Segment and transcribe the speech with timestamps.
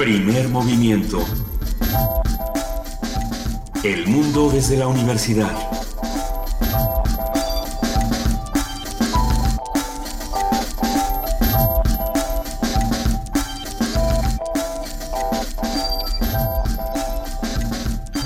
[0.00, 1.22] Primer movimiento.
[3.84, 5.52] El mundo desde la universidad.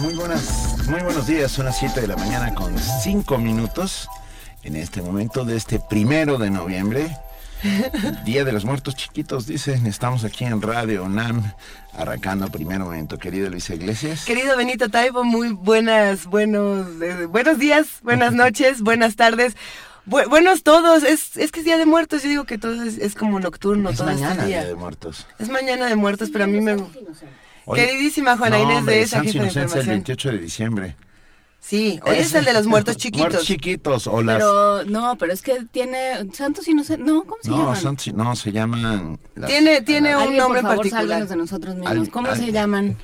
[0.01, 4.09] Muy buenas, muy buenos días, son las 7 de la mañana con 5 minutos
[4.63, 7.17] en este momento de este primero de noviembre.
[8.25, 9.87] Día de los Muertos Chiquitos, dicen.
[9.87, 11.43] Estamos aquí en Radio NAM,
[11.97, 13.19] arrancando primer momento.
[13.19, 14.25] Querido Luis Iglesias.
[14.25, 19.57] Querido Benito Taibo, muy buenas, buenos, eh, buenos días, buenas noches, buenas tardes.
[20.07, 22.99] Bu- buenos todos, es, es que es Día de Muertos, yo digo que todo es,
[22.99, 24.61] es como nocturno, es todo este mañana, día.
[24.61, 25.27] Día de Muertos.
[25.39, 26.77] Es mañana de muertos, pero a mí me...
[27.75, 29.95] Queridísima Juana no, Inés hombre, de esa Santos jefa de Inocentes el información.
[29.95, 30.97] 28 de diciembre.
[31.67, 33.21] Sí, hoy es el de los muertos chiquitos.
[33.29, 34.37] Muertos chiquitos, o las...
[34.37, 37.07] Pero no, pero es que tiene Santos Inocentes.
[37.07, 37.77] No, ¿cómo se no, llaman?
[37.81, 39.19] Santos- no, se llaman...
[39.35, 41.27] las- Tiene, tiene un Alguien, nombre por favor, particular.
[41.27, 41.91] de nosotros mismos.
[41.91, 42.99] Al- ¿Cómo al- se llaman?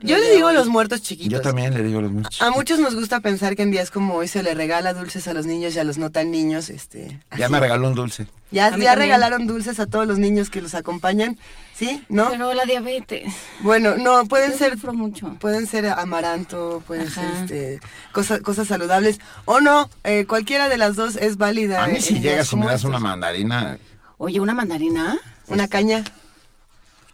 [0.00, 1.30] Yo le digo los muertos chiquitos.
[1.32, 2.56] Yo también le digo los muertos A chiquitos.
[2.56, 5.44] muchos nos gusta pensar que en días como hoy se le regala dulces a los
[5.44, 7.20] niños y a los no tan niños, este...
[7.36, 7.52] Ya así.
[7.52, 8.26] me regaló un dulce.
[8.50, 11.38] Ya, A ya regalaron dulces a todos los niños que los acompañan,
[11.74, 12.04] ¿sí?
[12.08, 12.30] ¿No?
[12.30, 13.32] Pero la diabetes.
[13.60, 15.34] Bueno, no, pueden Yo ser sufro mucho.
[15.40, 17.20] pueden ser amaranto, pueden Ajá.
[17.22, 17.80] ser este
[18.12, 21.84] cosas cosas saludables o no, eh, cualquiera de las dos es válida.
[21.84, 23.78] A mí en si llegas y me das una mandarina...
[24.18, 25.18] Oye, ¿una mandarina?
[25.48, 26.04] una caña,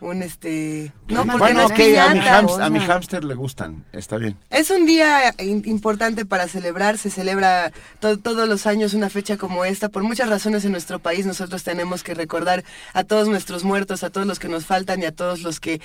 [0.00, 1.84] un este, no, Una porque bueno, no ok, a mi,
[2.20, 2.38] piñata.
[2.66, 2.92] a mi cosa.
[2.94, 4.36] hámster le gustan, está bien.
[4.50, 7.70] Es un día in- importante para celebrar, se celebra
[8.00, 9.88] to- todos los años una fecha como esta.
[9.90, 14.10] Por muchas razones en nuestro país nosotros tenemos que recordar a todos nuestros muertos, a
[14.10, 15.80] todos los que nos faltan y a todos los que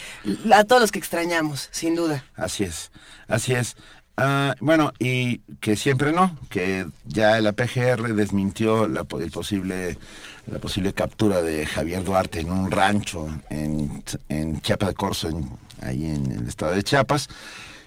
[0.54, 2.24] a todos los que extrañamos, sin duda.
[2.36, 2.92] Así es,
[3.28, 3.76] así es.
[4.18, 9.98] Ah, bueno, y que siempre no, que ya la PGR desmintió la, el posible,
[10.48, 15.50] la posible captura de Javier Duarte en un rancho en, en Chiapas de Corzo, en-
[15.82, 17.30] ahí en el estado de Chiapas,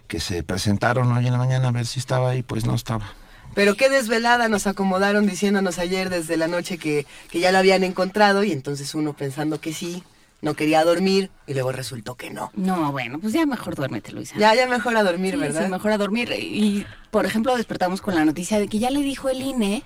[0.06, 3.12] que se presentaron hoy en la mañana a ver si estaba ahí, pues no estaba.
[3.54, 7.82] Pero qué desvelada nos acomodaron diciéndonos ayer desde la noche que, que ya lo habían
[7.84, 10.02] encontrado y entonces uno pensando que sí,
[10.40, 12.50] no quería dormir y luego resultó que no.
[12.54, 14.36] No, bueno, pues ya mejor duérmete, Luisa.
[14.38, 15.64] Ya, ya mejor a dormir, Sí, ¿verdad?
[15.64, 16.30] sí, mejor a dormir.
[16.38, 19.82] Y, por ejemplo, despertamos con la noticia de que ya le dijo el INE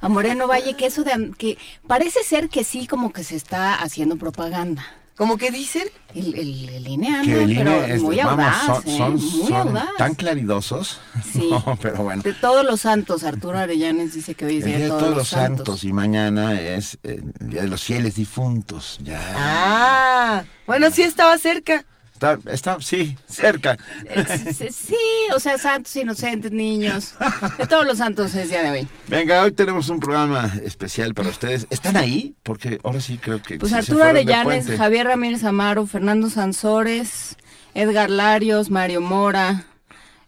[0.00, 1.32] a Moreno Valle que eso de...
[1.38, 4.84] que parece ser que sí como que se está haciendo propaganda.
[5.16, 5.84] Como que dicen,
[6.14, 8.96] El, el, el INE anda, Que el pero INE es- muy vamos, audaz, son, ¿eh?
[8.96, 9.88] son- muy son audaz.
[9.98, 11.00] tan claridosos.
[11.32, 11.48] Sí.
[11.50, 12.22] No, pero bueno.
[12.22, 15.28] De todos los santos, Arturo Arellanes dice que hoy es día de de todos, los
[15.28, 15.84] santos.
[15.84, 18.98] y mañana es el día de los fieles difuntos.
[19.02, 19.20] Ya.
[19.36, 21.84] ah, bueno, sí estaba cerca.
[22.22, 23.76] Está, está, sí, cerca.
[24.06, 24.96] Eh, Sí, sí,
[25.34, 27.14] o sea, santos inocentes, niños.
[27.58, 28.88] De todos los santos es día de hoy.
[29.08, 31.66] Venga, hoy tenemos un programa especial para ustedes.
[31.70, 32.36] ¿Están ahí?
[32.44, 34.68] Porque ahora sí creo que Pues sí Arturo Arellanes.
[34.78, 37.36] Javier Ramírez Amaro, Fernando Sansores,
[37.74, 39.64] Edgar Larios, Mario Mora,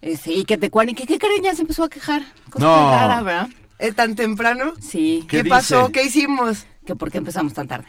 [0.02, 2.22] este, y que Tecuani, que qué creen, ya se empezó a quejar.
[2.50, 2.90] Cosa No.
[2.90, 3.48] rara, ¿verdad?
[3.78, 4.72] ¿Eh, ¿Tan temprano?
[4.80, 5.92] Sí, ¿Qué ¿Qué, pasó?
[5.92, 6.66] ¿Qué hicimos?
[6.84, 7.86] que por qué empezamos tan tarde.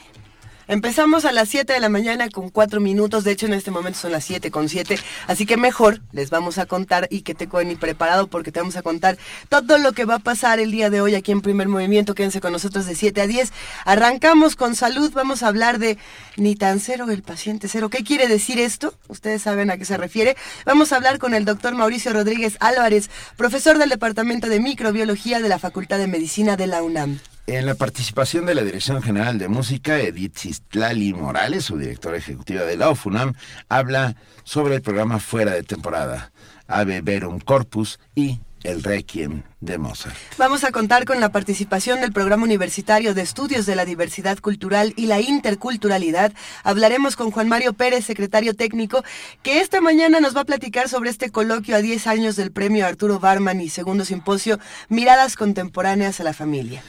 [0.67, 3.99] Empezamos a las 7 de la mañana con 4 minutos, de hecho en este momento
[3.99, 7.47] son las 7 con 7, así que mejor les vamos a contar y que te
[7.65, 9.17] ni preparado porque te vamos a contar
[9.47, 12.41] todo lo que va a pasar el día de hoy aquí en Primer Movimiento, quédense
[12.41, 13.53] con nosotros de 7 a 10.
[13.85, 15.99] Arrancamos con salud, vamos a hablar de
[16.35, 17.89] ni tan cero el paciente cero.
[17.89, 18.95] ¿Qué quiere decir esto?
[19.07, 20.35] Ustedes saben a qué se refiere.
[20.65, 25.49] Vamos a hablar con el doctor Mauricio Rodríguez Álvarez, profesor del Departamento de Microbiología de
[25.49, 27.19] la Facultad de Medicina de la UNAM.
[27.47, 32.63] En la participación de la Dirección General de Música, Edith Cistlali Morales, su directora ejecutiva
[32.63, 33.33] de la OFUNAM,
[33.69, 36.31] habla sobre el programa Fuera de Temporada,
[36.66, 40.16] Ave Verum Corpus y el Requiem de Mozart.
[40.39, 44.94] Vamos a contar con la participación del Programa Universitario de Estudios de la Diversidad Cultural
[44.97, 46.33] y la Interculturalidad.
[46.63, 49.03] Hablaremos con Juan Mario Pérez, secretario técnico,
[49.44, 52.88] que esta mañana nos va a platicar sobre este coloquio a 10 años del premio
[52.88, 54.57] Arturo Barman y segundo simposio
[54.89, 56.81] Miradas Contemporáneas a la Familia.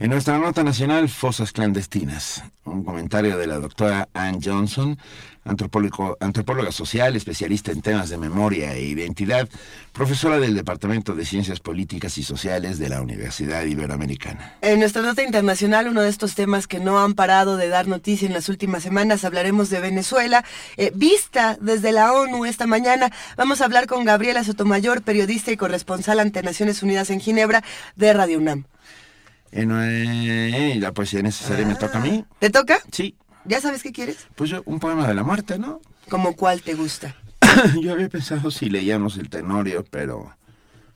[0.00, 4.98] En nuestra nota nacional, Fosas Clandestinas, un comentario de la doctora Ann Johnson,
[5.44, 9.48] antropóloga social, especialista en temas de memoria e identidad,
[9.92, 14.56] profesora del Departamento de Ciencias Políticas y Sociales de la Universidad Iberoamericana.
[14.62, 18.26] En nuestra nota internacional, uno de estos temas que no han parado de dar noticia
[18.26, 20.44] en las últimas semanas, hablaremos de Venezuela,
[20.76, 23.12] eh, vista desde la ONU esta mañana.
[23.36, 27.62] Vamos a hablar con Gabriela Sotomayor, periodista y corresponsal ante Naciones Unidas en Ginebra
[27.94, 28.64] de Radio UNAM.
[29.54, 32.24] En, eh, la poesía necesaria me toca a mí.
[32.40, 32.80] ¿Te toca?
[32.90, 34.26] Sí, ¿Ya sabes qué quieres?
[34.34, 35.80] pues yo, un poema de la muerte, ¿no?
[36.08, 37.14] ¿Como cuál te gusta?
[37.80, 40.34] yo había pensado si leíamos el Tenorio, pero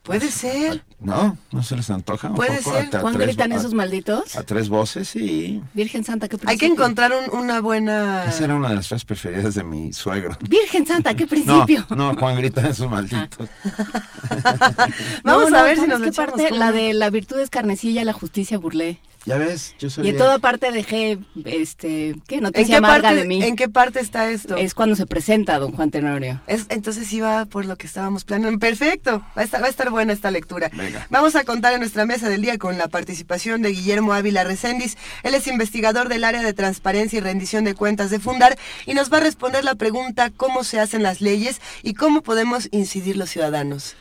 [0.08, 0.82] Puede ser.
[1.00, 1.36] ¿No?
[1.52, 2.28] ¿No se les antoja?
[2.30, 2.76] un Puede poco?
[2.76, 2.96] ser.
[2.96, 4.34] A- a ¿Cuán tres gritan esos malditos?
[4.36, 5.62] A tres voces y...
[5.74, 6.72] Virgen Santa, qué Hay que principio.
[6.74, 8.24] encontrar un- una buena...
[8.24, 10.36] Esa era una de las frases preferidas de mi suegro.
[10.48, 11.86] Virgen Santa, qué No, principio.
[11.94, 13.48] no, Juan grita esos malditos.
[15.24, 16.50] Vamos No, a no, ver si ¿sabes nos qué parte?
[16.50, 18.98] La de la virtud es carnecilla, la justicia burlé.
[19.28, 22.36] Ya ves, yo soy Y en bien- toda parte dejé, este, ¿qué?
[22.36, 23.42] ¿En Noticia qué, amarga parte, de mí.
[23.44, 24.56] ¿En qué parte está esto?
[24.56, 26.40] Es cuando se presenta don Juan Tenorio.
[26.46, 28.58] Es- entonces iba por lo que estábamos planeando.
[28.58, 30.70] Perfecto, va a, estar, va a estar buena esta lectura.
[30.72, 31.06] Venga.
[31.10, 34.96] Vamos a contar en nuestra mesa del día con la participación de Guillermo Ávila Recendis.
[35.22, 39.12] Él es investigador del área de transparencia y rendición de cuentas de Fundar y nos
[39.12, 43.30] va a responder la pregunta cómo se hacen las leyes y cómo podemos incidir los
[43.30, 43.94] ciudadanos.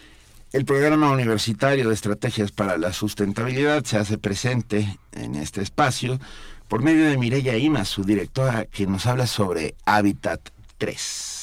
[0.54, 6.20] El programa universitario de estrategias para la sustentabilidad se hace presente en este espacio
[6.70, 10.40] por medio de Mireya Ima, su directora, que nos habla sobre Hábitat
[10.78, 11.37] 3.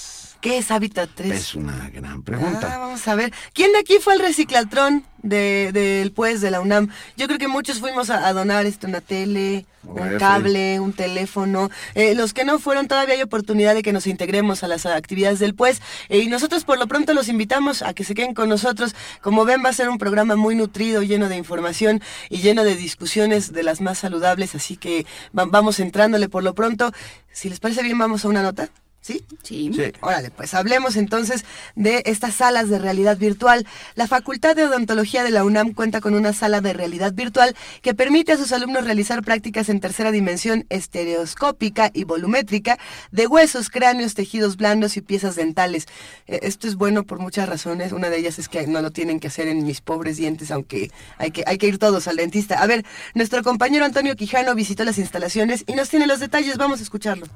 [0.44, 1.32] ¿Qué es Hábitat 3?
[1.32, 2.76] Es una gran Ah, pregunta.
[2.78, 3.32] vamos a ver.
[3.54, 6.90] ¿Quién de aquí fue al reciclatrón de- del pues de la UNAM?
[7.16, 11.70] Yo creo que muchos fuimos a, a donar esto, una tele, Un cable, un teléfono.
[11.94, 15.38] Eh, los que no fueron, todavía hay oportunidad de que nos integremos a las actividades
[15.38, 15.80] del pues.
[16.10, 18.94] Eh, y nosotros por lo pronto los invitamos a que se queden con nosotros.
[19.22, 22.76] Como ven, va a ser un programa muy nutrido, lleno de información y lleno de
[22.76, 24.54] discusiones de las más saludables.
[24.54, 25.06] Así que
[25.36, 26.92] va- vamos entrándole por lo pronto.
[27.32, 28.68] Si les parece bien, vamos a una nota.
[29.04, 29.22] ¿Sí?
[29.42, 29.70] Sí.
[29.74, 29.92] Sí.
[30.00, 33.66] Órale, pues hablemos entonces de estas salas de realidad virtual.
[33.96, 37.92] La Facultad de Odontología de la UNAM cuenta con una sala de realidad virtual que
[37.92, 42.78] permite a sus alumnos realizar prácticas en tercera dimensión estereoscópica y volumétrica
[43.12, 45.84] de huesos, cráneos, tejidos blandos y piezas dentales.
[46.26, 47.92] Eh, Esto es bueno por muchas razones.
[47.92, 50.90] Una de ellas es que no lo tienen que hacer en mis pobres dientes, aunque
[51.18, 52.62] hay que, hay que ir todos al dentista.
[52.62, 56.56] A ver, nuestro compañero Antonio Quijano visitó las instalaciones y nos tiene los detalles.
[56.56, 57.26] Vamos a escucharlo.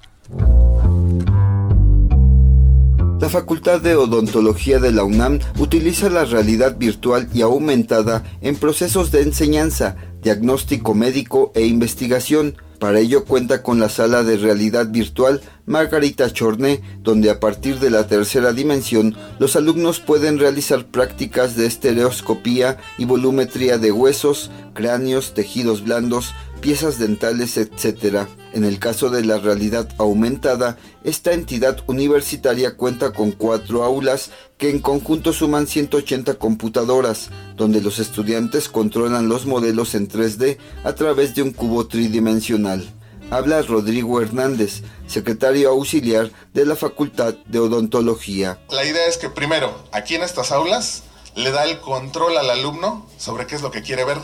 [3.20, 9.10] La Facultad de Odontología de la UNAM utiliza la realidad virtual y aumentada en procesos
[9.10, 12.56] de enseñanza, diagnóstico médico e investigación.
[12.78, 17.90] Para ello cuenta con la sala de realidad virtual Margarita Chorné, donde a partir de
[17.90, 25.34] la tercera dimensión los alumnos pueden realizar prácticas de estereoscopía y volumetría de huesos, cráneos,
[25.34, 28.26] tejidos blandos, piezas dentales, etc.
[28.52, 34.70] En el caso de la realidad aumentada, esta entidad universitaria cuenta con cuatro aulas que
[34.70, 41.34] en conjunto suman 180 computadoras, donde los estudiantes controlan los modelos en 3D a través
[41.34, 42.86] de un cubo tridimensional.
[43.30, 48.58] Habla Rodrigo Hernández, secretario auxiliar de la Facultad de Odontología.
[48.70, 51.02] La idea es que primero, aquí en estas aulas,
[51.34, 54.18] le da el control al alumno sobre qué es lo que quiere ver.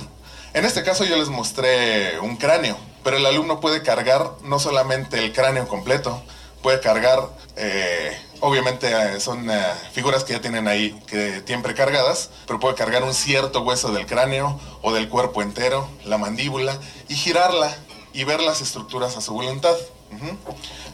[0.54, 5.18] En este caso yo les mostré un cráneo, pero el alumno puede cargar no solamente
[5.18, 6.22] el cráneo completo,
[6.62, 9.60] puede cargar, eh, obviamente eh, son eh,
[9.92, 14.06] figuras que ya tienen ahí, que tienen precargadas, pero puede cargar un cierto hueso del
[14.06, 16.78] cráneo o del cuerpo entero, la mandíbula,
[17.08, 17.76] y girarla
[18.12, 19.74] y ver las estructuras a su voluntad.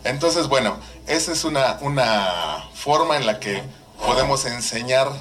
[0.04, 3.62] Entonces, bueno, esa es una, una forma en la que
[4.06, 5.12] podemos enseñar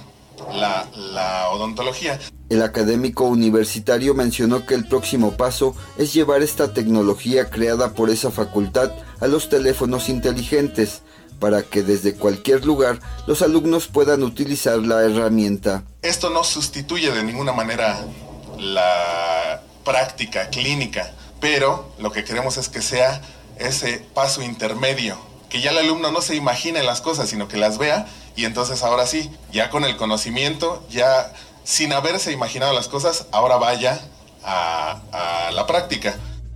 [0.53, 2.19] la, la odontología.
[2.50, 8.31] El académico universitario mencionó que el próximo paso es llevar esta tecnología creada por esa
[8.31, 11.01] facultad a los teléfonos inteligentes,
[11.39, 15.83] para que desde cualquier lugar los alumnos puedan utilizar la herramienta.
[16.01, 18.06] Esto no sustituye de ninguna manera
[18.57, 23.22] la práctica clínica, pero lo que queremos es que sea
[23.58, 25.17] ese paso intermedio,
[25.50, 28.08] que ya el alumno no se imagine las cosas, sino que las vea
[28.39, 31.34] y entonces ahora sí, ya con el conocimiento, ya
[31.65, 34.00] sin haberse imaginado las cosas, ahora vaya
[34.46, 36.15] a, a la práctica.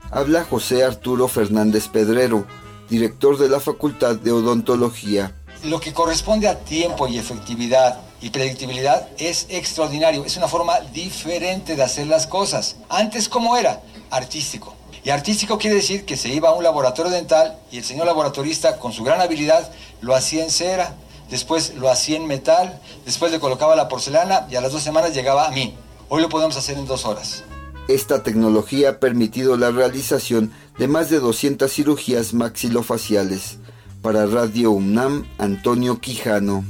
[0.10, 2.48] Habla José Arturo Fernández Pedrero,
[2.90, 5.36] director de la Facultad de Odontología.
[5.66, 10.24] Lo que corresponde a tiempo y efectividad y predictibilidad es extraordinario.
[10.24, 12.78] Es una forma diferente de hacer las cosas.
[12.88, 13.82] Antes, ¿cómo era?
[14.10, 14.74] Artístico.
[15.04, 18.80] Y artístico quiere decir que se iba a un laboratorio dental y el señor laboratorista,
[18.80, 20.96] con su gran habilidad, lo hacía en cera,
[21.34, 25.16] después lo hacía en metal, después le colocaba la porcelana y a las dos semanas
[25.16, 25.76] llegaba a mí.
[26.08, 27.44] Hoy lo podemos hacer en dos horas.
[27.88, 33.58] Esta tecnología ha permitido la realización de más de 200 cirugías maxilofaciales.
[34.04, 36.64] Para Radio UNAM, Antonio Quijano.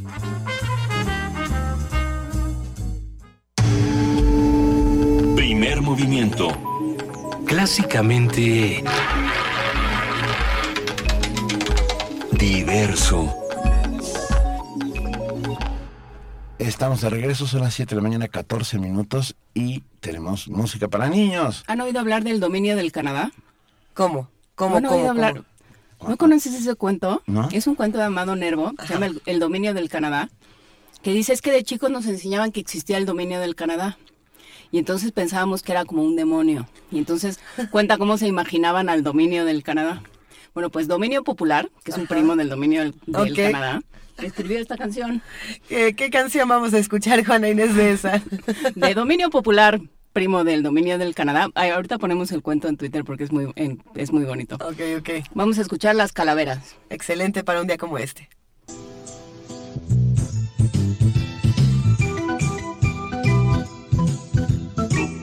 [5.36, 6.48] Primer movimiento.
[7.46, 8.82] Clásicamente...
[12.32, 13.43] Diverso.
[16.68, 21.10] Estamos de regreso, son las 7 de la mañana, 14 minutos y tenemos música para
[21.10, 21.64] niños.
[21.68, 23.32] ¿Han oído hablar del dominio del Canadá?
[23.94, 24.30] ¿Cómo?
[24.56, 24.72] ¿Cómo?
[24.72, 24.96] ¿No han ¿Cómo?
[24.98, 25.44] oído hablar?
[25.98, 26.10] cómo?
[26.12, 27.22] ¿No conoces ese cuento?
[27.26, 27.50] No.
[27.52, 30.30] Es un cuento de Amado Nervo, se llama el, El dominio del Canadá.
[31.02, 33.98] que dice es que de chicos nos enseñaban que existía el dominio del Canadá.
[34.72, 36.68] Y entonces pensábamos que era como un demonio.
[36.92, 37.40] Y entonces
[37.72, 40.02] cuenta cómo se imaginaban al dominio del Canadá.
[40.54, 43.38] Bueno, pues Dominio Popular, que es un primo del dominio del, del Ok.
[43.52, 43.82] Canadá,
[44.26, 45.22] escribió esta canción.
[45.68, 48.22] ¿Qué, qué canción vamos a escuchar, Juana Inés de esa?
[48.76, 49.80] De Dominio Popular,
[50.14, 51.50] primo del dominio del Canadá.
[51.56, 54.56] Ay, ahorita ponemos el cuento en Twitter porque es muy, en- es muy bonito.
[54.56, 55.10] ok, ok.
[55.34, 56.76] Vamos a escuchar las calaveras.
[56.90, 58.30] Excelente para un día como este.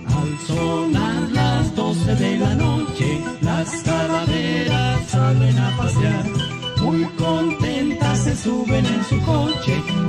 [0.07, 6.25] Al sonar las doce de la noche, las calaveras salen a pasear.
[6.83, 8.90] Muy contentas se suben en su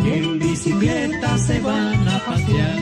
[0.03, 2.77] y en bicicleta se van a pasear.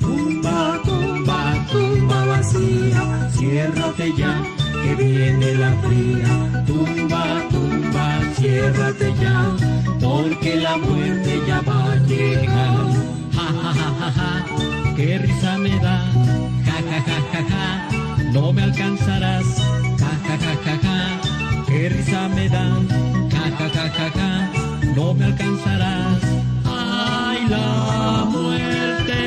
[0.00, 4.42] Tumba, tumba, tumba vacía, ciérrate ya,
[4.82, 6.64] que viene la fría.
[6.66, 9.56] Tumba, tumba, ciérrate ya,
[10.00, 12.78] porque la muerte ya va a llegar.
[13.32, 15.98] Ja, ja, ja, ja, ja, qué risa me da.
[16.66, 19.46] Ja, ja, ja, ja, ja, no me alcanzarás.
[20.00, 21.20] Ja, ja, ja, ja, ja,
[21.66, 22.66] qué risa me da.
[23.32, 24.57] Ja, ja, ja, ja, ja,
[24.98, 26.22] no me alcanzarás.
[26.64, 29.22] Ay, la muerte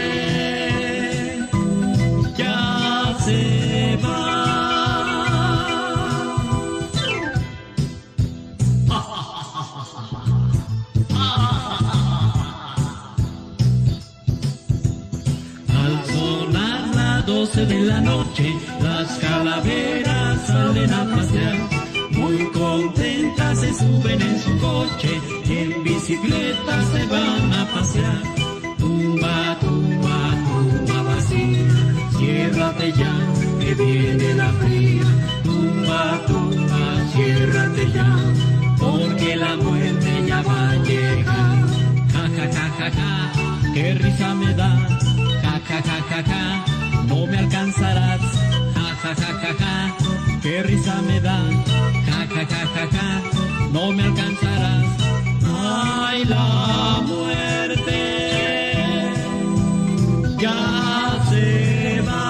[2.37, 4.19] ya se va.
[15.83, 18.47] Al sonar las doce de la noche,
[18.81, 21.57] las calaveras salen a pasear.
[22.11, 25.40] Muy contentas se suben en su coche
[26.11, 28.21] y en bicicleta se van a pasear.
[28.77, 31.67] Tumba, tumba, tumba vacía,
[32.17, 33.13] ciérrate ya,
[33.59, 35.07] que viene la fría.
[35.43, 38.09] Tumba, tumba, ciérrate ya,
[38.77, 41.57] porque la muerte ya va a llegar.
[42.13, 43.31] Ja, ja, ja, ja, ja,
[43.73, 44.71] qué risa me da.
[45.43, 46.65] Ja, ja, ja, ja, ja,
[47.07, 48.21] no me alcanzarás.
[48.75, 49.95] Ja, ja, ja, ja, ja,
[50.41, 51.39] qué risa me da.
[52.05, 53.21] Ja, ja, ja, ja, ja,
[53.71, 55.10] no me alcanzarás.
[56.27, 57.99] La muerte
[61.29, 62.21] se va.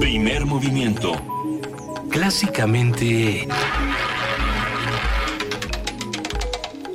[0.00, 1.12] Primer movimiento.
[2.10, 3.46] Clásicamente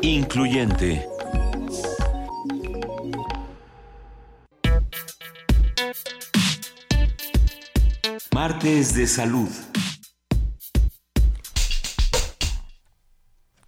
[0.04, 1.13] Incluyente.
[8.64, 9.73] Martes de salud.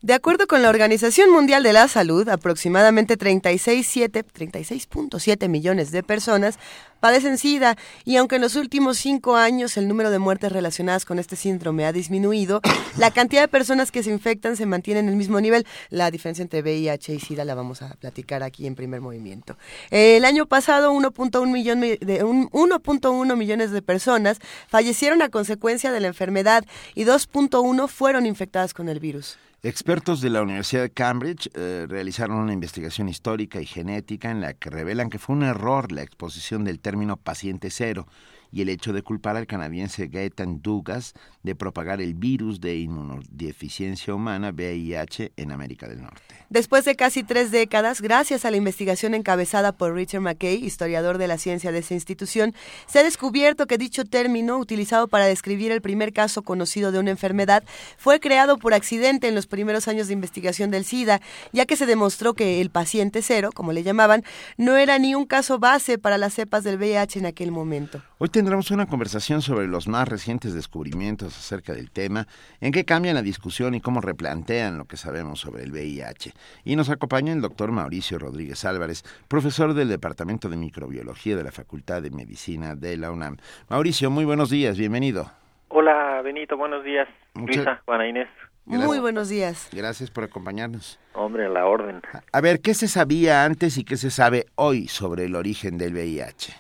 [0.05, 6.59] De acuerdo con la Organización Mundial de la Salud, aproximadamente 36,7 36.7 millones de personas
[6.99, 11.17] padecen SIDA y aunque en los últimos cinco años el número de muertes relacionadas con
[11.17, 12.61] este síndrome ha disminuido,
[12.99, 15.65] la cantidad de personas que se infectan se mantiene en el mismo nivel.
[15.89, 19.57] La diferencia entre VIH y SIDA la vamos a platicar aquí en primer movimiento.
[19.89, 25.99] El año pasado 1.1 millón de un 1.1 millones de personas fallecieron a consecuencia de
[25.99, 29.39] la enfermedad y 2.1 fueron infectadas con el virus.
[29.67, 34.53] Expertos de la Universidad de Cambridge eh, realizaron una investigación histórica y genética en la
[34.53, 38.05] que revelan que fue un error la exposición del término paciente cero
[38.51, 44.13] y el hecho de culpar al canadiense Gaetan Dugas de propagar el virus de inmunodeficiencia
[44.13, 46.44] humana VIH en América del Norte.
[46.49, 51.27] Después de casi tres décadas, gracias a la investigación encabezada por Richard McKay, historiador de
[51.27, 52.53] la ciencia de esa institución,
[52.85, 57.09] se ha descubierto que dicho término, utilizado para describir el primer caso conocido de una
[57.09, 57.63] enfermedad,
[57.97, 61.19] fue creado por accidente en los primeros años de investigación del SIDA,
[61.51, 64.23] ya que se demostró que el paciente cero, como le llamaban,
[64.57, 68.03] no era ni un caso base para las cepas del VIH en aquel momento.
[68.19, 72.27] Hoy tendremos una conversación sobre los más recientes descubrimientos acerca del tema,
[72.61, 76.33] en qué cambian la discusión y cómo replantean lo que sabemos sobre el VIH.
[76.63, 81.51] Y nos acompaña el doctor Mauricio Rodríguez Álvarez, profesor del Departamento de Microbiología de la
[81.51, 83.37] Facultad de Medicina de la UNAM.
[83.69, 85.31] Mauricio, muy buenos días, bienvenido.
[85.69, 87.07] Hola Benito, buenos días.
[87.33, 88.27] Muchas- Luisa, Juana Inés.
[88.65, 89.69] Muy buenos días.
[89.71, 90.99] Gracias por acompañarnos.
[91.13, 92.01] Hombre, a la orden.
[92.31, 95.93] A ver, ¿qué se sabía antes y qué se sabe hoy sobre el origen del
[95.93, 96.53] VIH?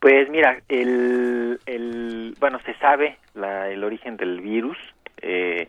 [0.00, 4.76] Pues mira, el, el bueno, se sabe la, el origen del virus.
[5.18, 5.68] eh,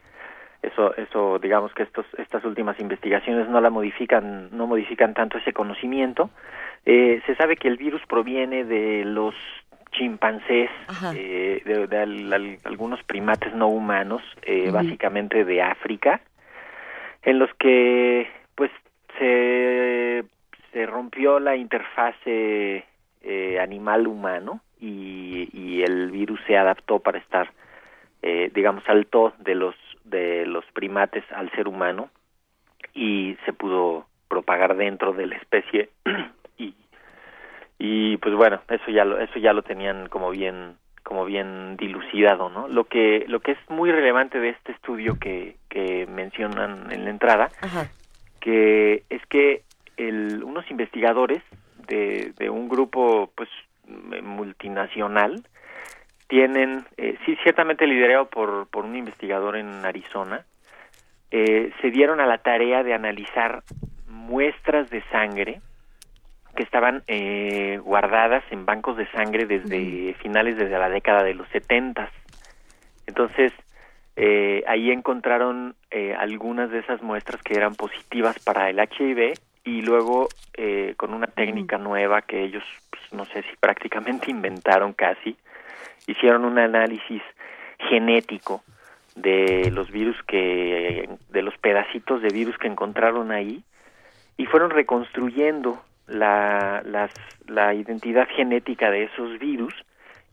[0.63, 5.53] eso, eso, digamos que estos, estas últimas investigaciones no la modifican, no modifican tanto ese
[5.53, 6.29] conocimiento.
[6.85, 9.35] Eh, se sabe que el virus proviene de los
[9.91, 10.69] chimpancés,
[11.15, 16.21] eh, de, de al- al- algunos primates no humanos, eh, básicamente de África,
[17.23, 18.71] en los que pues
[19.19, 20.23] se,
[20.71, 22.85] se rompió la interfase
[23.21, 27.49] eh, animal humano y, y el virus se adaptó para estar,
[28.21, 32.09] eh, digamos, saltó de los de los primates al ser humano
[32.93, 35.89] y se pudo propagar dentro de la especie
[36.57, 36.75] y
[37.79, 42.49] y pues bueno eso ya lo eso ya lo tenían como bien como bien dilucidado
[42.49, 47.05] no lo que lo que es muy relevante de este estudio que que mencionan en
[47.05, 47.87] la entrada Ajá.
[48.39, 49.63] que es que
[49.97, 51.41] el, unos investigadores
[51.87, 53.49] de, de un grupo pues
[53.87, 55.43] multinacional
[56.27, 60.45] tienen eh, sí ciertamente liderado por por un investigador en Arizona
[61.31, 63.63] eh, se dieron a la tarea de analizar
[64.07, 65.61] muestras de sangre
[66.55, 71.47] que estaban eh, guardadas en bancos de sangre desde finales desde la década de los
[71.49, 72.11] setentas.
[73.07, 73.51] Entonces,
[74.15, 79.81] eh, ahí encontraron eh, algunas de esas muestras que eran positivas para el HIV y
[79.81, 85.35] luego eh, con una técnica nueva que ellos, pues, no sé si prácticamente inventaron casi,
[86.07, 87.21] hicieron un análisis
[87.89, 88.63] genético
[89.15, 93.63] de los virus que, de los pedacitos de virus que encontraron ahí
[94.37, 97.11] y fueron reconstruyendo la, las,
[97.47, 99.73] la identidad genética de esos virus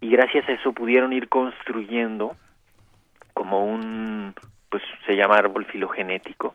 [0.00, 2.37] y gracias a eso pudieron ir construyendo
[3.35, 4.35] como un,
[4.71, 6.55] pues se llama árbol filogenético,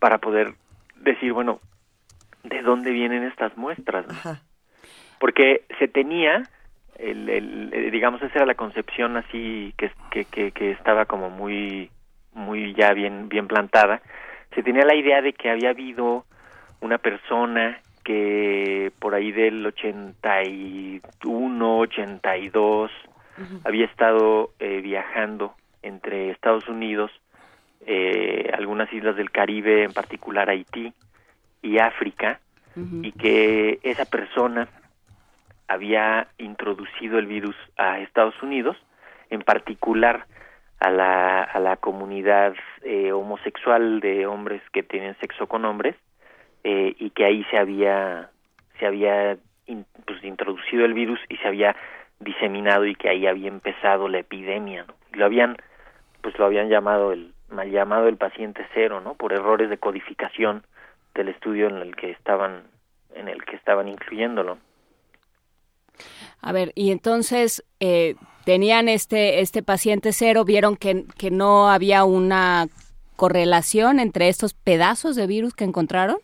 [0.00, 0.54] para poder
[0.96, 1.60] decir, bueno,
[2.44, 4.06] ¿de dónde vienen estas muestras?
[4.06, 4.38] no?
[5.18, 6.44] Porque se tenía,
[6.98, 11.30] el, el, eh, digamos, esa era la concepción así que, que, que, que estaba como
[11.30, 11.90] muy,
[12.32, 14.02] muy ya bien, bien plantada,
[14.54, 16.24] se tenía la idea de que había habido
[16.80, 22.90] una persona que por ahí del 81, 82
[23.64, 27.10] había estado eh, viajando entre Estados Unidos,
[27.86, 30.92] eh, algunas islas del Caribe, en particular Haití
[31.62, 32.40] y África,
[33.02, 34.68] y que esa persona
[35.68, 38.76] había introducido el virus a Estados Unidos,
[39.30, 40.26] en particular
[40.80, 45.96] a la, a la comunidad eh, homosexual de hombres que tienen sexo con hombres,
[46.64, 48.30] eh, y que ahí se había
[48.78, 49.38] se había
[50.04, 51.76] pues, introducido el virus y se había
[52.20, 55.56] diseminado y que ahí había empezado la epidemia lo habían
[56.20, 60.64] pues lo habían llamado el mal llamado el paciente cero no por errores de codificación
[61.14, 62.64] del estudio en el que estaban
[63.14, 64.58] en el que estaban incluyéndolo
[66.40, 72.04] A ver, y entonces eh, tenían este este paciente cero, vieron que, que no había
[72.04, 72.66] una
[73.16, 76.18] correlación entre estos pedazos de virus que encontraron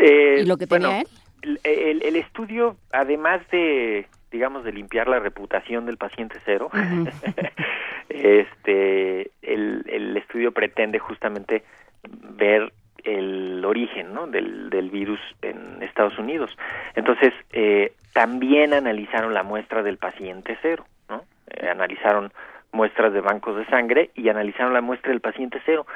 [0.00, 1.08] Eh, y lo que bueno, tenía él.
[1.42, 6.70] el, el- el estudio, además de, digamos, de limpiar la reputación del paciente cero,
[8.08, 11.64] este, el, el estudio pretende justamente
[12.08, 12.72] ver
[13.04, 14.26] el origen ¿no?
[14.26, 16.50] del, del virus en Estados Unidos.
[16.94, 21.24] Entonces, eh, también analizaron la muestra del paciente cero, ¿no?
[21.48, 22.32] Eh, analizaron
[22.72, 25.86] muestras de bancos de sangre y analizaron la muestra del paciente cero.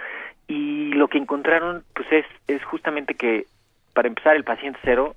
[0.48, 3.46] Y lo que encontraron, pues, es, es justamente que,
[3.92, 5.14] para empezar, el paciente cero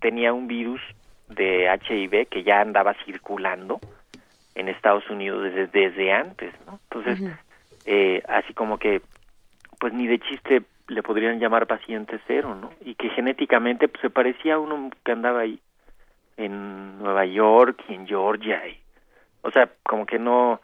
[0.00, 0.80] tenía un virus
[1.28, 3.80] de HIV que ya andaba circulando
[4.54, 6.80] en Estados Unidos desde, desde antes, ¿no?
[6.90, 7.36] Entonces,
[7.86, 9.00] eh, así como que,
[9.78, 12.70] pues ni de chiste le podrían llamar paciente cero, ¿no?
[12.84, 15.60] Y que genéticamente pues, se parecía a uno que andaba ahí
[16.36, 18.66] en Nueva York y en Georgia.
[18.66, 18.78] Y,
[19.42, 20.60] o sea, como que no,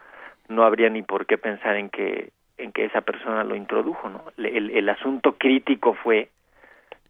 [0.48, 4.24] no habría ni por qué pensar en que, en que esa persona lo introdujo, ¿no?
[4.36, 6.28] Le- El, el asunto crítico fue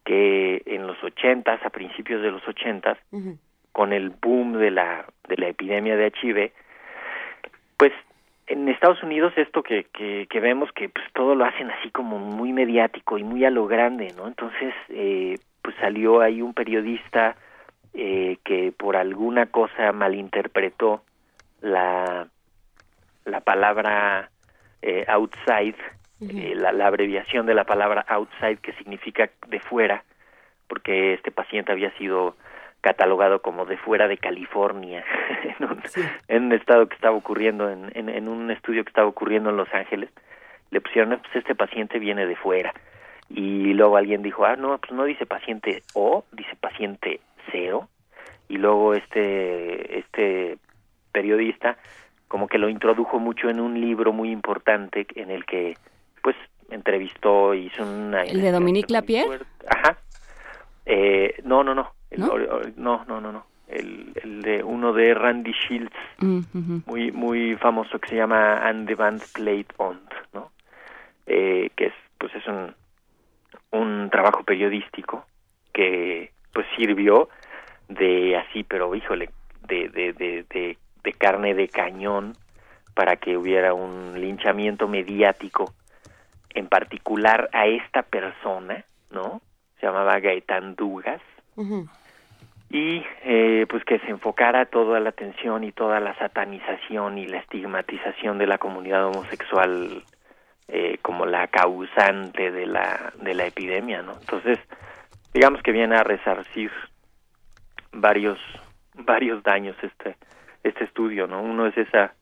[0.05, 3.39] que en los ochentas, a principios de los ochentas, Ujú.
[3.73, 6.53] con el boom de la, de la epidemia de HIV,
[7.77, 7.93] pues
[8.47, 12.19] en Estados Unidos esto que, que, que vemos que pues todo lo hacen así como
[12.19, 14.29] muy mediático y muy a lo grande, ¿no?
[14.29, 17.37] Entonces, eh, pues salió ahí un periodista
[17.93, 21.03] eh, que por alguna cosa malinterpretó
[21.61, 22.29] la,
[23.25, 24.31] la palabra
[24.83, 25.77] eh, outside,
[26.21, 30.05] eh, la, la abreviación de la palabra outside que significa de fuera,
[30.69, 32.37] porque este paciente había sido
[32.87, 35.05] catalogado como de fuera de California
[35.59, 35.83] en, un,
[36.29, 39.57] en un estado que estaba ocurriendo en, en, en un estudio que estaba ocurriendo en
[39.57, 40.09] Los Ángeles
[40.71, 42.73] le pusieron "No, pues este paciente viene de fuera
[43.29, 47.19] y luego alguien dijo ah no pues no dice paciente O dice paciente
[47.51, 47.89] cero
[48.49, 50.59] y luego este este
[51.11, 51.77] periodista
[52.29, 55.77] como que lo introdujo mucho en un libro muy importante en el que
[56.23, 56.37] pues
[56.71, 59.41] entrevistó hizo una ¿El de Dominique Lapierre?
[59.69, 59.99] Ajá.
[60.87, 61.93] Eh, no, no, no.
[62.11, 62.39] El ¿No?
[62.77, 63.47] no, no, no, no.
[63.69, 68.87] El, el de uno de Randy Shields, Mm, muy muy famoso que se llama And
[68.87, 70.01] the Band Played On,
[70.33, 70.53] ¿no?
[71.27, 72.73] Eh, que es pues es un
[73.73, 75.27] un trabajo periodístico
[75.73, 77.29] que pues sirvió
[77.89, 79.31] de así, pero híjole,
[79.67, 82.35] de, de, de, de, de carne de cañón
[82.95, 85.75] para que hubiera un linchamiento mediático,
[86.55, 89.43] en particular a esta persona, ¿no?
[89.81, 91.21] Se llamaba Gaetán Dugas,
[92.69, 97.39] y eh, pues que se enfocara toda la atención y toda la satanización y la
[97.39, 100.03] estigmatización de la comunidad homosexual
[100.69, 104.59] eh, como la causante de la de la epidemia no entonces
[105.33, 106.73] digamos que viene a resarcir
[107.93, 108.39] varios
[108.95, 110.17] varios daños este
[110.65, 112.15] este estudio no uno es esa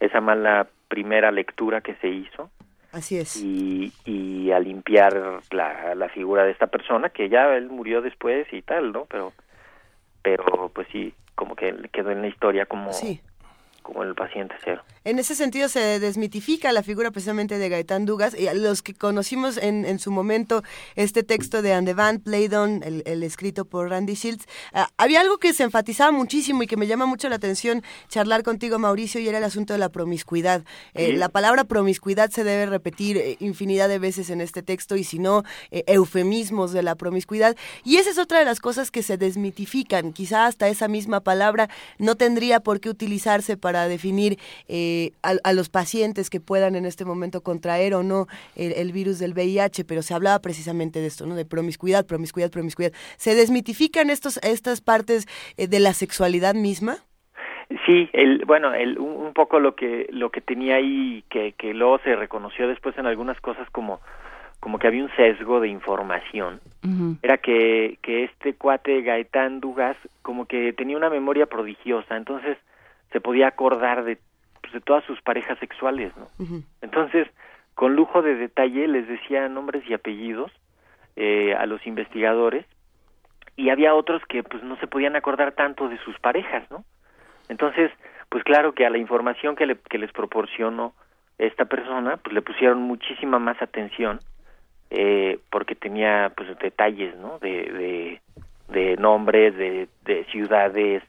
[0.00, 2.50] esa mala primera lectura que se hizo
[2.96, 3.36] Así es.
[3.36, 8.50] y, y a limpiar la, la figura de esta persona que ya él murió después
[8.52, 9.04] y tal, ¿no?
[9.04, 9.34] Pero,
[10.22, 13.20] pero pues sí, como que quedó en la historia como, Sí.
[13.86, 14.82] Como el paciente cero.
[15.04, 18.92] En ese sentido se desmitifica la figura precisamente de Gaetán Dugas y a los que
[18.94, 20.64] conocimos en, en su momento
[20.96, 24.88] este texto de And the Band Played On, el, el escrito por Randy Shields, ah,
[24.96, 28.80] había algo que se enfatizaba muchísimo y que me llama mucho la atención charlar contigo
[28.80, 30.62] Mauricio y era el asunto de la promiscuidad.
[30.94, 31.12] Eh, Sí.
[31.12, 35.20] La palabra promiscuidad se debe repetir eh, infinidad de veces en este texto y si
[35.20, 37.56] no, eh, eufemismos de la promiscuidad.
[37.84, 40.12] Y esa es otra de las cosas que se desmitifican.
[40.12, 41.68] Quizá hasta esa misma palabra
[41.98, 46.86] no tendría por qué utilizarse para definir eh, a, a los pacientes que puedan en
[46.86, 51.06] este momento contraer o no el, el virus del VIH, pero se hablaba precisamente de
[51.06, 51.34] esto, ¿no?
[51.34, 52.92] De promiscuidad, promiscuidad, promiscuidad.
[53.16, 56.98] ¿Se desmitifican estos, estas partes eh, de la sexualidad misma?
[57.84, 61.74] Sí, el, bueno, el, un, un poco lo que lo que tenía ahí que, que
[61.74, 64.00] luego se reconoció después en algunas cosas como
[64.60, 66.60] como que había un sesgo de información
[67.22, 72.56] era que, que este cuate Gaetán Dugas como que tenía una memoria prodigiosa, entonces
[73.12, 74.18] se podía acordar de,
[74.60, 76.26] pues, de todas sus parejas sexuales, ¿no?
[76.82, 77.28] Entonces,
[77.74, 80.50] con lujo de detalle les decía nombres y apellidos
[81.14, 82.66] eh, a los investigadores
[83.56, 86.84] y había otros que pues no se podían acordar tanto de sus parejas, ¿no?
[87.48, 87.90] Entonces,
[88.28, 90.94] pues claro que a la información que, le, que les proporcionó
[91.38, 94.20] esta persona, pues le pusieron muchísima más atención
[94.90, 97.38] eh, porque tenía pues detalles, ¿no?
[97.38, 98.20] De, de,
[98.68, 101.02] de nombres, de, de ciudades,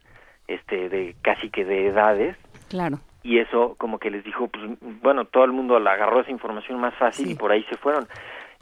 [0.48, 2.36] este, de casi que de edades
[2.70, 3.00] Claro.
[3.24, 4.64] y eso como que les dijo, pues
[5.02, 8.08] bueno, todo el mundo la agarró esa información más fácil y por ahí se fueron.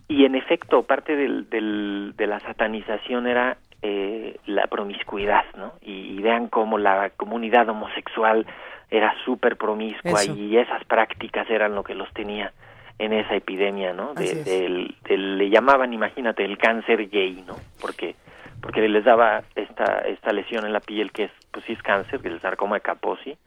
[0.07, 5.73] Y en efecto, parte del, del, de la satanización era eh, la promiscuidad, ¿no?
[5.81, 8.45] Y, y vean cómo la comunidad homosexual
[8.91, 10.35] era súper promiscua Eso.
[10.35, 12.53] y esas prácticas eran lo que los tenía
[12.99, 14.13] en esa epidemia, ¿no?
[14.13, 14.45] De- Así es.
[14.45, 17.55] del, del- le llamaban, imagínate, el cáncer gay, ¿no?
[17.81, 18.15] Porque
[18.61, 22.19] porque les daba esta esta lesión en la piel que es pues sí es cáncer,
[22.21, 23.37] que es el sarcoma de Kaposi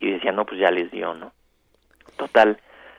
[0.00, 1.32] y decían, no, pues ya les dio, ¿no?
[2.16, 2.58] Total,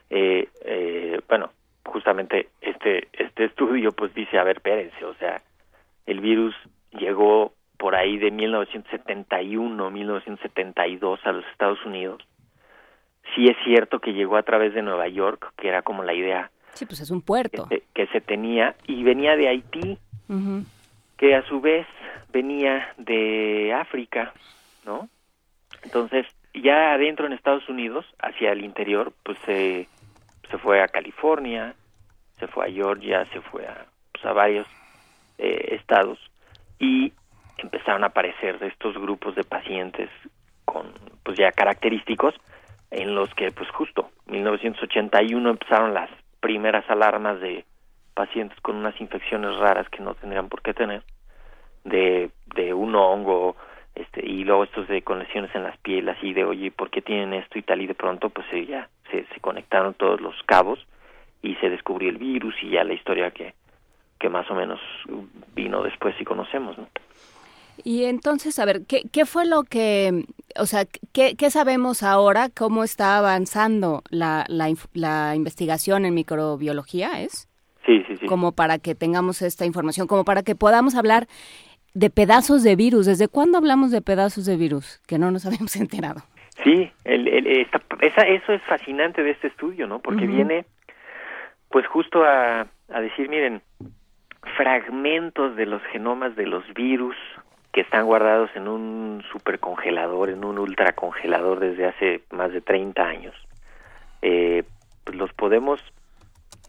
[0.09, 1.49] eh, eh, bueno,
[1.85, 5.41] justamente este, este estudio pues dice, a ver, espérense, o sea,
[6.05, 6.55] el virus
[6.91, 12.21] llegó por ahí de 1971, 1972 a los Estados Unidos.
[13.35, 16.51] Sí es cierto que llegó a través de Nueva York, que era como la idea
[16.73, 17.67] Sí, pues es un puerto.
[17.67, 19.97] que, que se tenía, y venía de Haití,
[20.29, 20.63] Ujú.
[21.21, 21.85] Que a su vez
[22.33, 24.33] venía de África,
[24.87, 25.07] ¿no?
[25.83, 29.87] Entonces, ya adentro en Estados Unidos, hacia el interior, pues se,
[30.49, 31.75] se fue a California,
[32.39, 34.65] se fue a Georgia, se fue a, pues, a varios
[35.37, 36.17] eh, estados
[36.79, 37.13] y
[37.59, 40.09] empezaron a aparecer estos grupos de pacientes
[40.65, 42.33] con, pues ya característicos
[42.89, 47.63] en los que, pues justo, 1981 empezaron las primeras alarmas de
[48.13, 51.03] pacientes con unas infecciones raras que no tendrían por qué tener
[51.83, 53.55] de, de un hongo
[53.95, 57.01] este y luego estos de con lesiones en las pieles y de oye por qué
[57.01, 60.79] tienen esto y tal y de pronto pues ya se, se conectaron todos los cabos
[61.41, 63.53] y se descubrió el virus y ya la historia que
[64.19, 64.79] que más o menos
[65.55, 66.87] vino después y conocemos ¿no?
[67.83, 70.25] Y entonces, a ver, ¿qué, qué fue lo que,
[70.59, 72.49] o sea, qué, qué sabemos ahora?
[72.49, 77.21] ¿Cómo está avanzando la, la, la investigación en microbiología?
[77.21, 77.47] ¿Es?
[77.85, 81.27] Sí sí sí Como para que tengamos esta información, como para que podamos hablar
[81.93, 83.05] de pedazos de virus.
[83.05, 85.01] ¿Desde cuándo hablamos de pedazos de virus?
[85.07, 86.21] Que no nos habíamos enterado.
[86.63, 89.99] Sí, el, el- esta- esa, eso es fascinante de este estudio, ¿no?
[89.99, 90.65] Porque viene,
[91.69, 93.61] pues justo a, a decir, miren,
[94.57, 97.15] fragmentos de los genomas de los virus
[97.71, 103.35] que están guardados en un supercongelador, en un ultracongelador desde hace más de 30 años,
[104.21, 104.63] eh,
[105.05, 105.79] pues los podemos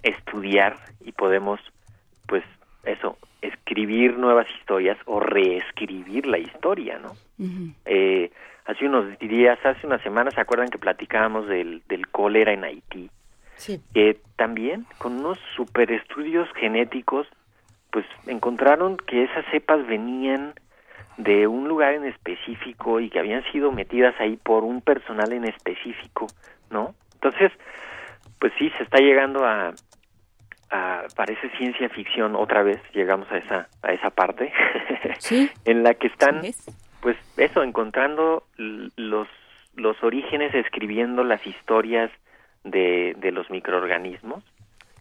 [0.03, 1.61] estudiar y podemos,
[2.27, 2.45] pues
[2.85, 7.13] eso, escribir nuevas historias o reescribir la historia, ¿no?
[7.85, 8.31] Eh,
[8.67, 13.11] hace unos días, hace unas semanas, ¿se acuerdan que platicábamos del, del cólera en Haití?
[13.57, 13.81] Sí.
[13.95, 17.27] Que también con unos super estudios genéticos,
[17.91, 20.55] pues encontraron que esas cepas venían
[21.17, 25.45] de un lugar en específico y que habían sido metidas ahí por un personal en
[25.45, 26.27] específico,
[26.71, 26.95] ¿no?
[27.15, 27.53] Entonces,
[28.39, 29.73] pues sí, se está llegando a,
[30.73, 34.53] a parece ciencia ficción otra vez, llegamos a esa, a esa parte,
[35.19, 35.51] Sí.
[35.65, 36.41] en la que están,
[37.01, 39.29] pues eso, encontrando los,
[39.77, 42.11] los orígenes, escribiendo las historias
[42.65, 44.43] de, de los microorganismos,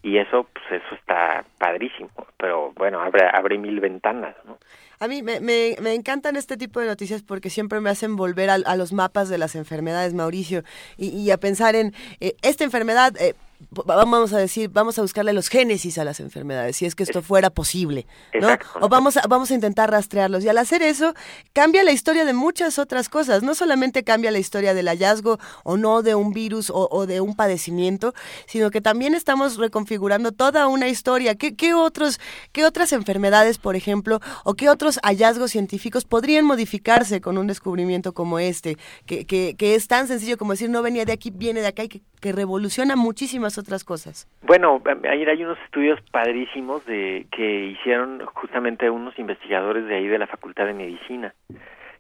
[0.04, 4.58] y eso, pues eso está padrísimo, pero bueno, abre, abre mil ventanas, ¿no?
[5.00, 8.50] A mí me, me, me encantan este tipo de noticias porque siempre me hacen volver
[8.50, 10.64] a, a los mapas de las enfermedades, Mauricio,
[10.98, 13.14] y, y a pensar en eh, esta enfermedad.
[13.20, 13.34] eh,
[13.70, 17.22] vamos a decir, vamos a buscarle los génesis a las enfermedades, si es que esto
[17.22, 18.50] fuera posible, ¿no?
[18.50, 18.80] Exacto.
[18.82, 20.44] O vamos a, vamos a intentar rastrearlos.
[20.44, 21.14] Y al hacer eso,
[21.54, 23.44] cambia la historia de muchas otras cosas.
[23.44, 27.22] No solamente cambia la historia del hallazgo o no de un virus o, o de
[27.22, 28.14] un padecimiento,
[28.48, 31.36] sino que también estamos reconfigurando toda una historia.
[31.36, 32.20] ¿Qué, qué otros,
[32.52, 38.14] qué otras enfermedades, por ejemplo, o qué otros hallazgos científicos podrían modificarse con un descubrimiento
[38.14, 41.62] como este, que, que, que es tan sencillo como decir no venía de aquí, viene
[41.62, 44.28] de acá y que, que revoluciona muchísimas otras cosas?
[44.42, 50.20] Bueno, ayer hay unos estudios padrísimos de que hicieron justamente unos investigadores de ahí de
[50.20, 51.34] la Facultad de Medicina,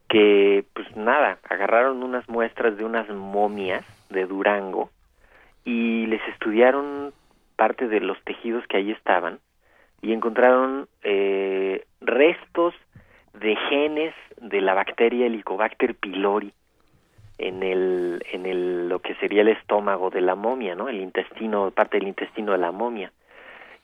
[0.09, 4.89] que pues nada, agarraron unas muestras de unas momias de Durango
[5.63, 7.13] y les estudiaron
[7.55, 9.39] parte de los tejidos que ahí estaban
[10.01, 12.73] y encontraron eh, restos
[13.39, 16.53] de genes de la bacteria Helicobacter pylori
[17.47, 20.89] en el en el lo que sería el estómago de la momia, ¿no?
[20.89, 23.11] El intestino, parte del intestino de la momia.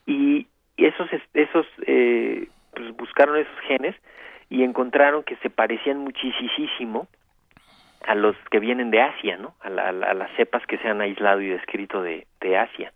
[0.06, 3.96] Y, esos es- esos eh, pues buscaron esos genes
[4.50, 7.08] y encontraron que se parecían muchísimo
[8.06, 9.56] a los que vienen de Asia, ¿no?
[9.62, 12.94] A la- a las cepas que se han aislado y descrito de, de Asia.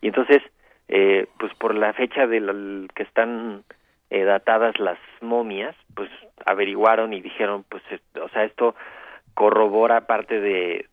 [0.00, 0.40] Y entonces,
[0.88, 3.64] eh, pues por la fecha de la- que están
[4.08, 6.08] eh, datadas las momias, pues
[6.46, 8.76] averiguaron y dijeron, pues, eh, o sea, esto
[9.36, 10.86] corrobora parte de,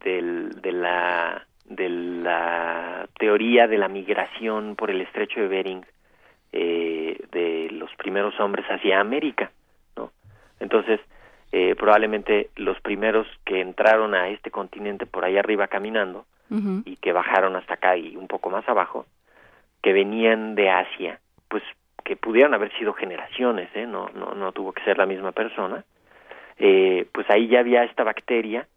[0.66, 5.86] la de la teoría de la migración por el estrecho de Bering
[6.52, 9.50] eh, de los primeros hombres hacia América,
[9.96, 10.12] ¿no?
[10.60, 11.00] Entonces,
[11.54, 16.26] eh, probablemente los primeros que entraron a este continente por ahí arriba caminando
[16.86, 19.08] y que bajaron hasta acá y un poco más abajo,
[19.82, 21.64] que venían de Asia, pues
[22.04, 23.88] que pudieron haber sido generaciones, ¿eh?
[23.88, 25.84] no, no, no tuvo que ser la misma persona,
[26.58, 28.68] eh, pues ahí ya había esta bacteria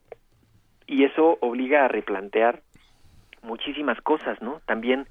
[0.87, 2.61] y eso obliga a replantear
[3.43, 4.61] muchísimas cosas, ¿no?
[4.67, 5.07] También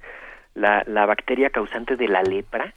[0.54, 2.72] la, la bacteria causante de la lepra,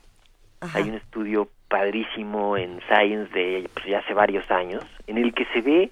[0.62, 0.78] Ajá.
[0.78, 5.46] hay un estudio padrísimo en Science de pues, ya hace varios años, en el que
[5.54, 5.92] se ve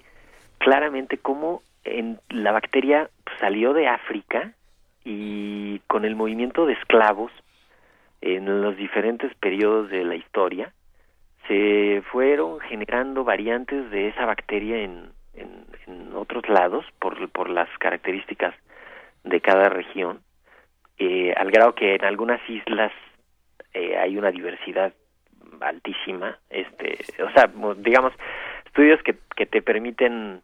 [0.58, 4.52] claramente cómo en, la bacteria pues, salió de África
[5.04, 7.32] y con el movimiento de esclavos
[8.20, 10.72] en los diferentes periodos de la historia
[11.48, 15.66] se fueron generando variantes de esa bacteria en, en,
[16.14, 18.54] otros lados por, por las características
[19.24, 20.20] de cada región,
[20.98, 22.92] eh, al grado que en algunas islas
[23.72, 24.92] eh, hay una diversidad
[25.60, 28.12] altísima, este, o sea, mo- digamos,
[28.66, 30.42] estudios que, que te permiten,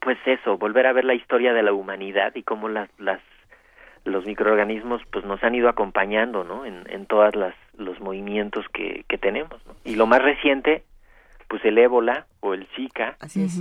[0.00, 3.20] pues eso, volver a ver la historia de la humanidad y cómo las, las
[4.04, 6.64] los microorganismos pues nos han ido acompañando, ¿no?
[6.64, 9.74] En todas las los movimientos que, que tenemos, ¿no?
[9.84, 10.84] Y lo más reciente,
[11.48, 13.60] pues el ébola o el Zika, Así es.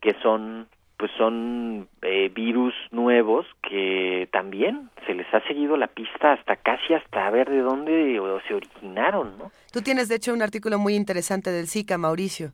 [0.00, 6.32] Que son pues son eh, virus nuevos que también se les ha seguido la pista
[6.32, 9.50] hasta casi hasta ver de dónde o- se originaron, ¿no?
[9.72, 12.52] Tú tienes, de hecho, un artículo muy interesante del Zika, Mauricio.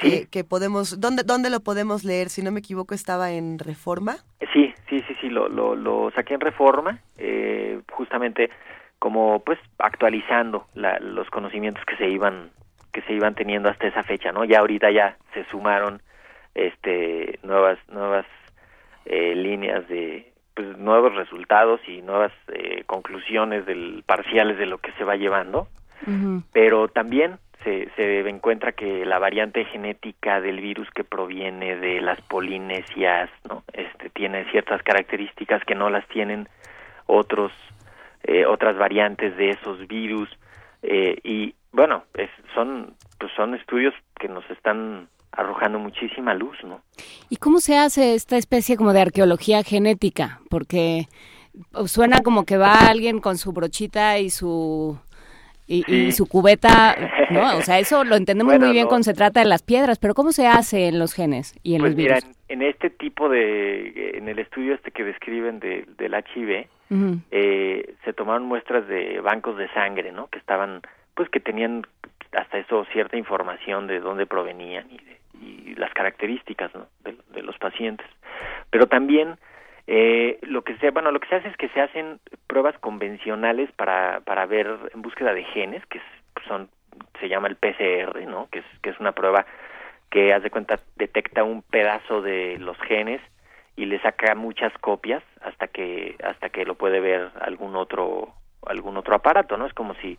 [0.00, 0.10] Sí.
[0.10, 2.28] Que, que podemos, ¿dónde, ¿Dónde lo podemos leer?
[2.28, 4.16] Si no me equivoco, estaba en Reforma.
[4.52, 8.50] Sí, sí, sí, sí, lo, lo, lo saqué en Reforma, eh, justamente
[8.98, 12.50] como pues actualizando la, los conocimientos que se iban
[12.92, 14.44] que se iban teniendo hasta esa fecha, ¿no?
[14.44, 16.00] Ya ahorita ya se sumaron
[16.54, 18.26] este nuevas nuevas
[19.04, 24.92] eh, líneas de pues nuevos resultados y nuevas eh, conclusiones del parciales de lo que
[24.92, 25.68] se va llevando
[26.52, 32.20] pero también se, se encuentra que la variante genética del virus que proviene de las
[32.20, 33.64] polinesias, ¿no?
[33.72, 36.48] Este tiene ciertas características que no las tienen
[37.06, 37.52] otros
[38.26, 40.28] eh, otras variantes de esos virus
[40.82, 46.82] eh, y bueno, es, son pues son estudios que nos están arrojando muchísima luz, ¿no?
[47.28, 50.40] ¿Y cómo se hace esta especie como de arqueología genética?
[50.50, 51.06] Porque
[51.86, 54.98] suena como que va alguien con su brochita y su
[55.68, 56.96] y, su cubeta,
[57.30, 57.56] ¿no?
[57.58, 58.88] O sea, eso lo entendemos Bueno, muy bien no.
[58.88, 61.80] cuando se trata de las piedras, pero ¿cómo se hace en los genes y en
[61.80, 62.36] Pues los mira, virus?
[62.48, 66.68] en, en este tipo de en el estudio este que describen de, del HIV,
[67.30, 70.28] Eh, se tomaron muestras de bancos de sangre, ¿no?
[70.28, 70.82] Que estaban,
[71.14, 71.82] pues que tenían
[72.32, 76.86] hasta eso cierta información de dónde provenían y, de- y las características ¿no?
[77.04, 78.06] de, de los pacientes.
[78.70, 79.36] Pero también
[79.86, 83.70] eh, lo que se bueno lo que se hace es que se hacen pruebas convencionales
[83.72, 86.68] para para ver en búsqueda de genes que es- son
[87.20, 88.48] se llama el PCR, ¿no?
[88.50, 89.46] Que es que es una prueba
[90.10, 93.20] que haz de cuenta detecta un pedazo de los genes
[93.76, 98.34] y le saca muchas copias hasta que hasta que lo puede ver algún otro
[98.66, 99.66] algún otro aparato, ¿no?
[99.66, 100.18] Es como si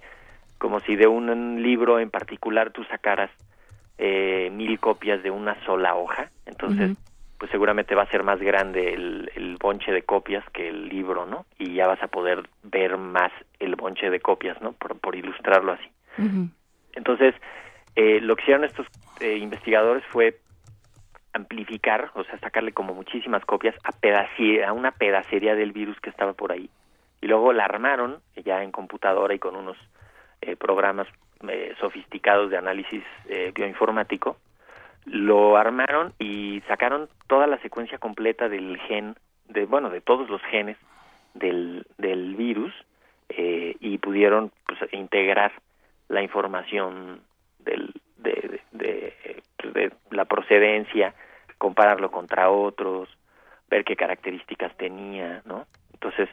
[0.58, 3.30] como si de un libro en particular tú sacaras
[3.98, 6.98] eh, mil copias de una sola hoja, entonces
[7.38, 11.26] pues seguramente va a ser más grande el, el bonche de copias que el libro,
[11.26, 11.46] ¿no?
[11.60, 14.74] Y ya vas a poder ver más el bonche de copias, ¿no?
[14.74, 15.88] Por, por ilustrarlo así.
[16.94, 17.36] Entonces,
[17.96, 18.88] eh, lo que hicieron estos
[19.20, 20.40] eh, investigadores fue
[21.38, 26.34] amplificar, o sea, sacarle como muchísimas copias a, a una pedacería del virus que estaba
[26.34, 26.70] por ahí.
[27.22, 29.78] Y luego la armaron ya en computadora y con unos
[30.42, 31.08] eh, programas
[31.48, 34.38] eh, sofisticados de análisis eh, bioinformático.
[35.06, 39.16] Lo armaron y sacaron toda la secuencia completa del gen,
[39.48, 40.78] de bueno, de todos los genes
[41.34, 42.74] del, del virus
[43.30, 45.54] eh, y pudieron pues, integrar
[46.10, 47.22] la información
[47.60, 49.14] del, de, de,
[49.64, 51.14] de- de la procedencia,
[51.58, 53.10] compararlo contra otros,
[53.70, 55.66] ver qué características tenía, ¿no?
[55.94, 56.30] Entonces,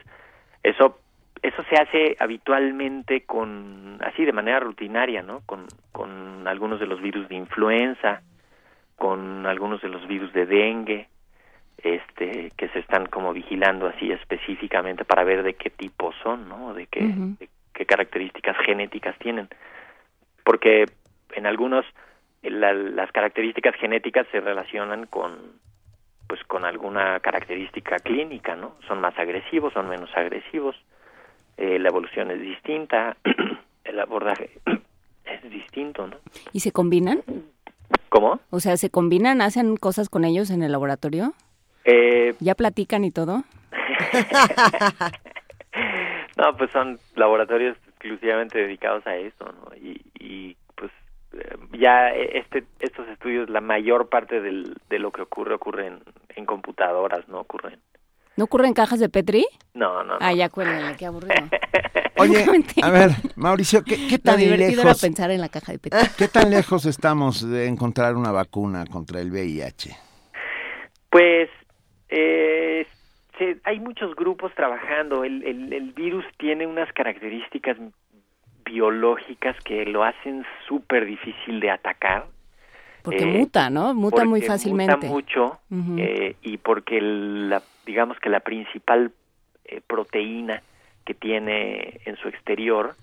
[0.63, 0.99] eso
[1.45, 5.43] eso se hace habitualmente con así de manera rutinaria, ¿no?
[5.45, 8.23] Con, con algunos de los virus de influenza,
[8.97, 11.09] con algunos de los virus de dengue,
[11.77, 16.73] este que se están como vigilando así específicamente para ver de qué tipo son, ¿no?
[16.73, 19.49] De qué, de qué características genéticas tienen.
[20.45, 20.87] Porque
[21.33, 21.85] en algunos
[22.51, 25.63] la- las características genéticas se relacionan con
[26.27, 28.77] pues con alguna característica clínica, ¿no?
[28.89, 30.75] Son más agresivos, son menos agresivos,
[31.59, 33.17] eh, la evolución es distinta,
[33.85, 34.51] el abordaje
[35.27, 36.17] es distinto, ¿no?
[36.53, 37.23] ¿Y se combinan?
[38.09, 38.41] ¿Cómo?
[38.51, 39.43] O sea, ¿se combinan?
[39.43, 41.35] ¿Hacen cosas con ellos en el laboratorio?
[41.85, 43.45] Eh, ¿Ya platican y todo?
[46.37, 49.77] no, pues son laboratorios exclusivamente dedicados a eso, ¿no?
[49.77, 50.57] Y, y
[51.73, 56.01] ya este estos estudios, la mayor parte del, de lo que ocurre ocurre en,
[56.37, 57.81] en computadoras, no ocurre en...
[58.37, 59.47] ¿No ocurre en cajas de Petri?
[59.75, 60.19] No, no, no.
[60.21, 60.49] Ah, ya
[60.99, 61.35] qué aburrido.
[62.17, 62.45] Oye,
[62.83, 66.01] a ver, Mauricio, ¿qué, qué Lo tan era lejos, pensar en la caja de Petri.
[66.19, 69.97] qué tan lejos estamos de encontrar una vacuna contra el VIH?
[71.11, 71.49] Pues
[72.09, 72.87] eh,
[73.39, 75.25] se- hay muchos grupos trabajando.
[75.25, 77.77] El, el, el virus tiene unas características
[78.65, 82.27] biológicas que lo hacen súper difícil de atacar.
[83.03, 83.95] Porque Eh, muta, ¿no?
[83.95, 84.97] Muta muy fácilmente.
[84.97, 85.61] Muta mucho
[85.99, 89.13] eh, y porque la, digamos que la principal
[89.67, 90.63] eh, proteína
[91.05, 92.95] que tiene en su exterior,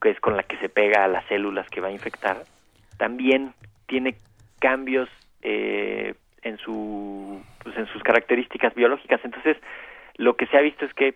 [0.00, 2.42] que es con la que se pega a las células que va a infectar,
[2.98, 3.54] también
[3.86, 4.16] tiene
[4.58, 5.08] cambios
[5.42, 9.20] eh, en su pues, en sus características biológicas.
[9.24, 9.56] Entonces,
[10.16, 11.14] lo que se ha visto es que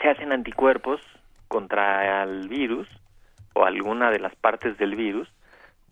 [0.00, 1.00] se hacen anticuerpos
[1.54, 2.88] contra el virus
[3.54, 5.28] o alguna de las partes del virus,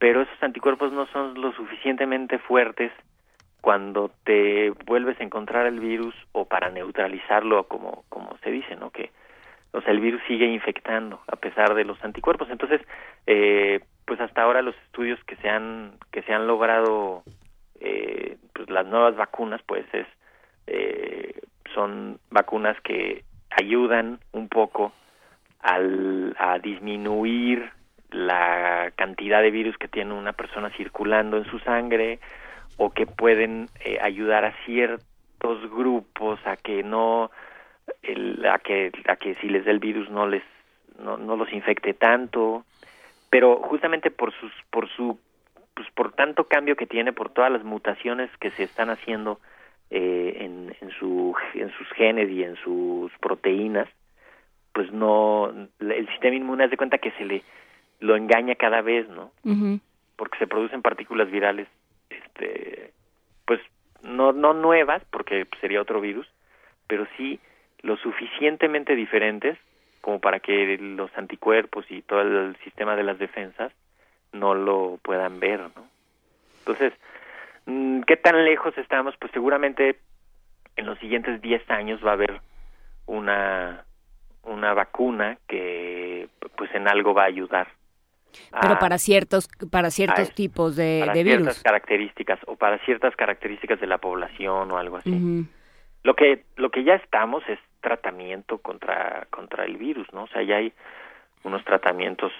[0.01, 2.91] pero esos anticuerpos no son lo suficientemente fuertes
[3.61, 8.91] cuando te vuelves a encontrar el virus o para neutralizarlo como como se dice, ¿no?
[8.91, 9.13] Que
[9.71, 12.51] o sea, el virus sigue infectando a pesar de los anticuerpos.
[12.51, 12.81] Entonces,
[13.29, 17.23] eh, pues hasta ahora los estudios que se han que se han logrado
[17.79, 20.09] eh, pues las nuevas vacunas pues es
[20.67, 21.41] eh,
[21.73, 24.93] son vacunas que ayudan un poco
[25.63, 27.71] al, a disminuir
[28.11, 32.19] la cantidad de virus que tiene una persona circulando en su sangre
[32.77, 37.31] o que pueden eh, ayudar a ciertos grupos a que no
[38.03, 40.43] el- a que a que si les da el virus no les
[40.99, 42.65] no, no los infecte tanto.
[43.31, 45.19] Pero justamente por sus por su
[45.75, 49.41] pues por tanto cambio que tiene por todas las mutaciones que se están haciendo
[49.91, 53.89] eh, en, en su en sus genes y en sus proteínas
[54.73, 57.43] pues no el sistema inmune hace cuenta que se le
[58.01, 59.33] lo engaña cada vez no
[60.17, 61.69] porque se producen partículas virales
[62.11, 62.93] este
[63.45, 63.61] pues
[64.03, 66.27] no no nuevas porque sería otro virus
[66.87, 67.39] pero sí
[67.83, 69.59] lo suficientemente diferentes
[70.01, 73.73] como para que los anticuerpos y todo el sistema de las defensas
[74.33, 75.87] no lo puedan ver no
[76.61, 76.93] entonces
[77.67, 79.99] mm, qué tan lejos estamos pues seguramente
[80.77, 82.41] en los siguientes 10 años va a haber
[83.07, 83.85] una
[84.45, 87.69] una vacuna que pues en algo va a ayudar
[88.61, 91.63] Pero a- para ciertos para ciertos a- tipos de, para de ciertas virus.
[91.63, 95.47] características o para ciertas características de la población o algo así.
[96.03, 100.25] Lo que lo que ya estamos es tratamiento contra contra el virus, ¿no?
[100.25, 100.73] O sea, ya hay
[101.45, 102.33] unos tratamientos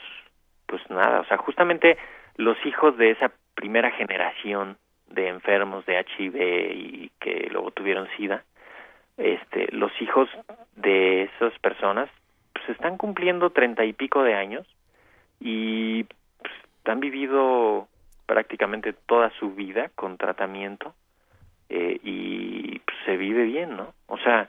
[0.67, 1.99] pues nada, o sea, justamente
[2.37, 4.79] los hijos de esa primera generación
[5.09, 6.37] de enfermos de HIV
[6.75, 8.43] y que luego tuvieron SIDA,
[9.19, 10.29] este, los hijos
[10.77, 12.09] de esas personas
[12.53, 14.67] pues están cumpliendo treinta y pico de años
[15.41, 16.53] y pues,
[16.85, 17.89] han vivido
[18.27, 20.95] prácticamente toda su vida con tratamiento
[21.69, 23.95] eh, y pues, se vive bien, ¿no?
[24.07, 24.49] O sea,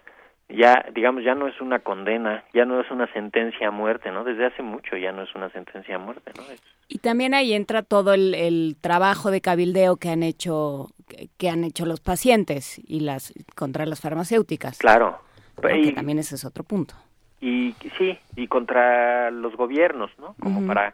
[0.49, 4.23] ya, digamos, ya no es una condena, ya no es una sentencia a muerte, ¿no?
[4.23, 6.43] Desde hace mucho ya no es una sentencia a muerte, ¿no?
[6.51, 11.29] Es- Y también ahí entra todo el, el trabajo de cabildeo que han hecho que,
[11.37, 14.77] que han hecho los pacientes y las contra las farmacéuticas.
[14.77, 15.19] claro.
[15.61, 15.75] ¿No?
[15.75, 16.95] Y- también ese es otro punto.
[17.41, 20.93] y sí y contra los gobiernos no como para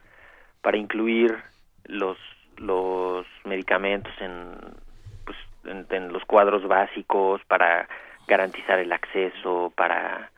[0.62, 1.36] para incluir
[1.86, 2.18] los
[2.57, 4.55] los medicamentos en
[5.26, 7.88] pues en, en los cuadros básicos para
[8.28, 10.32] garantizar el acceso para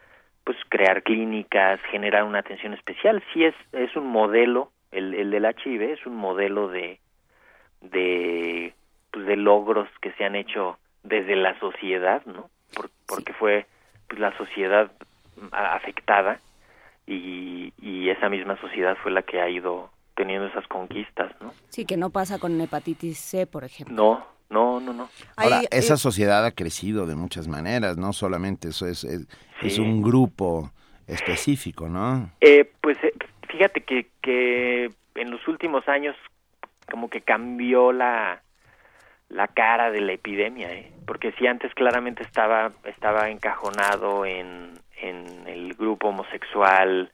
[0.44, 5.46] pues crear clínicas generar una atención especial sí es es un modelo el, el del
[5.46, 7.00] HIV es un modelo de
[7.82, 8.74] de
[9.12, 13.66] pues de logros que se han hecho desde la sociedad no Por- porque fue
[14.12, 14.92] pues, la sociedad
[15.54, 16.40] a- afectada
[17.08, 21.54] y, y esa misma sociedad fue la que ha ido teniendo esas conquistas, ¿no?
[21.70, 23.96] Sí, que no pasa con hepatitis C, por ejemplo.
[23.96, 25.10] No, no, no, no.
[25.38, 29.80] Ahora, Ahí, esa eh, sociedad ha crecido de muchas maneras, no solamente eso es, es,
[29.80, 30.72] un grupo
[31.08, 32.30] específico, ¿no?
[32.42, 33.14] Eh, pues eh,
[33.48, 36.18] fíjate que, que en los últimos años
[36.92, 38.42] como que cambió la
[39.32, 40.92] la cara de la epidemia, ¿eh?
[41.08, 47.10] porque si antes claramente estaba estaba encajonado en, en el grupo homosexual,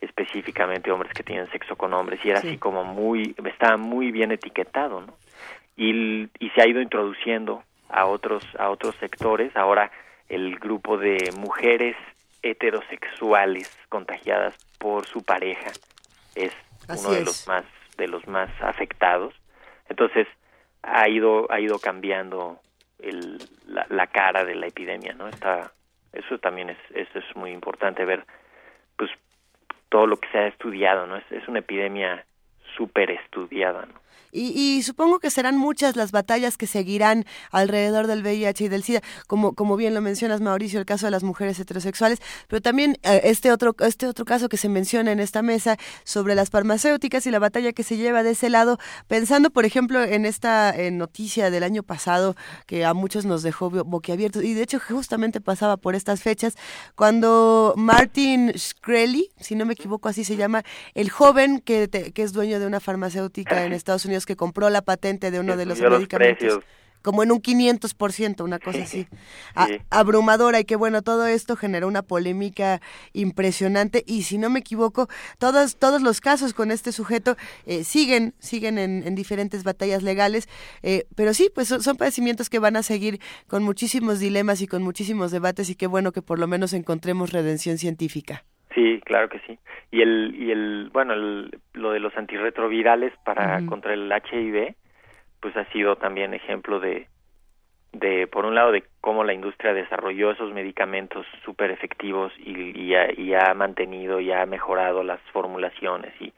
[0.00, 2.48] específicamente hombres que tienen sexo con hombres, y era Sí.
[2.48, 5.14] así como muy, estaba muy bien etiquetado, ¿no?
[5.76, 9.90] Y, y se ha ido introduciendo a otros, a otros sectores, ahora
[10.28, 11.96] el grupo de mujeres
[12.42, 15.70] heterosexuales contagiadas por su pareja
[16.34, 16.52] es
[16.88, 17.26] Así uno de es.
[17.26, 17.64] los más
[17.96, 19.34] de los más afectados
[19.88, 20.26] entonces
[20.82, 22.58] ha ido ha ido cambiando
[22.98, 25.72] el, la, la cara de la epidemia no está
[26.12, 28.24] eso también es eso es muy importante ver
[28.96, 29.10] pues
[29.88, 32.24] todo lo que se ha estudiado no es, una epidemia
[32.76, 34.00] súper estudiada no
[34.32, 38.82] Y, y supongo que serán muchas las batallas que seguirán alrededor del VIH y del
[38.84, 42.96] SIDA, como, como bien lo mencionas, Mauricio, el caso de las mujeres heterosexuales, pero también
[43.02, 47.26] eh, este otro, este otro caso que se menciona en esta mesa sobre las farmacéuticas
[47.26, 50.90] y la batalla que se lleva de ese lado, pensando, por ejemplo, en esta eh,
[50.92, 52.36] noticia del año pasado
[52.66, 56.54] que a muchos nos dejó bo- boquiabiertos, y de hecho justamente pasaba por estas fechas,
[56.94, 60.62] cuando Martin Shkreli, si no me equivoco así se llama,
[60.94, 64.70] el joven que, te- que es dueño de una farmacéutica en Estados Unidos que compró
[64.70, 66.46] la patente de uno de los medicamentos.
[67.02, 69.06] Como en un 500%, una cosa así.
[69.54, 72.82] A- abrumadora y que bueno, todo esto generó una polémica
[73.14, 78.34] impresionante y si no me equivoco, todos, todos los casos con este sujeto eh, siguen,
[78.38, 80.46] siguen en, en diferentes batallas legales,
[80.82, 84.66] eh, pero sí, pues son, son padecimientos que van a seguir con muchísimos dilemas y
[84.66, 88.44] con muchísimos debates y qué bueno que por lo menos encontremos redención científica.
[88.74, 89.58] Sí, claro que sí.
[89.90, 93.66] Y el y el bueno, el, lo de los antirretrovirales para Ujú.
[93.66, 94.74] contra el HIV
[95.40, 97.08] pues ha sido también ejemplo de
[97.92, 102.94] de por un lado de cómo la industria desarrolló esos medicamentos súper efectivos y, y,
[102.94, 106.32] ha, y ha mantenido y ha mejorado las formulaciones y,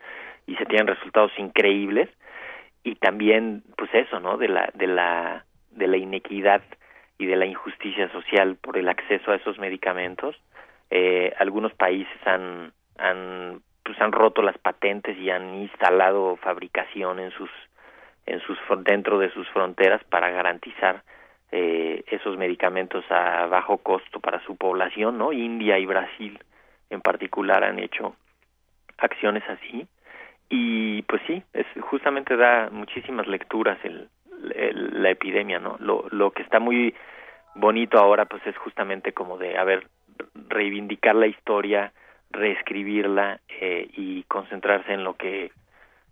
[0.47, 2.09] y se tienen resultados increíbles
[2.83, 6.63] y también pues eso no de la de la de la inequidad
[7.19, 10.37] y de la injusticia social por el acceso a esos medicamentos
[10.95, 17.31] eh, algunos países han han pues han roto las patentes y han instalado fabricación en
[17.33, 17.51] sus
[18.27, 21.03] en sus dentro de sus fronteras para garantizar
[21.51, 25.33] eh, esos medicamentos a bajo costo para su población, ¿no?
[25.33, 26.39] India y Brasil
[26.91, 28.15] en particular han hecho
[28.99, 29.87] acciones así
[30.51, 34.09] y pues sí, es justamente da muchísimas lecturas el,
[34.55, 35.77] el- la epidemia, ¿no?
[35.81, 36.95] Lo, lo que está muy
[37.55, 39.87] bonito ahora pues es justamente como de, a ver,
[40.49, 41.93] reivindicar la historia,
[42.31, 45.53] reescribirla eh, y concentrarse en lo que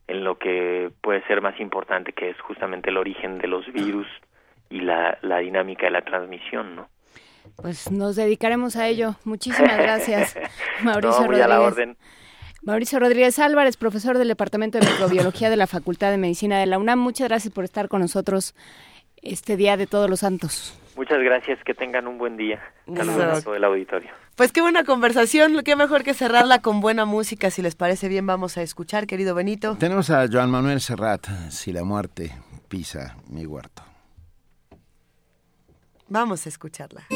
[0.07, 4.09] en lo que puede ser más importante que es justamente el origen de los virus
[4.69, 6.89] y la, la dinámica de la transmisión, ¿no?
[7.57, 9.15] Pues nos dedicaremos a ello.
[9.25, 10.37] Muchísimas gracias,
[10.83, 11.73] Mauricio no, muy a la Rodríguez.
[11.73, 11.97] orden.
[12.63, 16.79] Mauricio Rodríguez Álvarez, profesor del Departamento de Microbiología de la Facultad de Medicina de la
[16.79, 16.99] UNAM.
[16.99, 18.55] Muchas gracias por estar con nosotros
[19.23, 20.80] este día de Todos los Santos.
[20.97, 22.61] Muchas gracias, que tengan un buen día.
[22.87, 23.45] Saludos a Gracias.
[23.45, 24.11] todo el auditorio.
[24.37, 28.27] Pues qué buena conversación, qué mejor que cerrarla con buena música, si les parece bien
[28.27, 29.77] vamos a escuchar, querido Benito.
[29.79, 32.33] Tenemos a Joan Manuel Serrat, Si la muerte
[32.69, 33.83] pisa mi huerto.
[36.09, 37.07] Vamos a escucharla.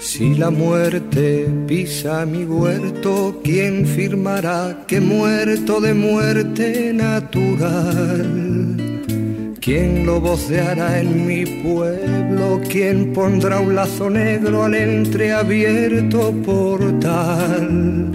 [0.00, 8.87] Si la muerte pisa mi huerto, ¿quién firmará que muerto de muerte natural?
[9.60, 12.60] ¿Quién lo voceará en mi pueblo?
[12.68, 18.08] ¿Quién pondrá un lazo negro al entreabierto portal?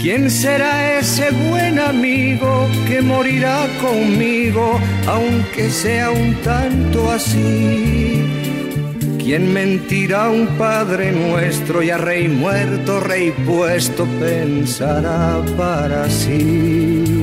[0.00, 8.22] ¿Quién será ese buen amigo que morirá conmigo, aunque sea un tanto así?
[9.18, 17.18] ¿Quién mentirá a un Padre nuestro y a Rey muerto, Rey puesto, pensará para sí?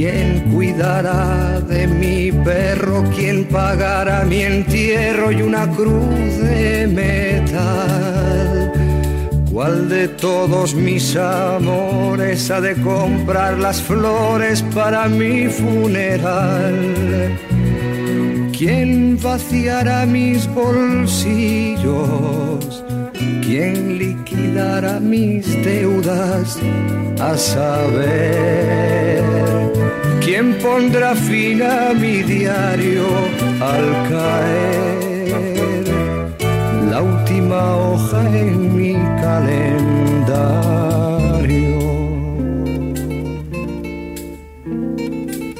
[0.00, 3.04] ¿Y quién cuidará de mi perro?
[3.14, 8.72] ¿Quién pagará mi entierro y una cruz de metal?
[9.52, 17.38] ¿Cuál de todos mis amores ha de comprar las flores para mi funeral?
[18.56, 21.90] ¿Quién vaciará mis bolsillos?
[23.42, 26.58] ¿Quién liquidará mis deudas?
[27.20, 29.20] A saber,
[30.30, 33.06] ¿quién pondrá fin a mi diario
[33.72, 35.40] al caer?
[36.88, 38.92] La última hoja en mi
[39.24, 40.20] calendario.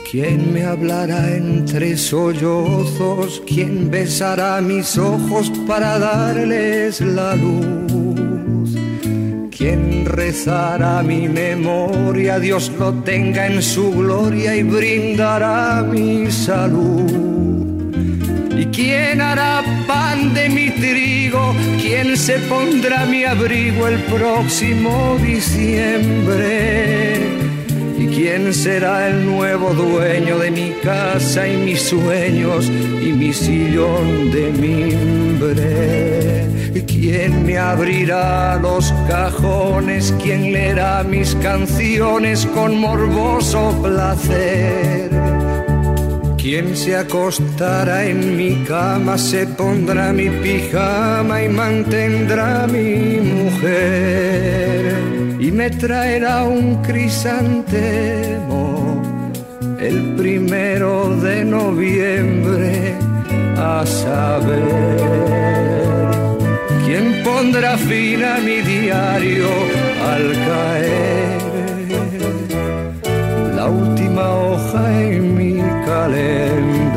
[0.08, 3.42] ¿Quién me hablará entre sollozos?
[3.44, 7.89] ¿Quién besará mis ojos para darles la luz?
[9.60, 12.38] ¿Quién rezará mi memoria?
[12.38, 17.12] Dios lo tenga en su gloria y brindará mi salud.
[18.56, 21.54] ¿Y quién hará pan de mi trigo?
[21.78, 27.20] ¿Quién se pondrá mi abrigo el próximo diciembre?
[27.98, 32.64] ¿Y quién será el nuevo dueño de mi casa y mis sueños
[33.02, 36.20] y mi sillón de mimbre?
[36.74, 40.14] ¿Y quién me abrirá los cajones?
[40.22, 45.10] ¿Quién leerá mis canciones con morboso placer?
[46.36, 54.94] ¿Quién se acostará en mi cama, se pondrá mi pijama y mantendrá mi mujer?
[55.40, 58.60] Y me traerá un crisantemo
[59.80, 62.94] el primero de noviembre
[63.56, 65.89] a saber.
[66.90, 69.48] ¿Quién pondrá fin a mi diario
[70.12, 71.38] al caer?
[73.54, 75.54] La última hoja en mi
[75.86, 76.90] calendario.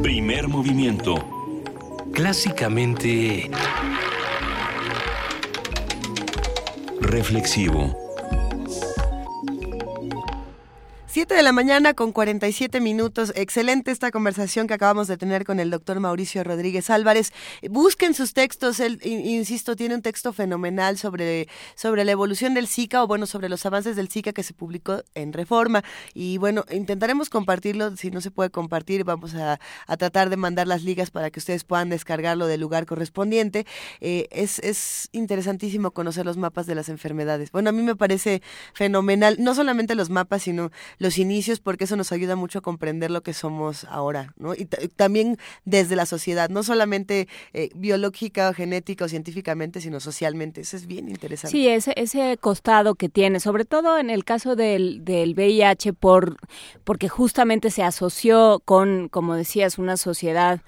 [0.00, 1.16] Primer movimiento.
[2.12, 3.50] Clásicamente
[7.02, 8.01] Reflexivo.
[11.12, 13.34] 7 de la mañana con 47 minutos.
[13.36, 17.34] Excelente esta conversación que acabamos de tener con el doctor Mauricio Rodríguez Álvarez.
[17.68, 18.80] Busquen sus textos.
[18.80, 23.26] Él, in- insisto, tiene un texto fenomenal sobre, sobre la evolución del Zika o, bueno,
[23.26, 25.84] sobre los avances del Zika que se publicó en Reforma.
[26.14, 27.94] Y, bueno, intentaremos compartirlo.
[27.98, 31.40] Si no se puede compartir, vamos a, a tratar de mandar las ligas para que
[31.40, 33.66] ustedes puedan descargarlo del lugar correspondiente.
[34.00, 37.52] Eh, es, es interesantísimo conocer los mapas de las enfermedades.
[37.52, 38.40] Bueno, a mí me parece
[38.72, 40.70] fenomenal, no solamente los mapas, sino
[41.02, 44.54] los inicios, porque eso nos ayuda mucho a comprender lo que somos ahora, ¿no?
[44.54, 50.62] Y ta- también desde la sociedad, no solamente eh, biológica, genética o científicamente, sino socialmente.
[50.62, 51.50] Eso es bien interesante.
[51.56, 56.36] Sí, ese, ese costado que tiene, sobre todo en el caso del, del VIH, por,
[56.84, 60.60] porque justamente se asoció con, como decías, una sociedad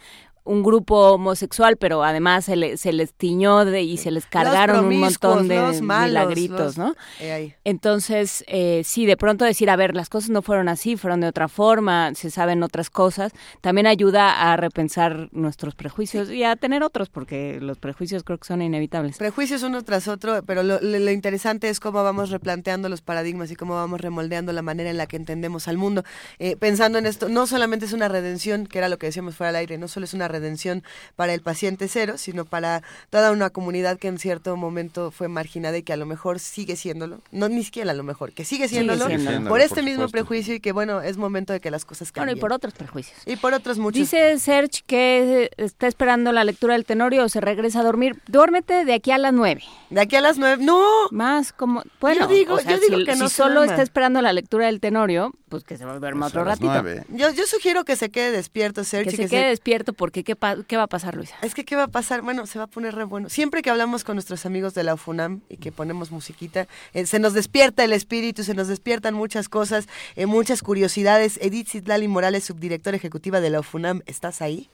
[0.44, 4.84] un grupo homosexual, pero además se, le- se les tiñó de, y se les cargaron
[4.86, 6.94] un montón de los malos, milagritos, los- ¿no?
[7.20, 7.56] Eh.
[7.64, 11.28] Entonces, eh, sí, de pronto decir, a ver, las cosas no fueron así, fueron de
[11.28, 16.82] otra forma, se saben otras cosas, también ayuda a repensar nuestros prejuicios y a tener
[16.82, 19.16] otros, porque los prejuicios creo que son inevitables.
[19.18, 23.50] Prejuicios uno tras otro, pero lo, lo- lo interesante es cómo vamos replanteando los paradigmas
[23.50, 26.04] y cómo vamos remoldeando la manera en la que entendemos al mundo.
[26.38, 29.48] Eh, pensando en esto, no solamente es una redención, que era lo que decíamos fuera
[29.48, 30.82] del aire, no solo es una redención
[31.16, 35.76] para el paciente cero, sino para toda una comunidad que en cierto momento fue marginada
[35.78, 38.68] y que a lo mejor sigue siéndolo, no ni siquiera a lo mejor, que sigue
[38.68, 39.48] siéndolo, siéndolo.
[39.48, 42.26] por este por mismo prejuicio y que bueno, es momento de que las cosas Bueno,
[42.26, 42.38] cambien.
[42.38, 43.16] y por otros prejuicios.
[43.26, 43.98] Y por otros muchos.
[44.00, 48.20] Dice Serge que está esperando la lectura del Tenorio o se regresa a dormir.
[48.26, 49.62] Duérmete de aquí a las nueve.
[49.90, 50.84] De aquí a las nueve, no.
[51.10, 53.72] Más como, bueno, Yo digo- o sea, yo digo si, que no si solo duerma.
[53.72, 57.04] está esperando la lectura del Tenorio, pues que se duerma Pues a otro las ratito.
[57.16, 59.10] yo sugiero que se quede despierto, Sergio.
[59.10, 61.36] Que se quede despierto porque ¿qué, qué va a pasar, Luisa?
[61.42, 62.22] Es que, ¿qué va a pasar?
[62.22, 63.28] Bueno, se va a poner re bueno.
[63.28, 67.18] Siempre que hablamos con nuestros amigos de la UFUNAM y que ponemos musiquita, eh, se
[67.18, 71.38] nos despierta el espíritu, se nos despiertan muchas cosas, eh, muchas curiosidades.
[71.40, 74.70] Edith Citlali Morales, subdirectora ejecutiva de la UFUNAM, ¿estás ahí?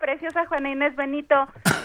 [0.00, 1.34] Preciosa Juana Inés Benito,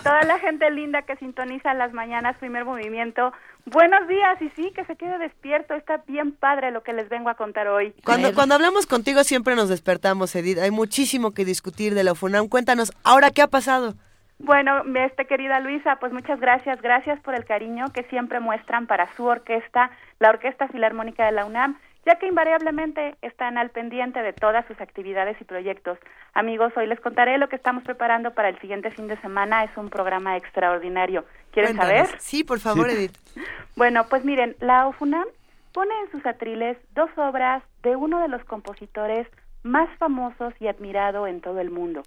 [0.03, 3.33] toda la gente linda que sintoniza las mañanas, primer movimiento.
[3.65, 7.29] Buenos días y sí, que se quede despierto, está bien padre lo que les vengo
[7.29, 7.93] a contar hoy.
[8.03, 10.59] Cuando, cuando hablamos contigo siempre nos despertamos, Edith.
[10.59, 12.47] Hay muchísimo que discutir de la UFUNAM.
[12.47, 13.95] Cuéntanos, ¿ahora qué ha pasado?
[14.39, 19.13] Bueno, este querida Luisa, pues muchas gracias, gracias por el cariño que siempre muestran para
[19.15, 24.33] su orquesta, la Orquesta Filarmónica de la UNAM, ya que invariablemente están al pendiente de
[24.33, 25.97] todas sus actividades y proyectos.
[26.33, 29.75] Amigos, hoy les contaré lo que estamos preparando para el siguiente fin de semana, es
[29.77, 31.25] un programa extraordinario.
[31.51, 32.07] ¿Quieren Cuéntanos.
[32.07, 32.21] saber?
[32.21, 33.17] Sí, por favor, Edith.
[33.75, 35.25] Bueno, pues miren, la UFUNAM
[35.71, 39.25] pone en sus atriles dos obras de uno de los compositores
[39.63, 42.03] más famosos y admirado en todo el mundo.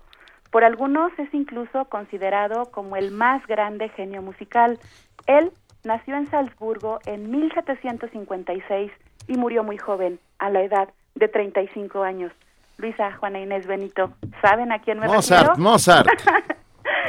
[0.51, 4.79] Por algunos es incluso considerado como el más grande genio musical.
[5.27, 5.51] Él
[5.85, 8.93] nació en Salzburgo en 1756
[9.29, 12.33] y murió muy joven, a la edad de 35 años.
[12.79, 15.63] Luisa, Juana Inés Benito, ¿saben a quién me Mozart, refiero?
[15.71, 16.09] Mozart.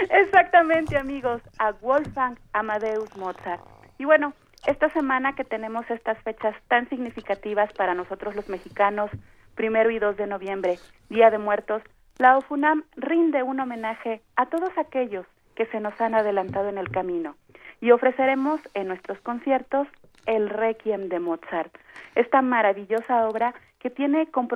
[0.09, 3.61] Exactamente, amigos, a Wolfgang Amadeus Mozart.
[3.97, 4.33] Y bueno,
[4.65, 9.09] esta semana que tenemos estas fechas tan significativas para nosotros los mexicanos,
[9.55, 11.81] primero y 2 de noviembre, Día de Muertos,
[12.17, 16.89] la OFUNAM rinde un homenaje a todos aquellos que se nos han adelantado en el
[16.89, 17.35] camino
[17.81, 19.87] y ofreceremos en nuestros conciertos
[20.25, 21.73] el Requiem de Mozart,
[22.15, 24.47] esta maravillosa obra que tiene con-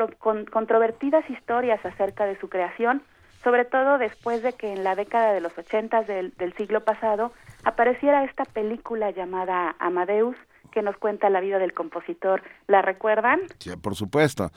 [0.46, 3.02] controvertidas historias acerca de su creación,
[3.44, 7.34] sobre todo después de que en la década de los ochentas del, del siglo pasado
[7.64, 10.36] apareciera esta película llamada Amadeus
[10.72, 12.42] que nos cuenta la vida del compositor.
[12.68, 13.40] ¿La recuerdan?
[13.60, 14.52] Sí, por supuesto.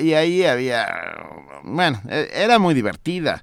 [0.00, 0.86] Y ahí había,
[1.64, 3.42] bueno, e- era muy divertida,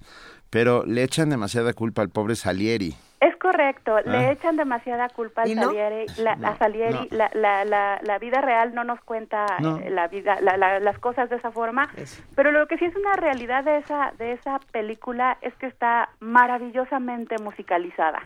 [0.50, 2.96] pero le echan demasiada culpa al pobre Salieri.
[3.20, 4.32] Es correcto, le Ah.
[4.32, 5.64] echan demasiada culpa al ¿Y no?
[5.64, 7.18] Salieri, la, No, a Salieri, no.
[7.18, 9.78] la, la, la, la vida real no nos cuenta No.
[9.80, 11.90] eh, la vida, la- la- las cosas de esa forma,
[12.36, 16.10] pero lo que sí es una realidad de esa, de esa película es que está
[16.20, 18.22] maravillosamente musicalizada.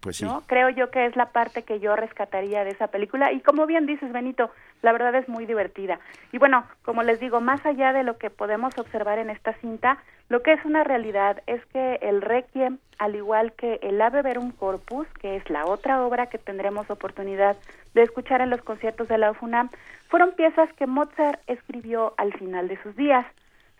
[0.00, 0.22] Pues.
[0.22, 0.42] ¿no?
[0.46, 3.86] Creo yo que es la parte que yo rescataría de esa película y como bien
[3.86, 4.50] dices Benito,
[4.82, 5.98] la verdad es muy divertida.
[6.32, 9.98] Y bueno, como les digo, más allá de lo que podemos observar en esta cinta,
[10.28, 14.52] lo que es una realidad es que el Requiem, al igual que el Ave Verum
[14.52, 17.56] Corpus, que es la otra obra que tendremos oportunidad
[17.94, 19.70] de escuchar en los conciertos de la UFUNAM,
[20.08, 23.26] fueron piezas que Mozart escribió al final de sus días.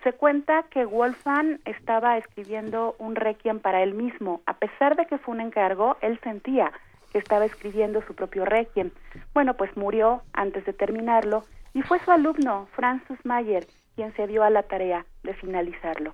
[0.04, 4.42] Se cuenta que Wolfgang estaba escribiendo un requiem para él mismo.
[4.44, 6.70] A pesar de que fue un encargo, él sentía
[7.10, 8.90] que estaba escribiendo su propio requiem.
[9.32, 14.44] Bueno, pues murió antes de terminarlo y fue su alumno, Francis Mayer, quien se dio
[14.44, 16.12] a la tarea de finalizarlo.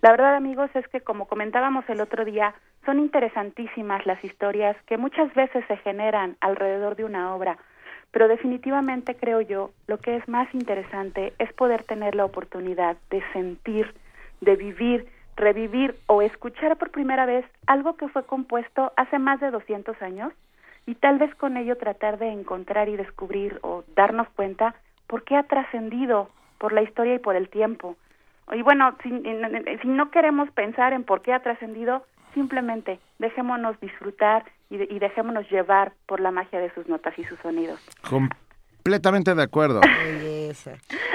[0.00, 2.54] La verdad, amigos, es que como comentábamos el otro día,
[2.86, 7.58] son interesantísimas las historias que muchas veces se generan alrededor de una obra,
[8.16, 13.22] pero definitivamente creo yo, lo que es más interesante es poder tener la oportunidad de
[13.34, 13.92] sentir,
[14.40, 15.06] de vivir,
[15.36, 20.32] revivir o escuchar por primera vez algo que fue compuesto hace más de 200 años
[20.86, 24.76] y tal vez con ello tratar de encontrar y descubrir o darnos cuenta
[25.08, 27.96] por qué ha trascendido por la historia y por el tiempo.
[28.50, 34.42] Y bueno, si, si no queremos pensar en por qué ha trascendido, simplemente dejémonos disfrutar
[34.70, 37.80] y, de- y dejémonos llevar por la magia de sus notas y sus sonidos.
[38.08, 39.80] Completamente de acuerdo.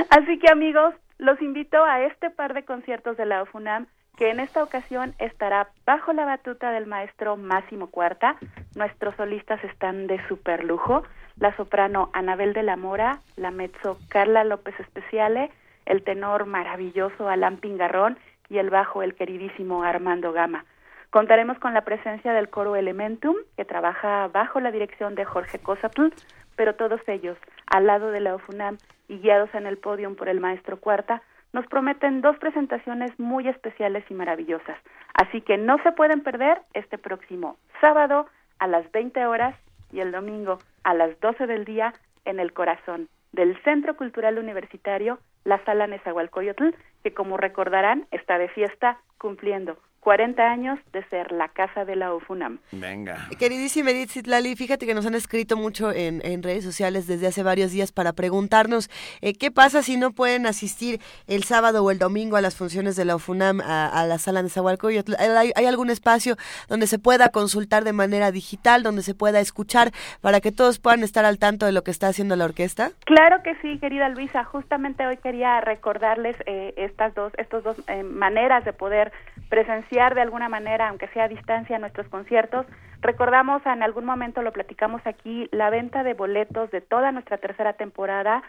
[0.09, 3.87] Así que amigos, los invito a este par de conciertos de la UFUNAM
[4.17, 8.35] que en esta ocasión estará bajo la batuta del maestro Máximo Cuarta.
[8.75, 11.03] Nuestros solistas están de super lujo.
[11.37, 15.49] La soprano Anabel de la Mora, la mezzo Carla López Especiale,
[15.85, 20.65] el tenor maravilloso Alan Pingarrón y el bajo el queridísimo Armando Gama.
[21.11, 26.07] Contaremos con la presencia del coro Elementum, que trabaja bajo la dirección de Jorge Cosatl,
[26.55, 27.37] pero todos ellos,
[27.67, 28.77] al lado de la UFUNAM
[29.09, 34.05] y guiados en el podio por el maestro Cuarta, nos prometen dos presentaciones muy especiales
[34.09, 34.77] y maravillosas.
[35.13, 38.27] Así que no se pueden perder este próximo sábado
[38.59, 39.53] a las 20 horas
[39.91, 41.93] y el domingo a las 12 del día
[42.23, 46.69] en el corazón del Centro Cultural Universitario, la Sala Nezahualcóyotl,
[47.03, 52.13] que como recordarán está de fiesta cumpliendo 40 años de ser la casa de la
[52.13, 52.59] UFUNAM.
[52.71, 53.27] Venga.
[53.39, 57.43] Queridísima Edith Zitlali, fíjate que nos han escrito mucho en, en redes sociales desde hace
[57.43, 58.89] varios días para preguntarnos
[59.21, 62.95] eh, qué pasa si no pueden asistir el sábado o el domingo a las funciones
[62.95, 65.13] de la UFUNAM a, a la sala de Zahualcóyotl.
[65.19, 66.35] ¿Hay, ¿Hay algún espacio
[66.67, 69.91] donde se pueda consultar de manera digital, donde se pueda escuchar
[70.21, 72.91] para que todos puedan estar al tanto de lo que está haciendo la orquesta?
[73.05, 74.43] Claro que sí, querida Luisa.
[74.45, 79.11] Justamente hoy quería recordarles eh, estas dos, estos dos eh, maneras de poder
[79.51, 82.65] presenciar de alguna manera, aunque sea a distancia, nuestros conciertos.
[83.01, 87.73] Recordamos, en algún momento lo platicamos aquí, la venta de boletos de toda nuestra tercera
[87.73, 88.43] temporada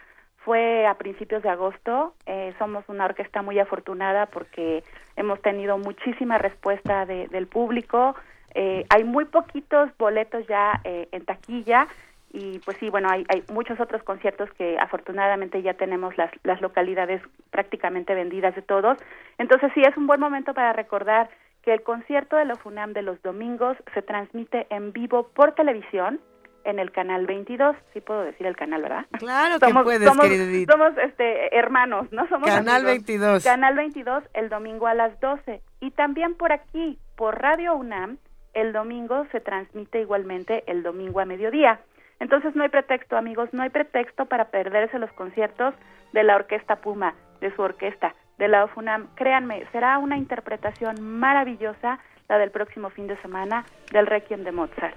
[0.45, 2.15] fue a principios de agosto.
[2.25, 4.81] Eh, somos una orquesta muy afortunada porque
[5.17, 8.15] hemos tenido muchísima respuesta de, del público.
[8.55, 11.87] Eh, hay muy poquitos boletos ya eh, en taquilla
[12.33, 16.59] y pues sí, bueno, hay, hay muchos otros conciertos que afortunadamente ya tenemos las, las
[16.61, 17.21] localidades
[17.51, 18.97] prácticamente vendidas de todos.
[19.37, 21.29] Entonces sí, es un buen momento para recordar
[21.61, 26.19] que el concierto de la FUNAM de los domingos se transmite en vivo por televisión
[26.65, 29.05] en el canal 22, sí puedo decir el canal, ¿verdad?
[29.19, 32.27] Claro que puedes, somos, somos este, hermanos, ¿no?
[32.29, 33.05] Somos Canal amigos.
[33.05, 33.43] 22.
[33.43, 38.17] Canal 22 el domingo a las 12 y también por aquí, por Radio UNAM,
[38.53, 41.79] el domingo se transmite igualmente el domingo a mediodía.
[42.19, 45.73] Entonces no hay pretexto, amigos, no hay pretexto para perderse los conciertos
[46.13, 49.07] de la Orquesta Puma, de su orquesta, de la OFUNAM.
[49.15, 51.99] Créanme, será una interpretación maravillosa
[52.29, 54.95] la del próximo fin de semana del Requiem de Mozart.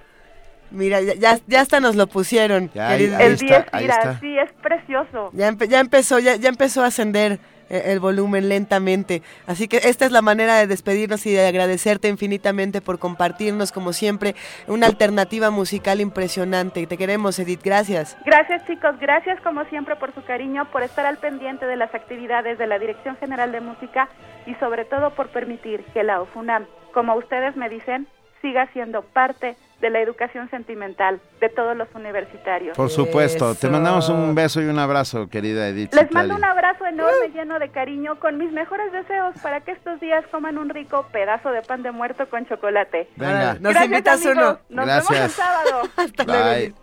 [0.70, 2.70] Mira, ya, ya, ya hasta nos lo pusieron.
[2.74, 3.18] Ya, ahí- querida.
[3.18, 4.18] ahí el está, 10 ahí mira, está.
[4.20, 5.30] sí, es precioso.
[5.32, 7.38] Ya, empe- ya empezó, ya, ya empezó a ascender
[7.68, 9.22] el volumen lentamente.
[9.46, 13.92] Así que esta es la manera de despedirnos y de agradecerte infinitamente por compartirnos, como
[13.92, 14.34] siempre,
[14.66, 16.86] una alternativa musical impresionante.
[16.86, 17.62] Te queremos, Edith.
[17.62, 18.16] Gracias.
[18.24, 22.58] Gracias chicos, gracias como siempre por su cariño, por estar al pendiente de las actividades
[22.58, 24.08] de la Dirección General de Música
[24.46, 28.06] y sobre todo por permitir que la OFUNAM, como ustedes me dicen,
[28.42, 32.76] siga siendo parte de la educación sentimental de todos los universitarios.
[32.76, 33.54] Por supuesto.
[33.54, 35.94] Te mandamos un beso y un abrazo, querida Edith.
[35.94, 40.00] Les mando un abrazo enorme lleno de cariño con mis mejores deseos para que estos
[40.00, 43.08] días coman un rico pedazo de pan de muerto con chocolate.
[43.16, 43.54] Venga.
[43.54, 44.36] Nos Gracias, invitas amigos.
[44.36, 44.58] uno.
[44.70, 45.32] Nos vemos el Gracias.
[45.32, 45.82] sábado.
[45.96, 46.76] Hasta luego.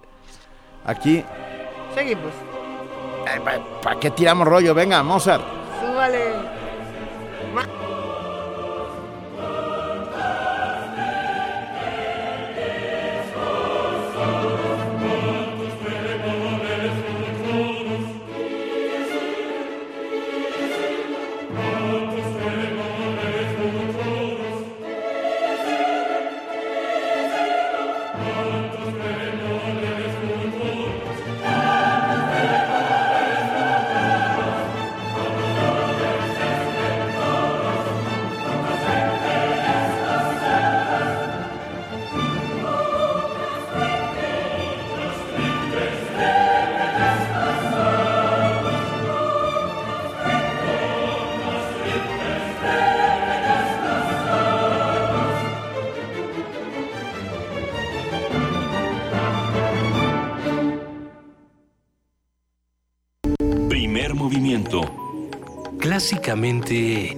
[0.86, 1.24] Aquí,
[1.96, 2.32] Seguimos.
[3.82, 4.74] ¿para qué tiramos rollo?
[4.74, 5.44] Venga, Mozart.
[5.80, 6.62] Súbale.
[66.24, 67.18] Clásicamente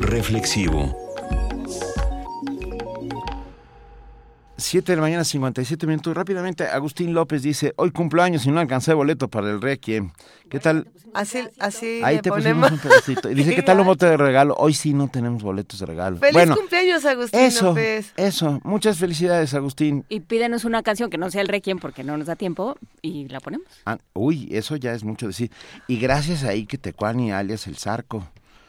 [0.00, 1.05] Reflexivo.
[4.66, 6.14] 7 de la mañana, 57 minutos.
[6.14, 10.10] Rápidamente, Agustín López dice, hoy cumpleaños y no alcancé boleto para el Requiem.
[10.48, 10.88] ¿Qué tal?
[11.14, 12.68] Así, así Ahí te ponemos.
[12.68, 13.30] pusimos un pedacito.
[13.30, 14.54] Y dice, ¿qué tal un bote de regalo?
[14.58, 16.16] Hoy sí no tenemos boletos de regalo.
[16.18, 18.12] Feliz bueno, cumpleaños, Agustín eso, López.
[18.16, 18.60] eso.
[18.64, 20.04] Muchas felicidades, Agustín.
[20.08, 23.28] Y pídenos una canción que no sea el Requiem porque no nos da tiempo y
[23.28, 23.68] la ponemos.
[23.86, 25.50] Ah, uy, eso ya es mucho decir.
[25.86, 28.28] Y gracias a Ike Tecuani, alias El Zarco.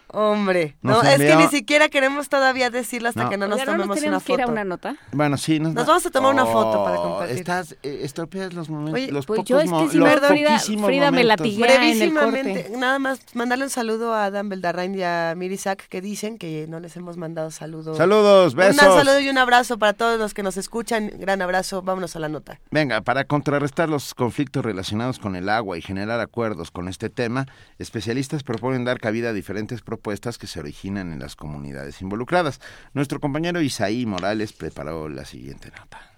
[0.09, 3.29] Hombre, no, es que ni siquiera queremos todavía decirlo hasta No.
[3.29, 4.51] que no nos Oiga, ¿no tomemos nos una tenemos que ir a foto.
[4.53, 4.95] una nota?
[5.11, 5.59] Bueno, sí.
[5.59, 7.37] Nos, Nos va- vamos a tomar una foto para Oh, compartir.
[7.37, 10.59] Estás, eh, estropeas los momentos, Oye, los pues pocos yo es que los me- Frida-
[10.59, 12.77] Frida me en el Brevísimamente, corte.
[12.77, 16.79] nada más mandarle un saludo a Adam Beldarrain y a Mirisak que dicen que no
[16.79, 17.97] les hemos mandado saludos.
[17.97, 18.77] Saludos, Un besos.
[18.95, 21.11] saludo y un abrazo para todos los que nos escuchan.
[21.19, 22.59] Gran abrazo, vámonos a la nota.
[22.71, 27.45] Venga, para contrarrestar los conflictos relacionados con el agua y generar acuerdos con este tema,
[27.77, 29.96] especialistas proponen dar cabida a diferentes propuestas
[30.37, 32.59] que se originan en las comunidades involucradas.
[32.93, 36.11] Nuestro compañero Isaí Morales preparó la siguiente nota.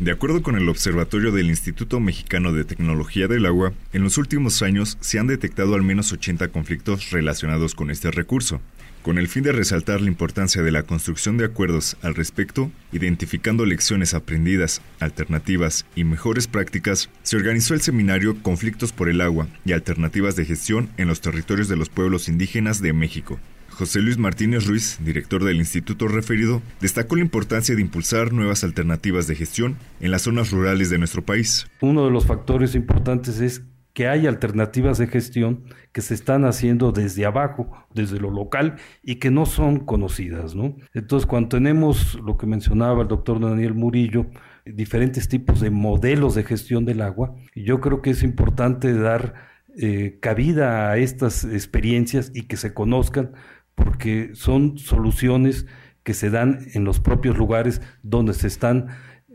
[0.00, 4.60] De acuerdo con el observatorio del Instituto Mexicano de Tecnología del Agua, en los últimos
[4.60, 8.60] años se han detectado al menos 80 conflictos relacionados con este recurso.
[9.04, 13.66] Con el fin de resaltar la importancia de la construcción de acuerdos al respecto, identificando
[13.66, 19.74] lecciones aprendidas, alternativas y mejores prácticas, se organizó el seminario Conflictos por el agua y
[19.74, 23.38] alternativas de gestión en los territorios de los pueblos indígenas de México.
[23.68, 29.26] José Luis Martínez Ruiz, director del instituto referido, destacó la importancia de impulsar nuevas alternativas
[29.26, 31.66] de gestión en las zonas rurales de nuestro país.
[31.82, 33.64] Uno de los factores importantes es
[33.94, 39.16] que hay alternativas de gestión que se están haciendo desde abajo, desde lo local y
[39.16, 40.76] que no son conocidas, ¿no?
[40.92, 44.26] Entonces, cuando tenemos lo que mencionaba el doctor Daniel Murillo,
[44.66, 49.34] diferentes tipos de modelos de gestión del agua, yo creo que es importante dar
[49.76, 53.32] eh, cabida a estas experiencias y que se conozcan
[53.76, 55.66] porque son soluciones
[56.02, 58.88] que se dan en los propios lugares donde se están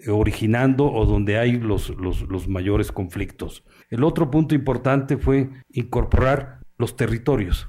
[0.07, 3.65] originando o donde hay los, los, mayores conflictos.
[3.89, 7.67] El otro punto importante fue incorporar los territorios.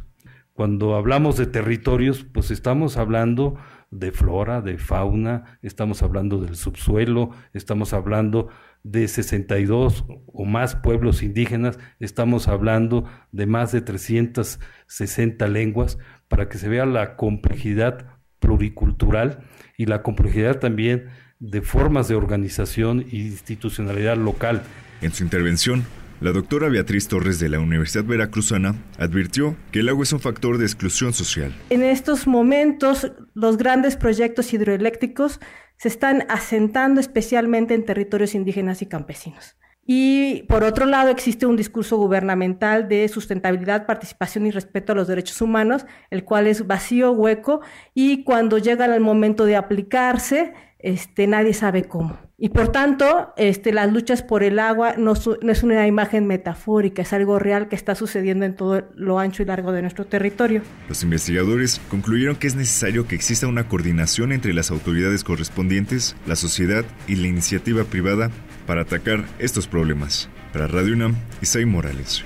[0.53, 3.57] Cuando hablamos de territorios, pues estamos hablando
[3.91, 8.49] de flora, de fauna, estamos hablando del subsuelo, estamos hablando
[8.83, 15.99] de 62 o más pueblos indígenas, estamos hablando de más de 360 lenguas,
[16.29, 18.07] para que se vea la complejidad
[18.39, 19.41] pluricultural
[19.77, 21.09] y la complejidad también
[21.39, 24.63] de formas de organización e institucionalidad local.
[25.01, 25.85] En su intervención,
[26.21, 30.59] la doctora Beatriz Torres de la Universidad Veracruzana advirtió que el agua es un factor
[30.59, 31.55] de exclusión social.
[31.71, 35.41] En estos momentos, los grandes proyectos hidroeléctricos
[35.79, 39.57] se están asentando especialmente en territorios indígenas y campesinos.
[39.87, 45.09] Y por otro lado, existe un discurso gubernamental de sustentabilidad, participación y respeto a los
[45.09, 47.63] derechos humanos, el cual es vacío, hueco,
[47.95, 50.53] y cuando llega el momento de aplicarse,
[50.83, 52.19] este, nadie sabe cómo.
[52.43, 55.13] Y por tanto, este, las luchas por el agua no,
[55.43, 59.43] no, es una imagen metafórica, es algo real que está sucediendo en todo lo ancho
[59.43, 60.63] y largo de nuestro territorio.
[60.89, 66.35] Los investigadores concluyeron que es necesario que exista una coordinación entre las autoridades correspondientes, la
[66.35, 68.31] sociedad y la iniciativa privada
[68.67, 70.31] para atacar estos problemas.
[70.55, 72.25] Para Radio UNAM, Isai Morales.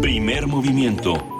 [0.00, 1.39] Primer movimiento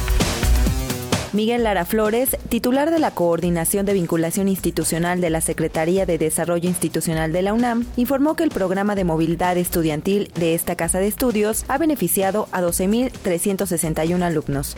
[1.33, 6.67] Miguel Lara Flores, titular de la Coordinación de Vinculación Institucional de la Secretaría de Desarrollo
[6.67, 11.07] Institucional de la UNAM, informó que el programa de movilidad estudiantil de esta casa de
[11.07, 14.75] estudios ha beneficiado a 12.361 alumnos.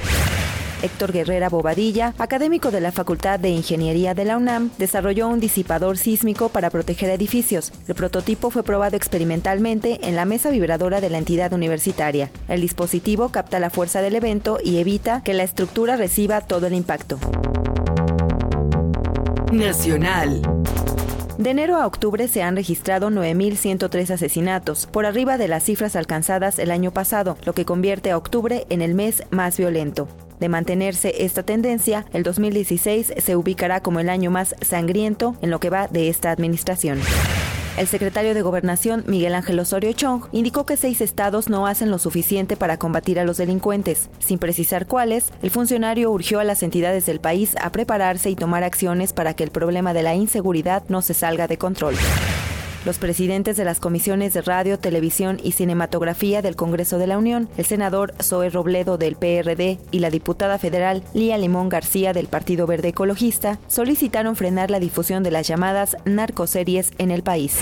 [0.84, 5.98] Héctor Guerrera Bobadilla, académico de la Facultad de Ingeniería de la UNAM, desarrolló un disipador
[5.98, 7.72] sísmico para proteger edificios.
[7.88, 12.30] El prototipo fue probado experimentalmente en la mesa vibradora de la entidad universitaria.
[12.48, 16.74] El dispositivo capta la fuerza del evento y evita que la estructura reciba todo el
[16.74, 17.18] impacto.
[19.52, 20.42] Nacional.
[21.38, 26.60] De enero a octubre se han registrado 9.103 asesinatos, por arriba de las cifras alcanzadas
[26.60, 30.08] el año pasado, lo que convierte a octubre en el mes más violento.
[30.44, 35.62] De mantenerse esta tendencia, el 2016 se ubicará como el año más sangriento en lo
[35.62, 37.00] que va de esta administración.
[37.78, 41.98] El secretario de Gobernación, Miguel Ángel Osorio Chong, indicó que seis estados no hacen lo
[41.98, 44.10] suficiente para combatir a los delincuentes.
[44.20, 48.66] Sin precisar cuáles, el funcionario urgió a las entidades del país a prepararse y tomar
[48.66, 51.96] acciones para que el problema de la inseguridad no se salga de control.
[52.86, 57.48] Los presidentes de las comisiones de radio, televisión y cinematografía del Congreso de la Unión,
[57.58, 62.68] el senador Zoe Robledo del PRD y la diputada federal Lía Limón García del Partido
[62.68, 67.58] Verde Ecologista, solicitaron frenar la difusión de las llamadas narcoseries en el país.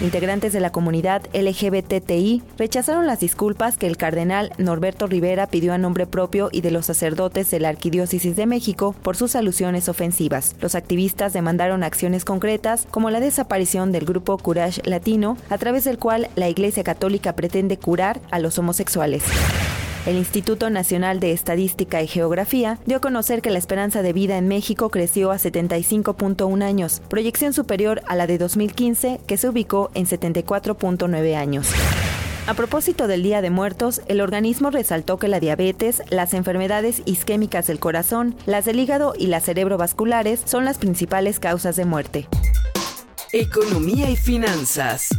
[0.00, 5.78] Integrantes de la comunidad LGBTI rechazaron las disculpas que el cardenal Norberto Rivera pidió a
[5.78, 10.56] nombre propio y de los sacerdotes de la Arquidiócesis de México por sus alusiones ofensivas.
[10.60, 15.98] Los activistas demandaron acciones concretas como la desaparición del grupo Courage Latino, a través del
[15.98, 19.22] cual la Iglesia Católica pretende curar a los homosexuales.
[20.10, 24.38] El Instituto Nacional de Estadística y Geografía dio a conocer que la esperanza de vida
[24.38, 29.92] en México creció a 75.1 años, proyección superior a la de 2015 que se ubicó
[29.94, 31.68] en 74.9 años.
[32.48, 37.68] A propósito del Día de Muertos, el organismo resaltó que la diabetes, las enfermedades isquémicas
[37.68, 42.26] del corazón, las del hígado y las cerebrovasculares son las principales causas de muerte.
[43.30, 45.10] Economía y finanzas.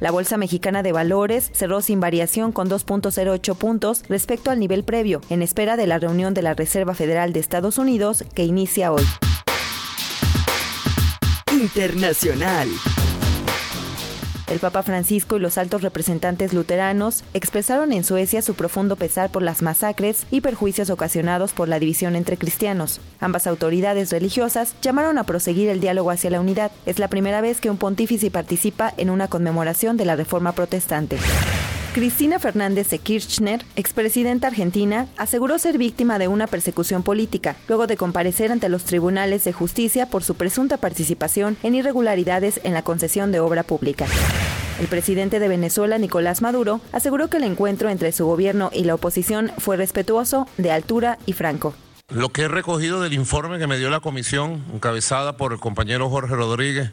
[0.00, 5.20] La Bolsa Mexicana de Valores cerró sin variación con 2.08 puntos respecto al nivel previo,
[5.28, 9.04] en espera de la reunión de la Reserva Federal de Estados Unidos que inicia hoy.
[11.52, 12.68] Internacional.
[14.50, 19.42] El Papa Francisco y los altos representantes luteranos expresaron en Suecia su profundo pesar por
[19.42, 23.00] las masacres y perjuicios ocasionados por la división entre cristianos.
[23.20, 26.72] Ambas autoridades religiosas llamaron a proseguir el diálogo hacia la unidad.
[26.84, 31.16] Es la primera vez que un pontífice participa en una conmemoración de la Reforma Protestante.
[31.92, 37.96] Cristina Fernández de Kirchner, expresidenta argentina, aseguró ser víctima de una persecución política, luego de
[37.96, 43.32] comparecer ante los tribunales de justicia por su presunta participación en irregularidades en la concesión
[43.32, 44.06] de obra pública.
[44.80, 48.94] El presidente de Venezuela, Nicolás Maduro, aseguró que el encuentro entre su gobierno y la
[48.94, 51.74] oposición fue respetuoso, de altura y franco.
[52.08, 56.08] Lo que he recogido del informe que me dio la comisión, encabezada por el compañero
[56.08, 56.92] Jorge Rodríguez,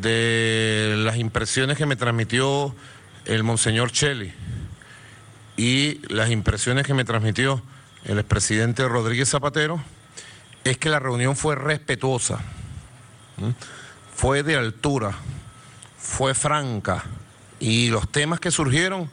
[0.00, 2.74] de las impresiones que me transmitió
[3.26, 4.32] el Monseñor Cheli
[5.56, 7.62] y las impresiones que me transmitió
[8.04, 9.80] el expresidente Rodríguez Zapatero
[10.64, 12.38] es que la reunión fue respetuosa,
[14.14, 15.12] fue de altura,
[15.98, 17.04] fue franca
[17.58, 19.10] y los temas que surgieron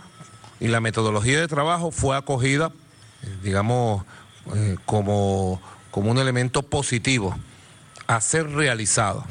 [0.59, 2.71] y la metodología de trabajo fue acogida,
[3.41, 4.03] digamos,
[4.55, 5.61] eh, como,
[5.91, 7.37] como un elemento positivo
[8.07, 9.25] a ser realizado.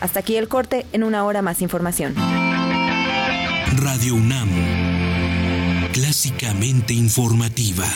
[0.00, 2.14] Hasta aquí el corte, en una hora más información.
[3.80, 4.48] Radio UNAM,
[5.92, 7.86] clásicamente informativa.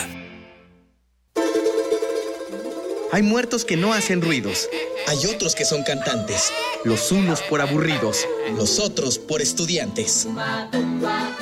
[3.11, 4.69] Hay muertos que no hacen ruidos.
[5.07, 6.53] Hay otros que son cantantes.
[6.85, 8.25] Los unos por aburridos.
[8.55, 10.25] Los otros por estudiantes.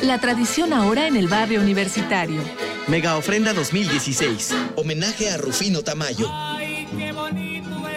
[0.02, 2.42] La tradición ahora en el barrio universitario.
[2.88, 4.56] Mega Ofrenda 2016.
[4.76, 6.32] Homenaje a Rufino Tamayo.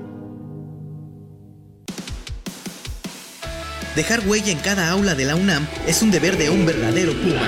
[3.95, 7.47] Dejar huella en cada aula de la UNAM es un deber de un verdadero Puma.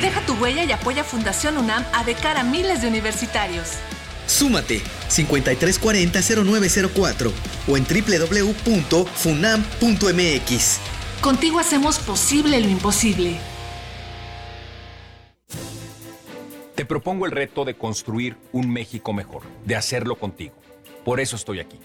[0.00, 3.70] Deja tu huella y apoya Fundación UNAM a de cara a miles de universitarios.
[4.26, 7.32] Súmate 5340-0904
[7.66, 10.78] o en www.funam.mx.
[11.20, 13.36] Contigo hacemos posible lo imposible.
[16.76, 20.54] Te propongo el reto de construir un México mejor, de hacerlo contigo.
[21.04, 21.80] Por eso estoy aquí.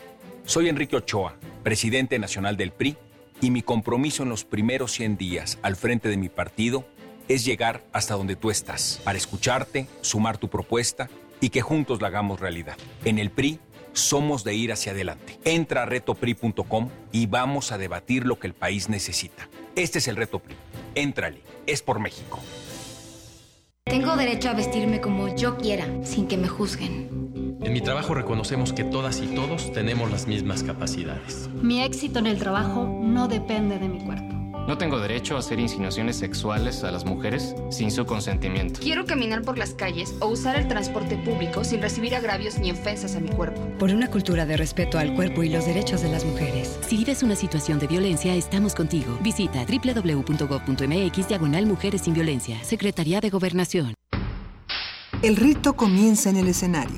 [0.45, 2.95] Soy Enrique Ochoa, presidente nacional del PRI
[3.41, 6.85] y mi compromiso en los primeros 100 días al frente de mi partido
[7.27, 11.09] es llegar hasta donde tú estás, para escucharte, sumar tu propuesta
[11.41, 12.77] y que juntos la hagamos realidad.
[13.03, 13.59] En el PRI
[13.93, 15.39] somos de ir hacia adelante.
[15.43, 19.49] Entra a retopri.com y vamos a debatir lo que el país necesita.
[19.75, 20.55] Este es el reto PRI.
[20.95, 22.39] Éntrale, es por México.
[23.85, 27.34] Tengo derecho a vestirme como yo quiera, sin que me juzguen.
[27.61, 31.49] En mi trabajo reconocemos que todas y todos tenemos las mismas capacidades.
[31.61, 34.35] Mi éxito en el trabajo no depende de mi cuerpo.
[34.67, 38.79] No tengo derecho a hacer insinuaciones sexuales a las mujeres sin su consentimiento.
[38.81, 43.15] Quiero caminar por las calles o usar el transporte público sin recibir agravios ni ofensas
[43.15, 43.61] a mi cuerpo.
[43.77, 46.79] Por una cultura de respeto al cuerpo y los derechos de las mujeres.
[46.87, 49.19] Si vives una situación de violencia, estamos contigo.
[49.21, 52.57] Visita www.gov.mx diagonal Mujeres sin Violencia.
[52.63, 53.93] Secretaría de Gobernación.
[55.21, 56.97] El rito comienza en el escenario.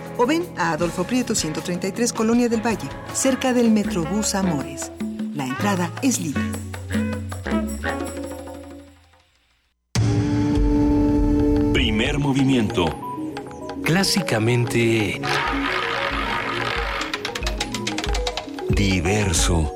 [0.21, 4.91] o ven a Adolfo Prieto 133 Colonia del Valle, cerca del Metrobús Amores.
[5.33, 6.43] La entrada es libre.
[11.73, 12.85] Primer movimiento.
[13.83, 15.19] Clásicamente...
[18.69, 19.73] Diverso.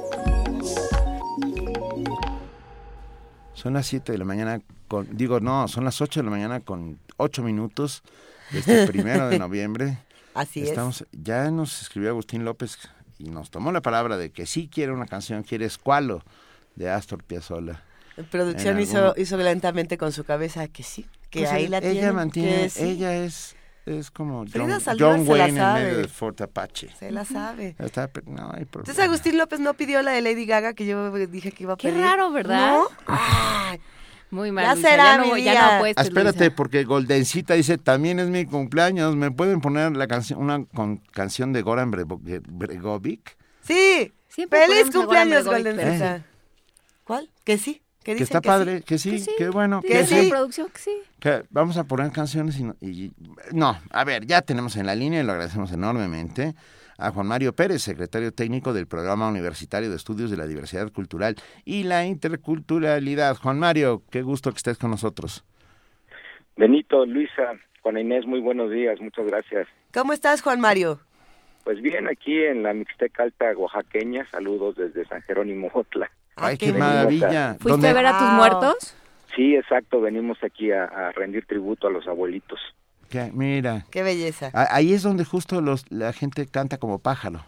[3.55, 5.07] Son las 7 de la mañana con...
[5.17, 8.03] Digo, no, son las 8 de la mañana con 8 minutos
[8.51, 10.04] de este primero de noviembre.
[10.35, 11.07] Así Estamos, es.
[11.11, 12.77] Ya nos escribió Agustín López
[13.17, 16.21] y nos tomó la palabra de que sí quiere una canción, quiere Escualo
[16.75, 17.81] de Astor Piazzolla.
[18.31, 21.05] Producción hizo, alguno- hizo lentamente con su cabeza que sí.
[21.29, 22.83] que Pues ahí el- la ella tienen, mantiene, que sí.
[22.83, 23.55] ella es,
[23.85, 26.89] es como John, John Wayne en medio de Fort Apache.
[26.97, 27.75] Se la sabe.
[27.77, 28.65] Está- no hay problema.
[28.83, 31.77] Entonces Agustín López no pidió la de Lady Gaga que yo dije que iba a
[31.77, 32.03] Qué pedir.
[32.03, 32.71] raro, ¿verdad?
[32.77, 32.87] ¿No?
[33.07, 33.79] Ay,
[34.31, 34.65] Muy mal.
[34.65, 36.55] Ya Luisa, será ya no, mi ya no apuestes, Ah, espérate, Luisa.
[36.55, 41.53] porque Goldencita dice, también es mi cumpleaños, ¿me pueden poner la canción, una con- canción
[41.53, 43.37] de Goran Brego- Bregovic?
[43.61, 44.11] Sí.
[44.27, 46.17] Siempre Feliz cumpleaños, Goldencita.
[46.17, 46.23] Eh.
[47.05, 47.29] ¿Cuál?
[47.43, 47.81] Que sí.
[48.03, 48.83] Que, Que está que padre, sí.
[48.83, 50.21] que sí, que bueno, Que que sí.
[50.25, 50.29] sí.
[50.29, 50.91] producción que sí.
[51.19, 53.13] Que vamos a poner canciones y no, y-
[53.51, 56.53] no, a ver, ya tenemos en la línea y lo agradecemos enormemente
[56.97, 61.35] a Juan Mario Pérez, secretario técnico del Programa Universitario de Estudios de la Diversidad Cultural
[61.65, 63.37] y la Interculturalidad.
[63.37, 65.43] Juan Mario, qué gusto que estés con nosotros.
[66.55, 69.67] Benito, Luisa, Juana Inés, muy buenos días, muchas gracias.
[69.93, 70.99] ¿Cómo estás, Juan Mario?
[71.63, 76.11] Pues bien, aquí en la Mixteca Alta Oaxaqueña, saludos desde San Jerónimo Jotla.
[76.35, 77.55] Ay, qué Venimos maravilla.
[77.59, 78.95] ¿Fuiste a ver a tus muertos?
[79.35, 82.59] Sí, exacto, venimos aquí a, a rendir tributo a los abuelitos.
[83.09, 84.51] Que- mira, Qué belleza.
[84.53, 87.45] ahí es donde justo los, la gente canta como pájaro.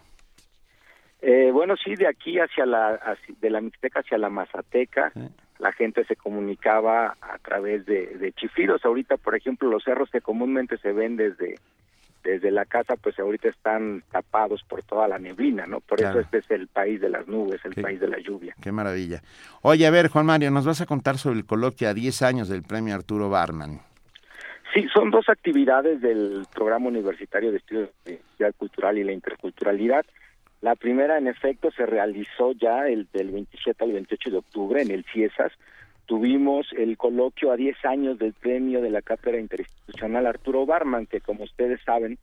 [1.20, 5.12] Eh, bueno, sí, de aquí hacia la, hacia- de la Mixteca hacia la Mazateca,
[5.58, 8.84] la gente se comunicaba a través de, de chiflidos.
[8.84, 11.56] Ahorita, por ejemplo, los cerros que comúnmente se ven desde,
[12.22, 15.80] desde la casa, pues ahorita están tapados por toda la neblina, ¿no?
[15.80, 16.20] Por Claro.
[16.20, 18.54] eso este es el país de las nubes, el país de la lluvia.
[18.62, 19.20] Qué maravilla.
[19.62, 22.48] Oye, a ver, Juan Mario, nos vas a contar sobre el coloquio a 10 años
[22.48, 23.80] del premio Arturo Barman.
[24.78, 30.06] Sí, son dos actividades del Programa Universitario de Estudios de Cultural y la Interculturalidad.
[30.60, 34.92] La primera, en efecto, se realizó ya el del 27 al 28 de octubre en
[34.92, 35.50] el CIESAS.
[36.06, 41.20] Tuvimos el coloquio a 10 años del premio de la Cátedra Interinstitucional Arturo Barman, que
[41.20, 42.16] como ustedes saben,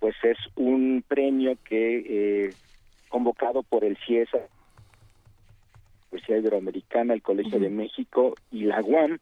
[0.00, 2.54] pues es un premio que eh,
[3.08, 4.42] convocado por el CIESAS,
[6.10, 9.20] Universidad Iberoamericana, el Colegio de México y la UAM,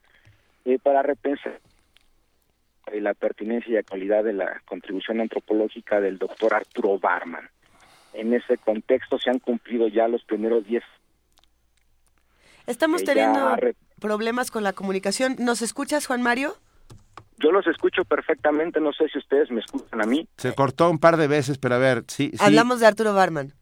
[0.64, 1.60] eh, para repensar
[2.94, 7.48] la pertinencia y la calidad de la contribución antropológica del doctor Arturo Barman.
[8.14, 10.82] En ese contexto se han cumplido ya los primeros 10
[12.66, 15.36] Estamos Eh, ya teniendo re- problemas con la comunicación.
[15.38, 16.54] ¿Nos escuchas, Juan Mario?
[17.38, 20.28] Yo los escucho perfectamente, no sé si ustedes me escuchan a mí.
[20.36, 22.38] Se cortó un par de veces, pero a ver, sí, sí.
[22.40, 23.52] Hablamos de Arturo Barman.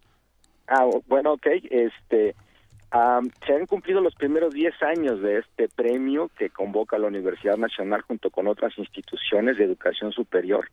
[0.66, 1.46] Ah, bueno, ok.
[1.70, 2.34] Este,
[3.46, 8.02] se han cumplido los primeros 10 años de este premio que convoca la Universidad Nacional
[8.02, 10.68] junto con otras instituciones de educación superior.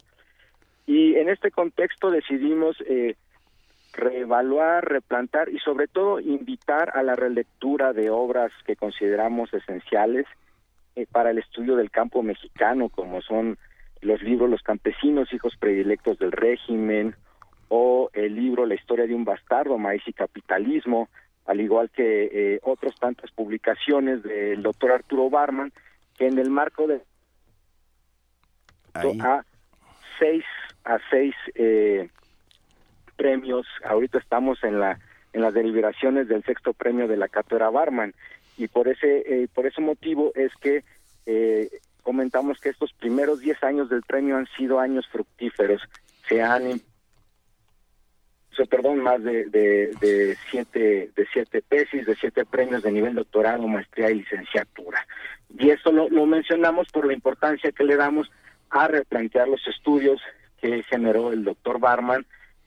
[0.86, 3.16] Y en este contexto decidimos eh,
[3.94, 10.26] reevaluar, replantar y sobre todo invitar a la relectura de obras que consideramos esenciales
[10.96, 13.58] eh, para el estudio del campo mexicano, como son
[14.02, 17.16] los libros Los campesinos, hijos predilectos del régimen,
[17.70, 21.10] o el libro La historia de un bastardo, Maíz y Capitalismo,
[21.46, 25.72] al igual que eh, otras tantas publicaciones del doctor Arturo Barman,
[26.18, 27.02] que en el marco de
[28.94, 29.20] Ahí.
[29.22, 29.44] a
[30.20, 30.46] seis
[30.84, 32.10] a seis eh,
[33.16, 35.00] premios, ahorita estamos en la
[35.34, 38.14] en las deliberaciones del sexto premio de la cátedra Barman
[38.58, 40.84] y por ese eh, por ese motivo es que
[41.26, 41.70] eh,
[42.04, 45.82] comentamos que estos primeros 10 años del premio han sido años fructíferos
[46.28, 46.82] se han
[48.70, 53.68] perdón más de, de, de siete de siete tesis de siete premios de nivel doctorado
[53.68, 55.06] maestría y licenciatura
[55.58, 58.30] y eso lo, lo mencionamos por la importancia que le damos
[58.70, 60.22] a replantear los estudios
[60.60, 62.26] que generó el doctor Barman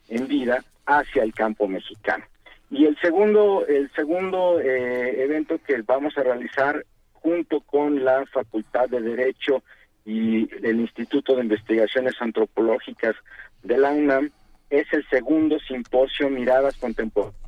[0.08, 2.24] en vida hacia el campo mexicano.
[2.70, 8.88] Y el segundo, el segundo eh, evento que vamos a realizar junto con la Facultad
[8.88, 9.62] de Derecho
[10.04, 13.16] y el Instituto de Investigaciones Antropológicas
[13.62, 14.30] de la UNAM
[14.70, 17.46] es el segundo simposio Miradas Contemporáneas.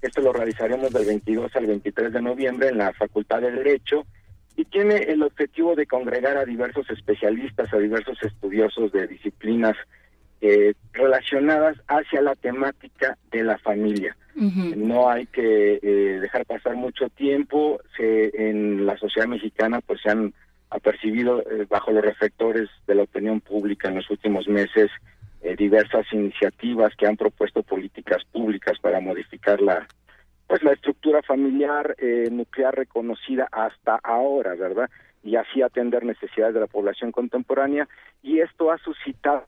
[0.00, 4.04] Esto lo realizaremos del 22 al 23 de noviembre en la Facultad de Derecho
[4.56, 9.76] y tiene el objetivo de congregar a diversos especialistas, a diversos estudiosos de disciplinas
[10.40, 14.16] eh, relacionadas hacia la temática de la familia.
[14.34, 17.80] No hay que eh, dejar pasar mucho tiempo.
[17.96, 20.34] Se, en la sociedad mexicana pues se han
[20.70, 24.90] apercibido eh, bajo los reflectores de la opinión pública en los últimos meses
[25.42, 29.86] eh, diversas iniciativas que han propuesto políticas públicas para modificar la
[30.46, 34.90] pues la estructura familiar eh, nuclear reconocida hasta ahora, ¿verdad?
[35.22, 37.88] Y así atender necesidades de la población contemporánea
[38.22, 39.46] y esto ha suscitado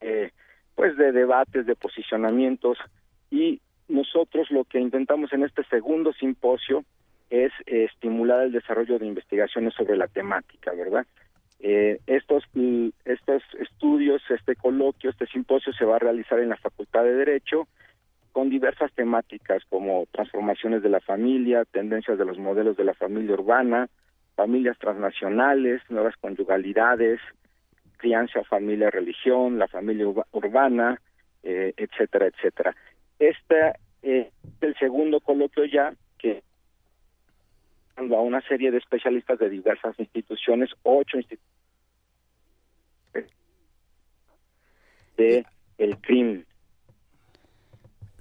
[0.00, 0.30] eh,
[0.74, 2.78] pues de debates, de posicionamientos
[3.30, 6.84] y nosotros lo que intentamos en este segundo simposio
[7.28, 11.06] es eh, estimular el desarrollo de investigaciones sobre la temática, ¿verdad?
[11.64, 12.44] Eh, estos
[13.60, 17.68] estudios, este coloquio, este simposio se va a realizar en la Facultad de Derecho
[18.32, 23.34] con diversas temáticas como transformaciones de la familia, tendencias de los modelos de la familia
[23.34, 23.88] urbana,
[24.34, 27.20] familias transnacionales, nuevas conyugalidades,
[27.96, 31.00] crianza, familia, religión, la familia urbana,
[31.44, 32.74] eh, etcétera, etcétera.
[33.20, 34.26] Este es
[34.60, 36.42] el segundo coloquio ya que
[37.96, 41.52] a una serie de especialistas de diversas instituciones, ocho instituciones
[45.16, 45.46] de
[45.78, 46.46] el crimen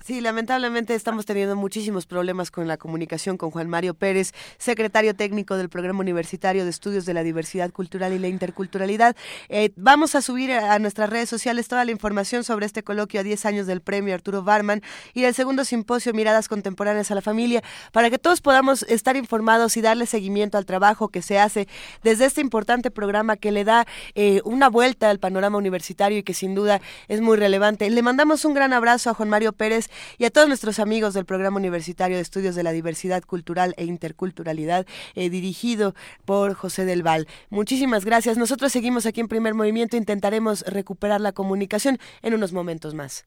[0.04, 5.58] Sí, lamentablemente estamos teniendo muchísimos problemas con la comunicación con Juan Mario Pérez, secretario técnico
[5.58, 9.16] del Programa Universitario de Estudios de la Diversidad Cultural y la Interculturalidad.
[9.48, 13.24] Eh, vamos a subir a nuestras redes sociales toda la información sobre este coloquio a
[13.24, 14.82] 10 años del premio Arturo Barman
[15.14, 17.62] y del segundo simposio Miradas Contemporáneas a la Familia,
[17.92, 21.68] para que todos podamos estar informados y darle seguimiento al trabajo que se hace
[22.02, 26.34] desde este importante programa que le da eh, una vuelta al panorama universitario y que
[26.34, 27.88] sin duda es muy relevante.
[27.88, 31.26] Le mandamos un gran abrazo a Juan Mario Pérez y a todos nuestros amigos del
[31.26, 34.86] Programa Universitario de Estudios de la Diversidad Cultural e Interculturalidad,
[35.16, 35.96] eh, dirigido
[36.26, 37.28] por José del Val.
[37.50, 38.38] Muchísimas gracias.
[38.38, 43.26] Nosotros seguimos aquí en Primer Movimiento, intentaremos recuperar la comunicación en unos momentos más.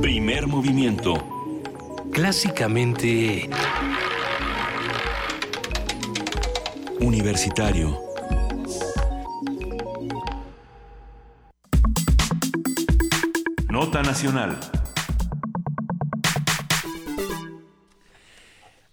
[0.00, 1.14] Primer Movimiento.
[2.12, 3.48] Clásicamente...
[7.00, 8.05] Universitario.
[13.76, 14.58] Nota Nacional.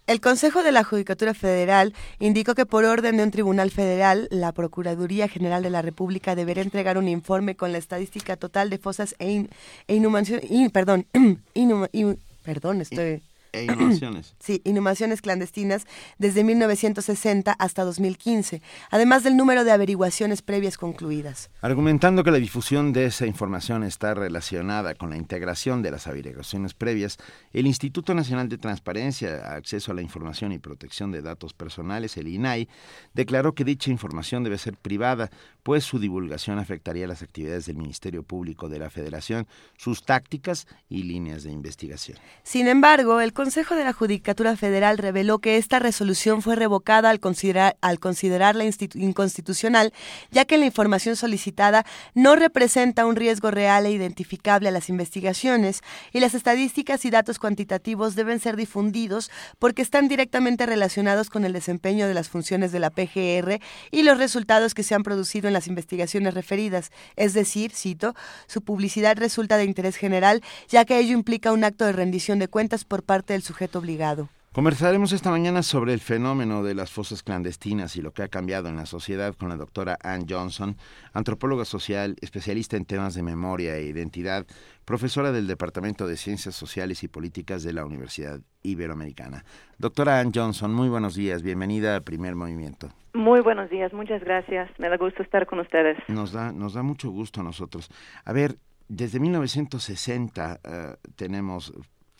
[0.06, 4.52] El Consejo de la Judicatura Federal indicó que por orden de un tribunal federal, la
[4.52, 9.14] Procuraduría General de la República deberá entregar un informe con la estadística total de fosas
[9.18, 9.48] e,
[9.88, 10.44] e inhumaciones.
[10.70, 11.06] perdón,
[12.44, 13.22] perdón, estoy
[13.54, 14.34] e inhumaciones.
[14.40, 15.86] sí, inhumaciones clandestinas
[16.18, 21.50] desde 1960 hasta 2015, además del número de averiguaciones previas concluidas.
[21.60, 26.74] Argumentando que la difusión de esa información está relacionada con la integración de las averiguaciones
[26.74, 27.18] previas,
[27.52, 32.28] el Instituto Nacional de Transparencia, Acceso a la Información y Protección de Datos Personales, el
[32.28, 32.68] INAI,
[33.12, 35.30] declaró que dicha información debe ser privada,
[35.62, 41.04] pues su divulgación afectaría las actividades del Ministerio Público de la Federación, sus tácticas y
[41.04, 42.18] líneas de investigación.
[42.42, 47.20] Sin embargo, el Consejo de la Judicatura Federal reveló que esta resolución fue revocada al,
[47.20, 48.64] considerar, al considerarla
[48.94, 49.92] inconstitucional,
[50.30, 51.84] ya que la información solicitada
[52.14, 57.38] no representa un riesgo real e identificable a las investigaciones y las estadísticas y datos
[57.38, 62.78] cuantitativos deben ser difundidos porque están directamente relacionados con el desempeño de las funciones de
[62.78, 63.60] la PGR
[63.90, 66.90] y los resultados que se han producido en las investigaciones referidas.
[67.14, 68.14] Es decir, cito,
[68.46, 72.48] su publicidad resulta de interés general, ya que ello implica un acto de rendición de
[72.48, 74.28] cuentas por parte el sujeto obligado.
[74.54, 78.68] Conversaremos esta mañana sobre el fenómeno de las fosas clandestinas y lo que ha cambiado
[78.68, 80.76] en la sociedad con la doctora Ann Johnson,
[81.12, 84.46] antropóloga social, especialista en temas de memoria e identidad,
[84.84, 89.44] profesora del Departamento de Ciencias Sociales y Políticas de la Universidad Iberoamericana.
[89.78, 92.90] Doctora Ann Johnson, muy buenos días, bienvenida a Primer Movimiento.
[93.12, 95.98] Muy buenos días, muchas gracias, me da gusto estar con ustedes.
[96.06, 97.90] Nos da, nos da mucho gusto a nosotros.
[98.24, 98.54] A ver,
[98.86, 101.72] desde 1960 uh, tenemos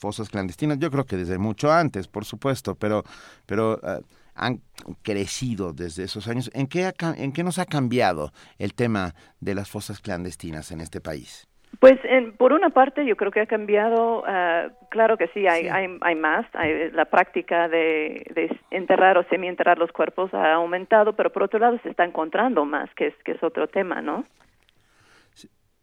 [0.04, 3.04] fosas clandestinas, yo creo que desde mucho antes, por supuesto, pero,
[3.46, 4.04] pero uh,
[4.34, 4.60] han
[5.02, 6.50] crecido desde esos años.
[6.52, 10.82] ¿En qué, ha, ¿En qué nos ha cambiado el tema de las fosas clandestinas en
[10.82, 11.48] este país?
[11.80, 15.62] Pues en, por una parte yo creo que ha cambiado, uh, claro que sí, hay,
[15.62, 15.68] sí.
[15.70, 21.16] hay, hay más, hay, la práctica de, de, enterrar o semienterrar los cuerpos ha aumentado,
[21.16, 24.26] pero por otro lado se está encontrando más, que es, que es otro tema, ¿no?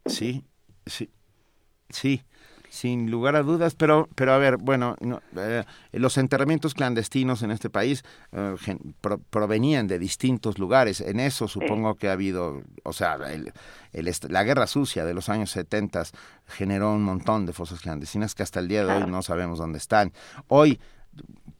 [0.05, 0.43] Sí,
[0.85, 1.09] sí,
[1.89, 2.21] sí
[2.71, 7.51] sin lugar a dudas, pero, pero a ver, bueno, no, eh, los enterramientos clandestinos en
[7.51, 11.01] este país eh, gen, pro, provenían de distintos lugares.
[11.01, 13.51] En eso supongo que ha habido, o sea, el,
[13.91, 16.03] el, la guerra sucia de los años 70
[16.47, 19.77] generó un montón de fosas clandestinas que hasta el día de hoy no sabemos dónde
[19.77, 20.13] están.
[20.47, 20.79] Hoy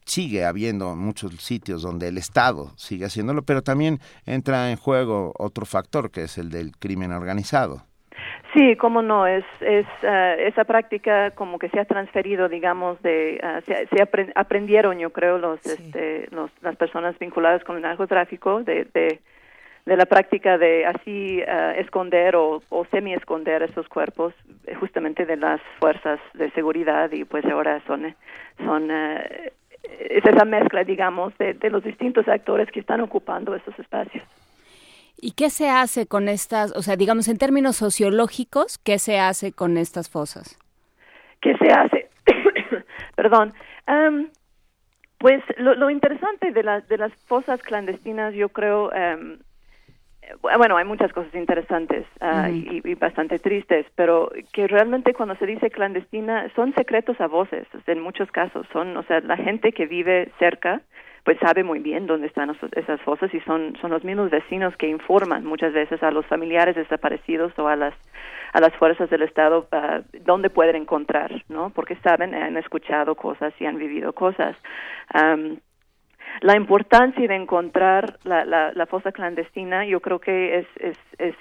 [0.06, 5.66] sigue habiendo muchos sitios donde el Estado sigue haciéndolo, pero también entra en juego otro
[5.66, 7.86] factor que es el del crimen organizado.
[8.54, 13.40] Sí, cómo no, es, es uh, esa práctica como que se ha transferido, digamos, de,
[13.42, 15.72] uh, se, se apre aprendieron, yo creo, los, sí.
[15.72, 19.22] este, los, las personas vinculadas con el narcotráfico de, de,
[19.86, 24.34] de la práctica de así uh, esconder o, o semi-esconder esos cuerpos
[24.80, 28.14] justamente de las fuerzas de seguridad y pues ahora son,
[28.66, 34.24] son es esa mezcla, digamos, de, de los distintos actores que están ocupando esos espacios.
[35.24, 39.54] ¿Y qué se hace con estas, o sea, digamos en términos sociológicos, qué se hace
[39.54, 40.58] con estas fosas?
[41.42, 42.10] ¿Qué se hace?
[43.16, 43.54] Perdón.
[43.88, 44.30] Um,
[45.20, 49.38] pues lo, lo, interesante de, la, de las fosas clandestinas, yo creo, um,
[50.42, 52.82] bueno, hay muchas cosas interesantes uh, uh -huh.
[52.84, 57.68] y, y, bastante tristes, pero que realmente cuando se dice clandestina son secretos a voces,
[57.86, 60.82] en muchos casos son, o sea, la gente que vive cerca
[61.24, 64.88] pues sabe muy bien dónde están esas fosas y son son los mismos vecinos que
[64.88, 67.94] informan muchas veces a los familiares desaparecidos o a las
[68.54, 71.70] a las fuerzas del Estado uh, dónde pueden encontrar, ¿no?
[71.70, 74.58] Porque saben, han escuchado cosas y han vivido cosas.
[75.14, 75.58] Um,
[76.42, 81.36] la importancia de encontrar la, la, la, fosa clandestina, yo creo que es, es, es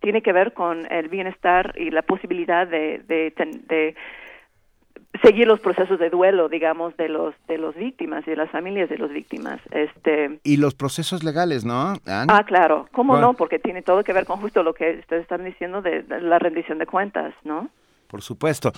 [0.00, 3.32] tiene que ver con el bienestar y la posibilidad de, de,
[3.68, 3.94] de
[5.20, 8.88] seguir los procesos de duelo, digamos, de los de los víctimas y de las familias
[8.88, 9.60] de los víctimas.
[9.70, 11.94] Este y los procesos legales, ¿no?
[12.06, 12.88] Ah, claro.
[12.92, 13.34] ¿Cómo no?
[13.34, 16.78] Porque tiene todo que ver con justo lo que ustedes están diciendo de, la rendición
[16.78, 17.68] de cuentas, ¿no?
[18.06, 18.72] Por supuesto.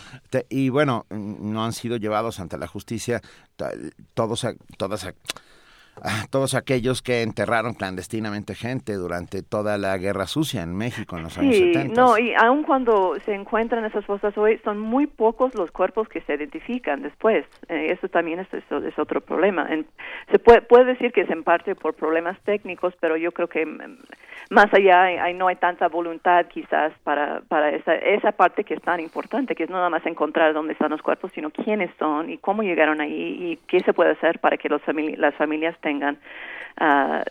[0.49, 3.21] y bueno, no han sido llevados ante la justicia
[4.15, 4.47] todos
[4.77, 5.13] todas
[6.03, 11.25] a todos aquellos que enterraron clandestinamente gente durante toda la guerra sucia en México en
[11.25, 11.95] los años 70.
[11.95, 16.21] No, y aun cuando se encuentran esas fosas hoy, son muy pocos los cuerpos que
[16.23, 17.47] se identifican después.
[17.69, 19.69] Eh, eso también es, es, otro problema.
[20.31, 23.65] se puede, puede decir que es en parte por problemas técnicos, pero yo creo que
[23.65, 23.99] mm,
[24.51, 29.01] más allá no hay tanta voluntad quizás para, para esa, esa parte que es tan
[29.01, 32.39] importante, que es no nada más encontrar dónde están los cuerpos, sino quiénes son y
[32.39, 34.83] cómo llegaron ahí y qué se puede hacer para que los
[35.17, 36.19] las familias tengan
[36.81, 37.23] Uh,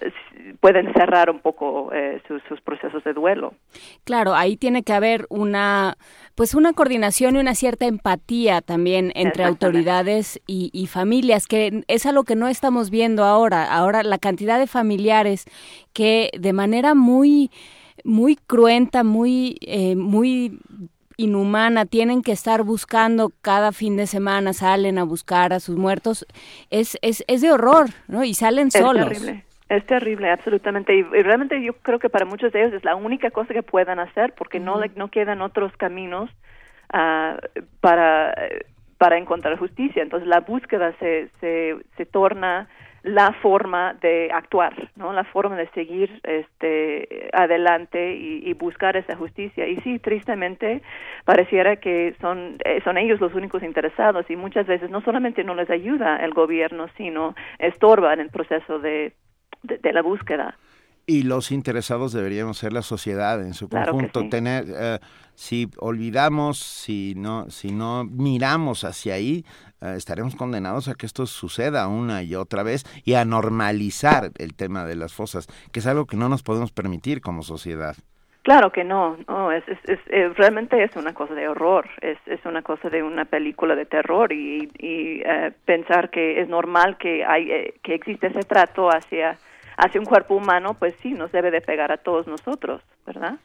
[0.61, 3.53] pueden cerrar un poco eh, sus, procesos de duelo.
[4.05, 5.97] Claro, ahí tiene que haber una,
[6.35, 12.05] pues una coordinación y una cierta empatía también entre autoridades y, y, familias, que es
[12.05, 13.65] algo que no estamos viendo ahora.
[13.65, 15.45] Ahora la cantidad de familiares
[15.91, 17.51] que de manera muy
[18.03, 20.59] muy cruenta, muy eh, muy
[21.17, 26.25] inhumana, tienen que estar buscando cada fin de semana, salen a buscar a sus muertos,
[26.69, 28.23] es, es, es de horror, ¿no?
[28.23, 29.09] Y salen es solos.
[29.09, 29.43] Terrible.
[29.69, 30.95] Es terrible, absolutamente.
[30.95, 33.99] Y, realmente yo creo que para muchos de ellos es la única cosa que puedan
[33.99, 36.29] hacer porque no, no quedan otros caminos
[36.93, 37.37] uh,
[37.79, 38.35] para,
[38.97, 40.03] para encontrar justicia.
[40.03, 42.67] Entonces la búsqueda se, se, se torna
[43.03, 45.11] la forma de actuar, ¿no?
[45.11, 49.67] La forma de seguir este adelante y, buscar esa justicia.
[49.67, 50.81] Y sí, tristemente
[51.25, 55.53] pareciera que son eh, son ellos los únicos interesados y muchas veces no solamente no
[55.53, 59.13] les ayuda el gobierno, sino estorba en el proceso de,
[59.63, 60.57] de, la búsqueda
[61.05, 64.99] y los interesados deberíamos ser la sociedad en su conjunto tener eh,
[65.35, 69.45] si olvidamos si no si no miramos hacia ahí
[69.95, 74.85] estaremos condenados a que esto suceda una y otra vez y a normalizar el tema
[74.85, 77.95] de las fosas, que es algo que no nos podemos permitir como sociedad.
[78.43, 82.43] Claro que no, no es, es, eh, realmente es una cosa de horror, es, es
[82.45, 87.23] una cosa de una película de terror y, y eh, pensar que es normal que
[87.23, 89.37] hay que existe ese trato hacia
[89.77, 93.37] hacia un cuerpo humano, pues sí, nos debe de pegar a todos nosotros, ¿verdad?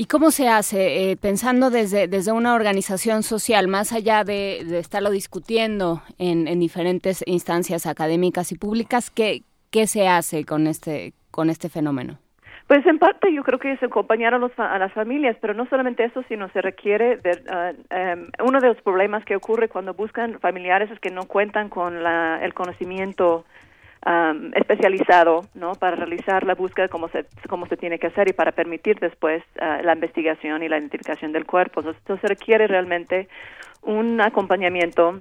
[0.00, 1.10] ¿Y cómo se hace?
[1.10, 7.24] Eh, pensando desde, desde una organización social, más allá de, estarlo discutiendo en, en, diferentes
[7.26, 9.42] instancias académicas y públicas, ¿qué,
[9.72, 12.18] ¿qué se hace con este, con este fenómeno?
[12.68, 15.66] Pues en parte yo creo que es acompañar a, los, a las familias, pero no
[15.68, 17.32] solamente eso, sino se requiere de,
[17.90, 22.04] em, uno de los problemas que ocurre cuando buscan familiares es que no cuentan con
[22.04, 23.44] la, el conocimiento
[24.06, 25.72] um, especializado ¿no?
[25.72, 29.42] para realizar la búsqueda como se, como se tiene que hacer y para permitir después
[29.56, 31.80] uh, la investigación y la identificación del cuerpo.
[31.80, 33.28] Entonces, requiere realmente
[33.82, 35.20] un acompañamiento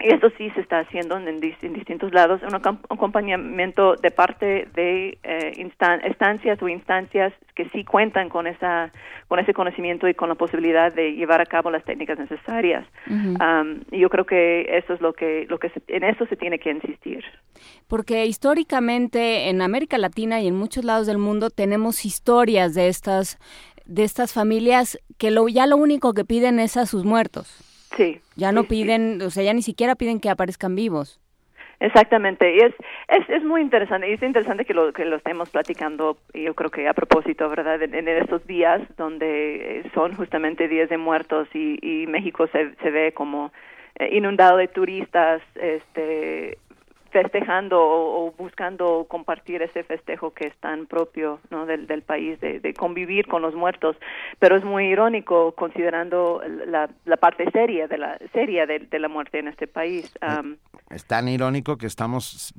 [0.00, 5.70] y esto sí se está haciendo en, distintos lados, un acompañamiento de parte de eh,
[6.04, 8.92] estancias o instancias que sí cuentan con esa
[9.26, 12.86] con ese conocimiento y con la posibilidad de llevar a cabo las técnicas necesarias.
[13.90, 16.70] y yo creo que eso es lo que lo que en eso se tiene que
[16.70, 17.24] insistir.
[17.88, 23.38] Porque históricamente en América Latina y en muchos lados del mundo tenemos historias de estas
[23.84, 27.67] de estas familias que lo, ya lo único que piden es a sus muertos.
[27.96, 28.20] Sí.
[28.36, 31.20] Ya no piden, o sea, ya ni siquiera piden que aparezcan vivos.
[31.80, 32.74] Exactamente, y es,
[33.06, 36.70] es, es muy interesante, y es interesante que lo, que lo estemos platicando, yo creo
[36.70, 41.78] que a propósito, ¿verdad?, en, en estos días donde son justamente días de muertos y,
[41.80, 43.52] y México se, se ve como
[43.94, 46.58] eh, inundado de turistas, este,
[47.10, 51.66] festejando o, buscando compartir ese festejo que es tan propio ¿no?
[51.66, 53.96] del, del país, de, de, convivir con los muertos.
[54.38, 59.08] Pero es muy irónico considerando la, la parte seria de la seria de, de, la
[59.08, 60.16] muerte en este país.
[60.22, 60.56] Um,
[60.90, 62.54] es tan irónico que estamos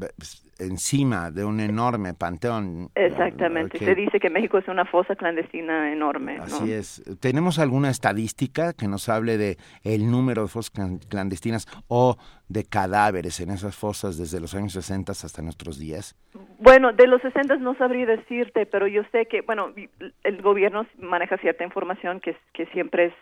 [0.59, 2.89] encima de un enorme panteón.
[2.95, 3.79] Exactamente.
[3.79, 6.37] Se dice que México es una fosa clandestina enorme.
[6.37, 7.01] Así es.
[7.19, 10.71] ¿Tenemos alguna estadística que nos hable de el número de fosas
[11.09, 12.17] clandestinas o
[12.49, 16.15] de cadáveres en esas fosas desde los años 60 hasta nuestros días?
[16.59, 19.73] Bueno, de los 60 no sabría decirte, pero yo sé que, bueno,
[20.23, 23.13] el gobierno maneja cierta información que, que siempre es,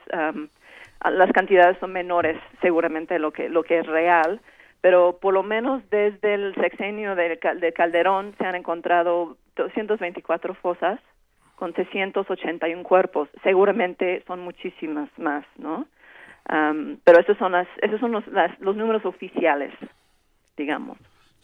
[1.11, 4.41] las cantidades son menores seguramente lo que, lo que es real
[4.81, 10.99] pero por lo menos desde el sexenio de, de Calderón se han encontrado 224 fosas
[11.55, 13.29] con 681 cuerpos.
[13.43, 15.87] Seguramente son muchísimas más, ¿no?
[16.47, 18.23] Pero esos son, las, esos son los,
[18.59, 19.73] los números oficiales,
[20.55, 20.97] digamos.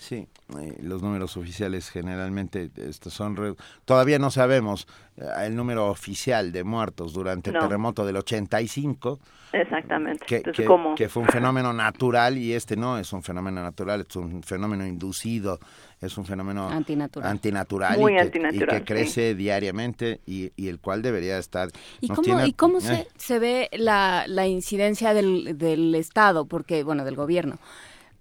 [0.03, 0.27] Sí,
[0.59, 3.55] eh, los números oficiales generalmente estos son
[3.85, 4.85] todavía no sabemos
[5.15, 9.17] eh, el número oficial de muertos durante el terremoto del 85.
[9.53, 10.25] Exactamente.
[10.25, 14.43] Que, que, fue un fenómeno natural y este no es un fenómeno natural, es un
[14.43, 15.57] fenómeno inducido,
[16.01, 20.67] es un fenómeno antinatural, antinatural, Muy y, que, antinatural, y que crece diariamente y, y,
[20.67, 21.69] el cual debería estar.
[22.01, 27.05] ¿Y cómo, ¿y cómo se, se ve la, la incidencia del, del Estado, porque bueno,
[27.05, 27.57] del gobierno?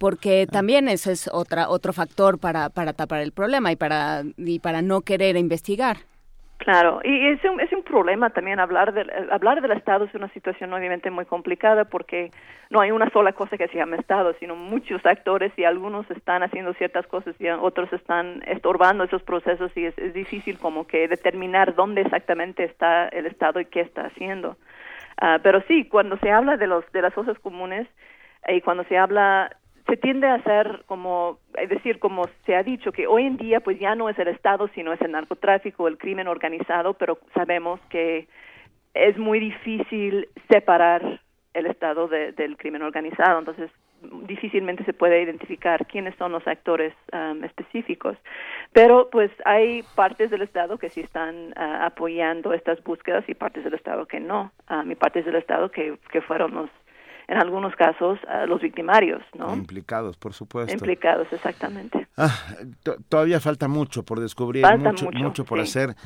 [0.03, 4.59] Porque también eso es otra otro factor para, para tapar el problema y para y
[4.59, 5.99] para no querer investigar.
[6.59, 10.29] Claro, y es un, es un problema también hablar del, hablar del Estado es una
[10.31, 12.33] situación obviamente muy complicada porque
[12.69, 16.43] no hay una sola cosa que se llama Estado, sino muchos actores y algunos están
[16.43, 21.07] haciendo ciertas cosas y otros están estorbando esos procesos y es, es difícil como que
[21.07, 24.57] determinar dónde exactamente está el Estado y qué está haciendo.
[25.23, 27.87] Uh, pero sí, cuando se habla de los de las cosas comunes
[28.49, 32.93] y cuando se habla se tiende a hacer como, es decir, como se ha dicho,
[32.93, 35.99] que hoy en día pues ya no es el Estado, sino es el narcotráfico, el
[35.99, 38.29] crimen organizado, pero sabemos que
[38.95, 41.21] es muy difícil separar
[41.55, 43.71] el Estado del crimen organizado, entonces
[44.27, 48.17] difícilmente se puede identificar quiénes son los actores um, específicos.
[48.73, 53.65] Pero pues hay partes del Estado que sí están uh, apoyando estas búsquedas y partes
[53.65, 56.71] del Estado que no, um, y partes del Estado que, que fueron los
[57.33, 59.55] en algunos casos a los victimarios, ¿no?
[59.55, 60.73] Implicados, por supuesto.
[60.73, 62.07] Implicados, exactamente.
[62.19, 62.31] Ah,
[63.09, 65.97] todavía falta mucho por descubrir, mucho, mucho, por hacer.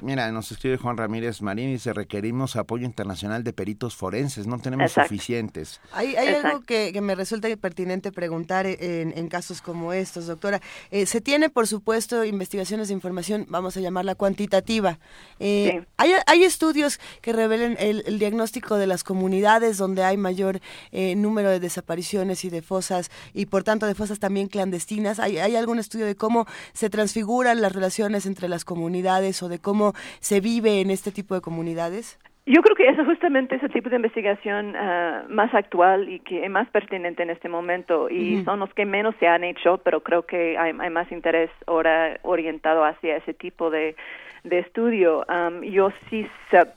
[0.00, 4.58] Mira, nos escribe Juan Ramírez Marín y dice, requerimos apoyo internacional de peritos forenses, no
[4.58, 5.80] tenemos suficientes.
[5.92, 10.60] Hay, hay algo que, me resulta pertinente preguntar en, casos como estos, doctora.
[10.90, 14.98] Eh, se tiene, por supuesto, investigaciones de información, vamos a llamarla cuantitativa.
[15.38, 20.60] Eh, hay, hay, estudios que revelen el, el diagnóstico de las comunidades donde hay mayor
[20.90, 25.18] eh, número de desapariciones y de fosas y por tanto de fosas también clandestinas.
[25.18, 29.58] ¿Hay, ¿Hay algún estudio de cómo se transfiguran las relaciones entre las comunidades o de
[29.58, 32.18] cómo se vive en este tipo de comunidades?
[32.44, 36.44] Yo creo que eso justamente es el tipo de investigación ah, más actual y que
[36.44, 40.02] es más pertinente en este momento y son los que menos se han hecho, pero
[40.02, 43.94] creo que hay, hay más interés ahora orientado hacia ese tipo de,
[44.42, 45.24] de estudio.
[45.62, 46.26] yo sí,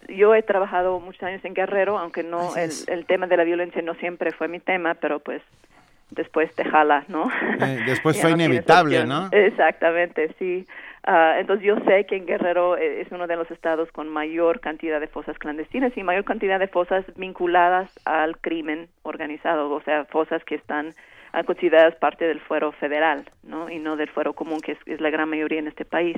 [0.09, 3.81] yo he trabajado muchos años en Guerrero, aunque no el, el, tema de la violencia
[3.81, 5.41] no siempre fue mi tema, pero pues
[6.11, 7.29] después te jala, ¿no?
[7.59, 9.29] Eh, después fue inevitable, ¿no?
[9.31, 10.65] Exactamente, sí.
[11.03, 14.59] Ah, entonces yo sé que en Guerrero eh, es uno de los estados con mayor
[14.59, 20.05] cantidad de fosas clandestinas y mayor cantidad de fosas vinculadas al crimen organizado, o sea,
[20.05, 20.93] fosas que están
[21.31, 23.69] ah, consideradas parte del fuero federal, ¿no?
[23.69, 26.17] Y no del fuero común, que es, la gran mayoría en este país.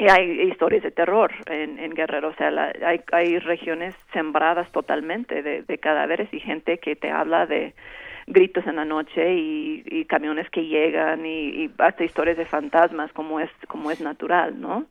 [0.00, 2.50] Y hay historias de terror en, en Guerrero, o sea,
[2.86, 7.74] hay, hay regiones sembradas totalmente de, de, cadáveres y gente que te habla de
[8.30, 13.50] gritos en la noche y, camiones que llegan y, hasta historias de fantasmas como es
[13.68, 14.86] como es natural, ¿no?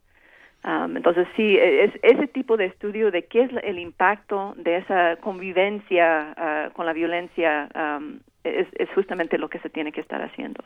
[0.64, 6.36] Entonces sí, es ese tipo de estudio de qué es el impacto de esa convivencia
[6.38, 7.70] uh, con la violencia
[8.44, 10.64] es, es justamente lo que se tiene que estar haciendo.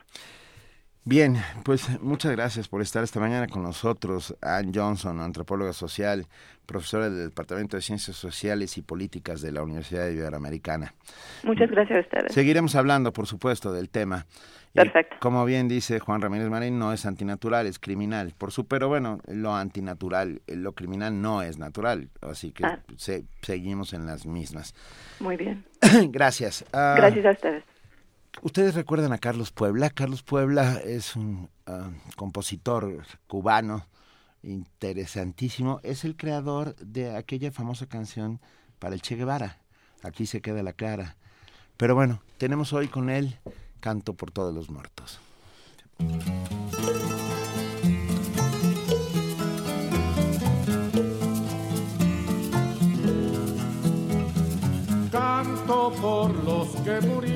[1.06, 4.34] Bien, pues muchas gracias por estar esta mañana con nosotros.
[4.40, 6.24] Ann Johnson, antropóloga social,
[6.64, 10.94] profesora del Departamento de Ciencias Sociales y Políticas de la Universidad Iberoamericana.
[11.42, 12.32] Muchas gracias a ustedes.
[12.32, 14.24] Seguiremos hablando, por supuesto, del tema.
[14.72, 15.16] Perfecto.
[15.20, 18.32] como bien dice Juan Ramírez Marín, no es antinatural, es criminal.
[18.36, 22.08] Por su, pero bueno, lo antinatural, lo criminal no es natural.
[22.22, 22.80] Así que ah.
[23.42, 24.74] seguimos en las mismas.
[25.20, 25.64] Muy bien.
[26.08, 26.64] gracias.
[26.72, 27.73] Ah, gracias a ustedes.
[28.42, 29.90] Ustedes recuerdan a Carlos Puebla.
[29.90, 33.86] Carlos Puebla es un ah, compositor cubano
[34.42, 35.80] interesantísimo.
[35.82, 38.40] Es el creador de aquella famosa canción
[38.78, 39.58] para el Che Guevara.
[40.02, 41.16] Aquí se queda la cara.
[41.76, 43.38] Pero bueno, tenemos hoy con él
[43.84, 45.20] Canto por todos los muertos.
[55.12, 57.33] Canto por los que murieron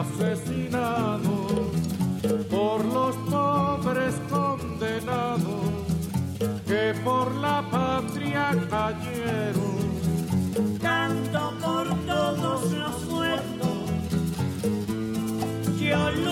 [0.00, 1.70] tristemente asesinado
[2.50, 5.60] por los pobres condenados
[6.66, 9.80] que por la patria cayeron.
[10.80, 13.78] Canto por todos los muertos,
[15.78, 16.29] yo lucho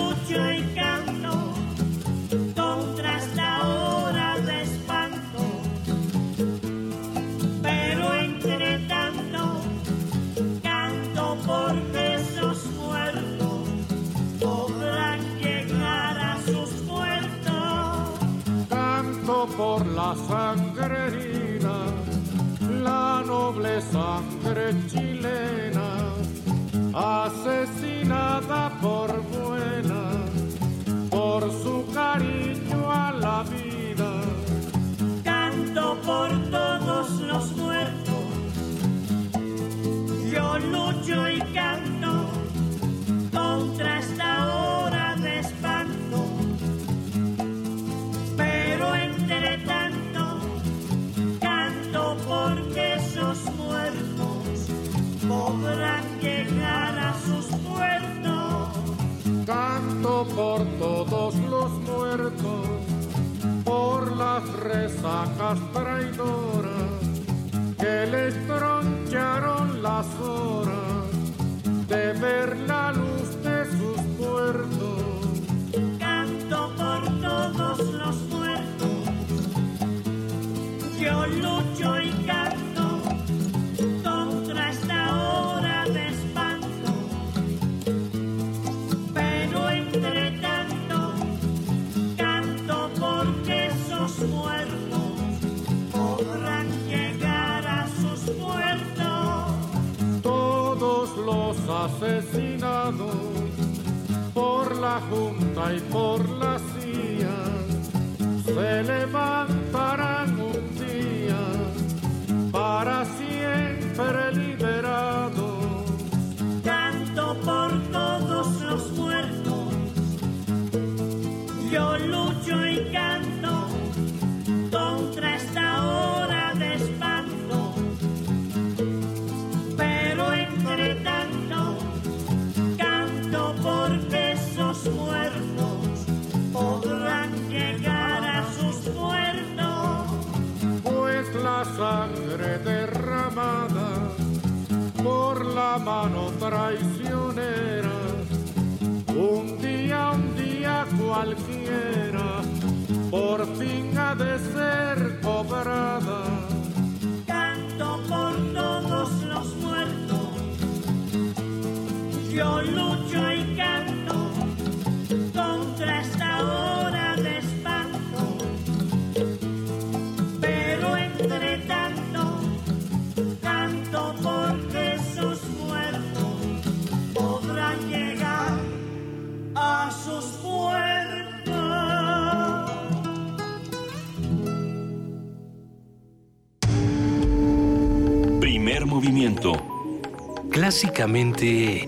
[190.99, 191.87] Clásicamente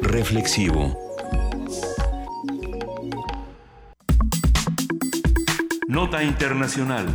[0.00, 0.98] Reflexivo.
[5.86, 7.06] Nota Internacional.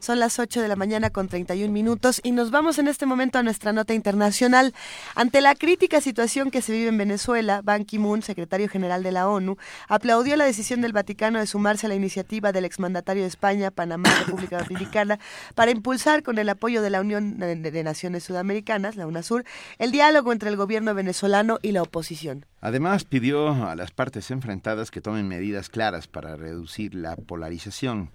[0.00, 3.38] Son las 8 de la mañana con 31 minutos y nos vamos en este momento
[3.38, 4.74] a nuestra nota internacional.
[5.20, 9.28] Ante la crítica situación que se vive en Venezuela, Ban Ki-moon, secretario general de la
[9.28, 13.70] ONU, aplaudió la decisión del Vaticano de sumarse a la iniciativa del exmandatario de España,
[13.70, 15.18] Panamá y República Dominicana
[15.54, 19.44] para impulsar con el apoyo de la Unión de de Naciones Sudamericanas, la UNASUR,
[19.78, 22.46] el diálogo entre el gobierno venezolano y la oposición.
[22.62, 28.08] Además, pidió a las partes enfrentadas que tomen medidas claras para reducir la polarización,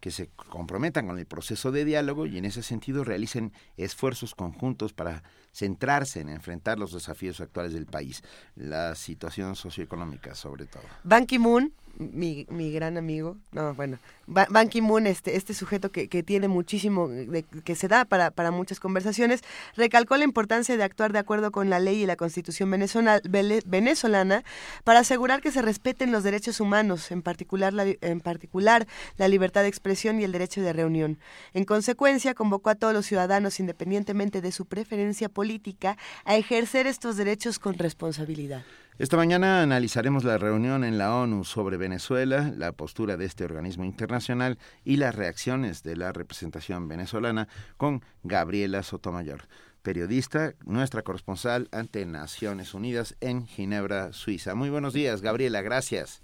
[0.00, 4.94] que se comprometan con el proceso de diálogo y en ese sentido realicen esfuerzos conjuntos
[4.94, 5.22] para
[5.56, 8.22] centrarse en enfrentar los desafíos actuales del país,
[8.56, 10.82] la situación socioeconómica sobre todo.
[11.02, 16.08] Ban Ki-moon, mi, mi gran amigo, no, bueno, Ba- Ban Ki-moon, este, este sujeto que,
[16.08, 19.42] que tiene muchísimo, de- que se da para, para muchas conversaciones,
[19.76, 23.20] recalcó la importancia de actuar de acuerdo con la ley y la constitución venezolana,
[23.66, 24.44] venezolana
[24.84, 28.86] para asegurar que se respeten los derechos humanos, en particular, la, en particular
[29.16, 31.18] la libertad de expresión y el derecho de reunión.
[31.54, 37.16] En consecuencia, convocó a todos los ciudadanos, independientemente de su preferencia política, a ejercer estos
[37.16, 38.64] derechos con responsabilidad.
[38.98, 43.84] Esta mañana analizaremos la reunión en la ONU sobre Venezuela, la postura de este organismo
[43.84, 47.46] internacional y las reacciones de la representación venezolana
[47.76, 49.48] con Gabriela Sotomayor,
[49.82, 54.54] periodista, nuestra corresponsal ante Naciones Unidas en Ginebra, Suiza.
[54.54, 56.22] Muy buenos días, Gabriela, gracias.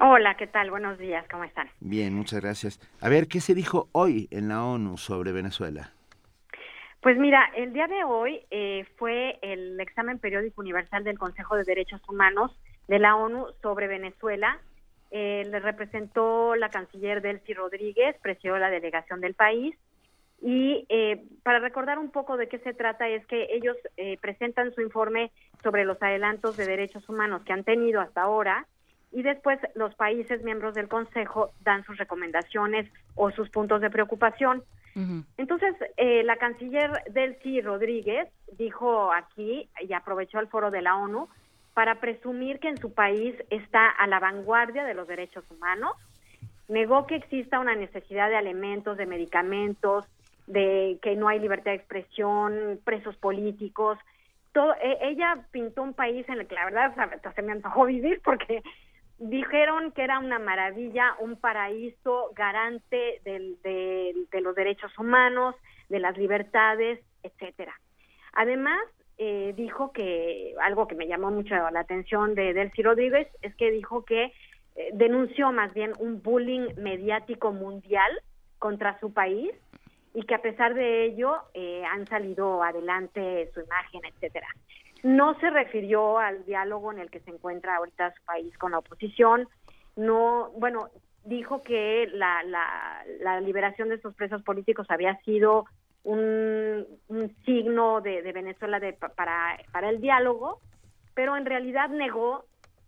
[0.00, 0.70] Hola, ¿qué tal?
[0.70, 1.68] Buenos días, ¿cómo están?
[1.80, 2.80] Bien, muchas gracias.
[3.02, 5.92] A ver, ¿qué se dijo hoy en la ONU sobre Venezuela?
[7.06, 11.62] Pues mira, el día de hoy eh, fue el examen periódico universal del Consejo de
[11.62, 12.50] Derechos Humanos
[12.88, 14.58] de la ONU sobre Venezuela.
[15.12, 19.76] Eh, le representó la canciller Delcy Rodríguez, presidió la delegación del país
[20.42, 24.74] Y eh, para recordar un poco de qué se trata, es que ellos eh, presentan
[24.74, 25.30] su informe
[25.62, 28.66] sobre los adelantos de derechos humanos que han tenido hasta ahora
[29.12, 34.62] y después los países miembros del Consejo dan sus recomendaciones o sus puntos de preocupación.
[35.36, 41.28] Entonces, eh, la canciller Delcy Rodríguez dijo aquí y aprovechó el foro de la ONU
[41.74, 45.92] para presumir que en su país está a la vanguardia de los derechos humanos.
[46.68, 50.06] Negó que exista una necesidad de alimentos, de medicamentos,
[50.46, 53.98] de que no hay libertad de expresión, presos políticos.
[54.54, 56.94] Todo, e, ella pintó un país en el que la verdad
[57.34, 58.62] se me antojó vivir porque
[59.18, 65.54] dijeron que era una maravilla, un paraíso garante del, de los derechos humanos,
[65.88, 67.74] de las libertades, etcétera.
[68.32, 68.80] Además,
[69.18, 73.70] eh, dijo que algo que me llamó mucho la atención de Delcy Rodríguez es que
[73.70, 74.24] dijo que
[74.74, 78.10] eh, denunció más bien un bullying mediático mundial
[78.58, 79.52] contra su país
[80.12, 84.48] y que a pesar de ello eh, han salido adelante su imagen, etcétera.
[85.02, 88.78] No se refirió al diálogo en el que se encuentra ahorita su país con la
[88.78, 89.48] oposición.
[89.94, 90.88] No, bueno,
[91.24, 95.66] dijo que la, la, la liberación de estos presos políticos había sido
[96.06, 96.86] un,
[97.44, 100.60] signo de, Venezuela de, para, para el diálogo,
[101.14, 102.44] pero en realidad negó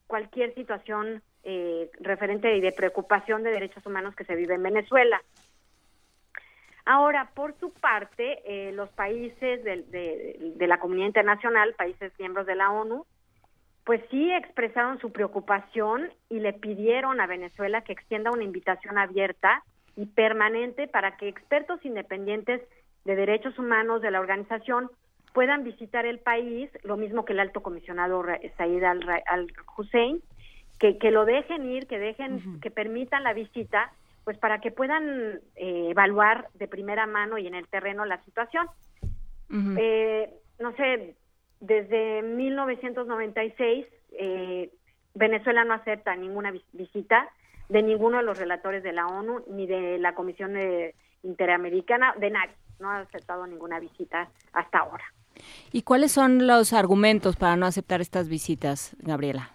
[0.07, 5.21] cualquier situación eh, referente y de preocupación de derechos humanos que se vive en Venezuela.
[6.91, 12.55] Ahora, por su parte, eh, los países de, de, la comunidad internacional, países miembros de
[12.55, 13.05] la ONU,
[13.85, 19.63] pues sí expresaron su preocupación y le pidieron a Venezuela que extienda una invitación abierta
[19.97, 22.63] y permanente para que expertos independientes
[23.05, 24.91] de derechos humanos de la organización
[25.35, 28.25] puedan visitar el país, lo mismo que el alto comisionado
[28.57, 30.23] Said al-Hussein,
[30.79, 33.93] que, que lo dejen ir, que dejen, que permitan la visita
[34.29, 38.67] pues para que puedan eh, evaluar de primera mano y en el terreno la situación.
[39.51, 41.17] eh, no sé,
[41.61, 44.71] desde 1996 eh,
[45.15, 47.31] Venezuela no acepta ninguna visita
[47.71, 50.55] de ninguno de los relatores de la ONU ni de la Comisión
[51.23, 52.55] Interamericana, de nadie.
[52.81, 55.05] No ha aceptado ninguna visita hasta ahora.
[55.73, 59.53] ¿Y cuáles son los argumentos para no aceptar estas visitas, Gabriela?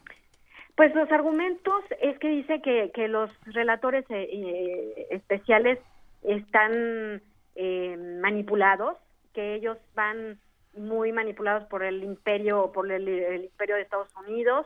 [0.76, 5.78] Pues los argumentos es que dice que, que los relatores eh, eh, especiales
[6.24, 7.22] están
[7.56, 8.98] eh, manipulados,
[9.34, 10.40] que ellos van
[10.76, 14.66] muy manipulados por el imperio, por el, imperio de Estados Unidos,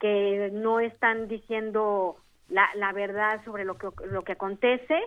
[0.00, 2.16] que no están diciendo
[2.48, 5.00] la, la verdad sobre lo que, lo que acontece.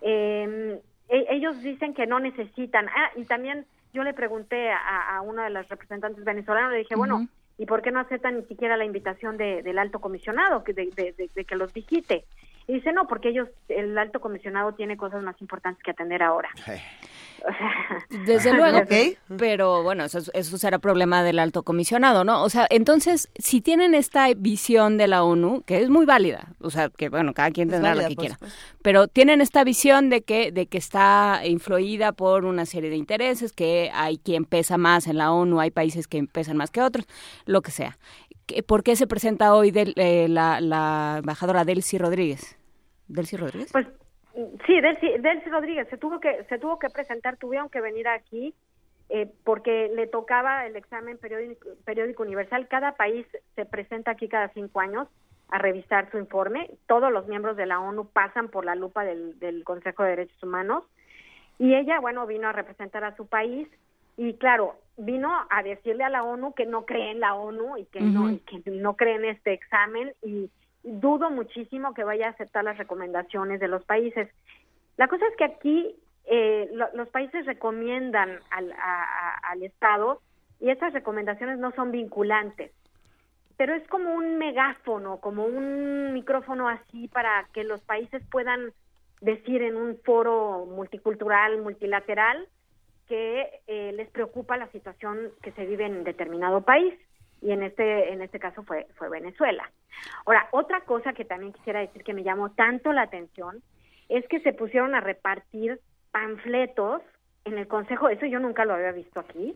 [0.00, 0.78] Em,
[1.10, 2.88] e, ellos dicen que no necesitan.
[2.88, 6.96] Ah, y también yo le pregunté a, a una de las representantes venezolanas, le dije,
[6.96, 7.28] bueno,
[7.60, 10.86] ¿Y por qué no aceptan ni siquiera la invitación de, del alto comisionado que de,
[11.34, 12.24] de, que los visite?
[12.70, 16.50] Y dice, no, porque ellos, el alto comisionado tiene cosas más importantes que atender ahora.
[18.26, 18.82] Desde luego,
[19.36, 22.44] pero bueno, eso, eso, será problema del alto comisionado, ¿no?
[22.44, 26.70] O sea, entonces, si tienen esta visión de la ONU, que es muy válida, o
[26.70, 28.38] sea, que bueno, cada quien tendrá lo que quiera,
[28.82, 33.52] pero tienen esta visión de que, de que está influida por una serie de intereses,
[33.52, 37.04] que hay quien pesa más en la ONU, hay países que pesan más que otros,
[37.46, 37.98] lo que sea.
[38.66, 42.59] ¿Por qué se presenta hoy eh, la, la embajadora Delcy Rodríguez?
[43.12, 43.72] ¿Delcy Rodríguez?
[43.72, 43.86] Pues
[44.66, 48.54] Sí, Delcy, Rodríguez se tuvo que se tuvo que presentar, tuvieron que venir aquí
[49.08, 52.68] eh, porque le tocaba el examen periódico, periódico universal.
[52.68, 53.26] Cada país
[53.56, 55.08] se presenta aquí cada cinco años
[55.48, 56.70] a revisar su informe.
[56.86, 60.42] Todos los miembros de la ONU pasan por la lupa del, del Consejo de Derechos
[60.44, 60.84] Humanos
[61.58, 63.68] y ella, bueno, vino a representar a su país
[64.16, 67.84] y claro, vino a decirle a la ONU que no cree en la ONU y
[67.86, 70.50] que no y que no cree en este examen y
[70.82, 74.28] dudo muchísimo que vaya a aceptar las recomendaciones de los países.
[74.96, 75.96] La cosa es que aquí
[76.26, 78.74] eh, los países recomiendan al,
[79.42, 80.20] al Estado
[80.60, 82.72] y esas recomendaciones no son vinculantes,
[83.56, 88.72] pero es como un megáfono, como un micrófono así para que los países puedan
[89.20, 92.46] decir en un foro multicultural, multilateral,
[93.08, 96.94] que eh, les preocupa la situación que se vive en determinado país
[97.42, 99.70] y en este en este caso fue fue Venezuela.
[100.26, 103.62] Ahora, otra cosa que también quisiera decir que me llamó tanto la atención
[104.08, 105.80] es que se pusieron a repartir
[106.10, 107.02] panfletos
[107.44, 109.54] en el Consejo, eso yo nunca lo había visto aquí,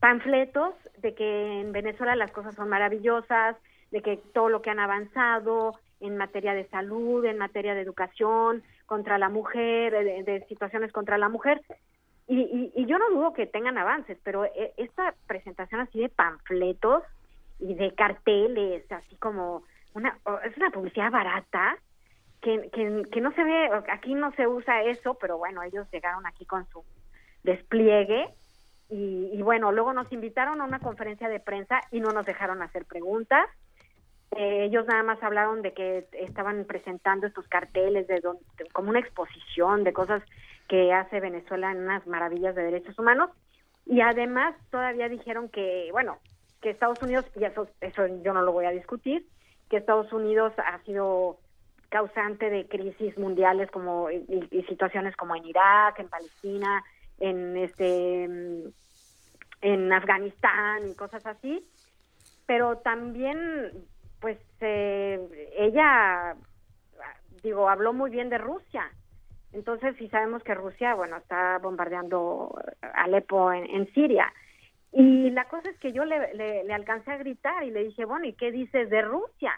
[0.00, 3.56] panfletos de que en Venezuela las cosas son maravillosas,
[3.90, 8.62] de que todo lo que han avanzado en materia de salud, en materia de educación,
[8.86, 11.60] contra la mujer, de, situaciones contra la mujer.
[12.28, 17.04] Y, y, yo no dudo que tengan avances, pero eh, esta presentación así de panfletos
[17.58, 19.62] y de carteles, así como
[19.94, 21.76] una, es una publicidad barata
[22.40, 26.44] que, que, no se ve, aquí no se usa eso, pero bueno, ellos llegaron aquí
[26.44, 26.84] con su
[27.42, 28.28] despliegue.
[28.88, 32.62] Y, y bueno, luego nos invitaron a una conferencia de prensa y no nos dejaron
[32.62, 33.48] hacer preguntas.
[34.36, 38.38] Eh, ellos nada más hablaron de que estaban presentando estos carteles de, don-
[38.72, 40.22] como una exposición de cosas
[40.68, 43.30] que hace Venezuela en unas maravillas de derechos humanos
[43.86, 46.18] y además todavía dijeron que bueno
[46.66, 49.24] que Estados Unidos y eso eso yo no lo voy a discutir
[49.70, 51.38] que Estados Unidos ha sido
[51.90, 56.82] causante de crisis mundiales como y, situaciones como en Irak, en Palestina,
[57.20, 58.24] en este
[59.60, 61.64] en Afganistán y cosas así,
[62.46, 63.70] pero también
[64.18, 65.20] pues eh,
[65.56, 66.34] ella
[67.44, 68.90] digo habló muy bien de Rusia.
[69.52, 74.32] Entonces, si sabemos que Rusia, bueno, está bombardeando Alepo en Siria.
[74.98, 78.06] Y la cosa es que yo le, le, le alcancé a gritar y le dije,
[78.06, 79.52] bueno, ¿y qué dices de Rusia?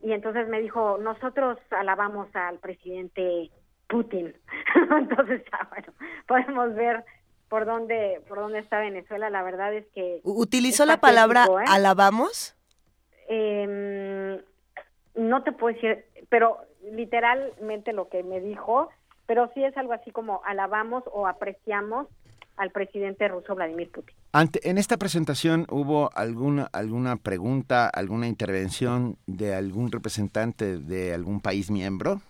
[0.00, 3.52] Y entonces me dijo, nosotros alabamos al presidente
[3.88, 4.34] Putin.
[4.98, 5.92] entonces, ya, bueno,
[6.26, 7.04] podemos ver
[7.48, 9.30] por dónde, por dónde está Venezuela.
[9.30, 10.20] La verdad es que...
[10.24, 11.64] ¿Utilizó la palabra ¿eh?
[11.68, 12.56] alabamos?
[13.28, 14.42] Eh,
[15.14, 16.58] no te puedo decir, pero
[16.90, 18.88] literalmente lo que me dijo,
[19.26, 22.08] pero sí es algo así como alabamos o apreciamos
[22.56, 24.14] al presidente ruso Vladimir Putin.
[24.32, 31.40] Ante, en esta presentación hubo alguna alguna pregunta, alguna intervención de algún representante de algún
[31.40, 32.20] país miembro.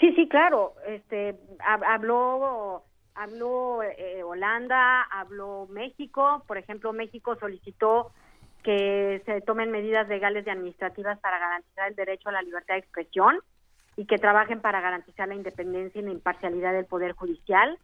[0.00, 0.74] Sí, sí, claro.
[0.86, 2.84] Este hab- habló
[3.14, 6.44] habló eh, Holanda, habló México.
[6.46, 8.12] Por ejemplo, México solicitó
[8.62, 12.80] que se tomen medidas legales y administrativas para garantizar el derecho a la libertad de
[12.80, 13.38] expresión
[13.96, 17.78] y que trabajen para garantizar la independencia y la imparcialidad del poder judicial.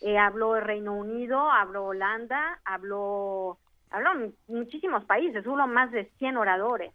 [0.00, 3.58] Eh, habló el Reino Unido, habló Holanda, habló
[3.90, 4.10] habló
[4.48, 6.92] muchísimos países, hubo más de 100 oradores.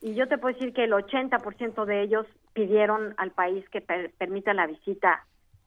[0.00, 4.12] Y yo te puedo decir que el 80% de ellos pidieron al país que per-
[4.18, 5.24] permita la visita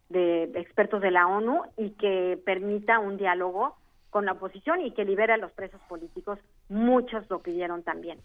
[0.09, 3.77] de expertos de la ONU y que permita un diálogo
[4.09, 6.39] con la oposición y que libere a los presos políticos.
[6.67, 8.19] Muchos lo pidieron también.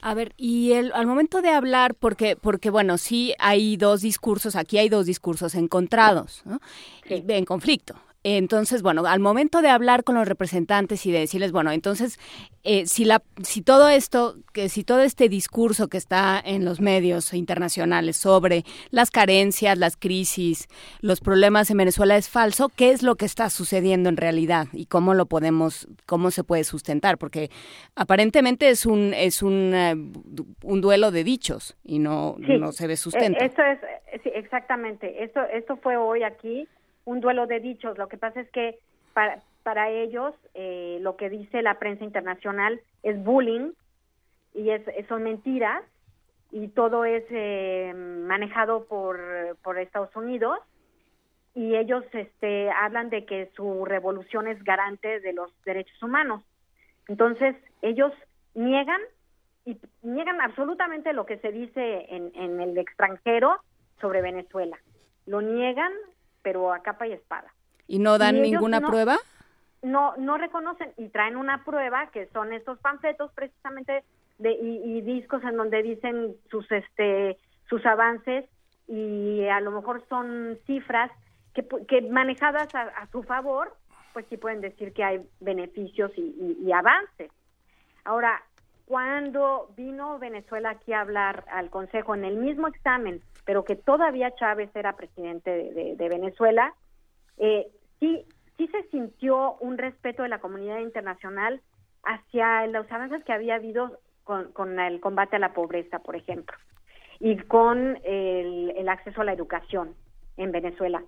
[0.00, 4.54] A ver, y el, al momento de hablar, porque, porque bueno, sí hay dos discursos,
[4.54, 6.60] aquí hay dos discursos encontrados, ¿no?
[7.08, 7.96] En conflicto.
[8.28, 12.18] Entonces, bueno, al momento de hablar con los representantes y de decirles, bueno, entonces,
[12.64, 16.80] eh, si, la, si todo esto, que si todo este discurso que está en los
[16.80, 20.66] medios internacionales sobre las carencias, las crisis,
[21.00, 24.86] los problemas en Venezuela es falso, ¿qué es lo que está sucediendo en realidad y
[24.86, 27.18] cómo lo podemos, cómo se puede sustentar?
[27.18, 27.50] Porque
[27.94, 29.94] aparentemente es un, es un, eh,
[30.64, 33.38] un duelo de dichos y no, Sí, no se ve eh, sustento.
[33.38, 35.22] Esto es, eh, sí, exactamente.
[35.22, 36.66] Esto, esto fue hoy aquí
[37.06, 37.96] un duelo de dichos.
[37.96, 38.78] Lo que pasa es que
[39.14, 43.72] para, para ellos eh, lo que dice la prensa internacional es bullying
[44.52, 45.82] y es, son mentiras
[46.50, 49.18] y todo es eh, manejado por,
[49.62, 50.58] por Estados Unidos
[51.54, 56.42] y ellos este, hablan de que su revolución es garante de los derechos humanos.
[57.08, 58.12] Entonces, ellos
[58.54, 59.00] niegan
[59.64, 63.56] y niegan absolutamente lo que se dice en, en el extranjero
[64.00, 64.78] sobre Venezuela.
[65.24, 65.92] Lo niegan,
[66.46, 67.52] pero a capa y espada.
[67.88, 69.16] ¿Y no dan y ninguna no- prueba?
[69.82, 74.04] No, no reconocen y traen una prueba que son estos panfletos precisamente
[74.38, 77.36] de, y, y discos en donde dicen sus este
[77.68, 78.44] sus avances
[78.86, 81.10] y a lo mejor son cifras
[81.52, 83.74] que, que manejadas a, a su favor,
[84.12, 87.32] pues sí pueden decir que hay beneficios y, y- y avances.
[88.04, 88.40] Ahora,
[88.86, 94.34] cuando vino Venezuela aquí a hablar al Consejo en el mismo examen, pero que todavía
[94.36, 96.72] Chávez era presidente de, Venezuela,
[97.36, 97.66] eh,
[97.98, 98.24] sí,
[98.56, 101.60] sí se sintió un respeto de la comunidad internacional
[102.04, 106.56] hacia los avances que había habido con, con el combate a la pobreza, por ejemplo,
[107.18, 109.94] y con el, el acceso a la educación
[110.36, 111.02] en Venezuela.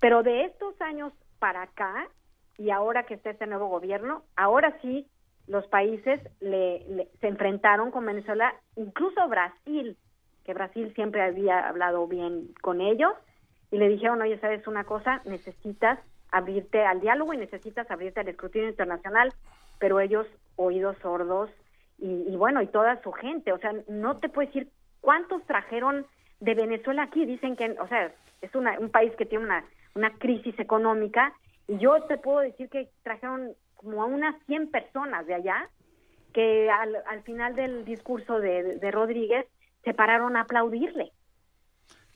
[0.00, 2.08] Pero de estos años para acá,
[2.58, 5.06] y ahora que está este nuevo gobierno, ahora sí
[5.48, 9.96] los países le- se enfrentaron con Venezuela, incluso Brasil,
[10.44, 13.12] que Brasil siempre había hablado bien con ellos,
[13.70, 15.20] y le dijeron, oye, ¿sabes una cosa?
[15.24, 15.98] Necesitas
[16.30, 19.32] abrirte al diálogo y necesitas abrirte al escrutinio internacional,
[19.78, 21.50] pero ellos, oídos sordos,
[21.98, 24.68] y, y bueno, y toda su gente, o sea, no te puedo decir
[25.00, 26.06] cuántos trajeron
[26.40, 28.12] de Venezuela aquí, dicen que, o sea,
[28.42, 29.64] es una- un país que tiene una,
[29.94, 31.32] una crisis económica,
[31.68, 35.68] y yo te puedo decir que trajeron como a unas 100 personas de allá,
[36.32, 39.46] que al, al final del discurso de, de Rodríguez
[39.84, 41.12] se pararon a aplaudirle.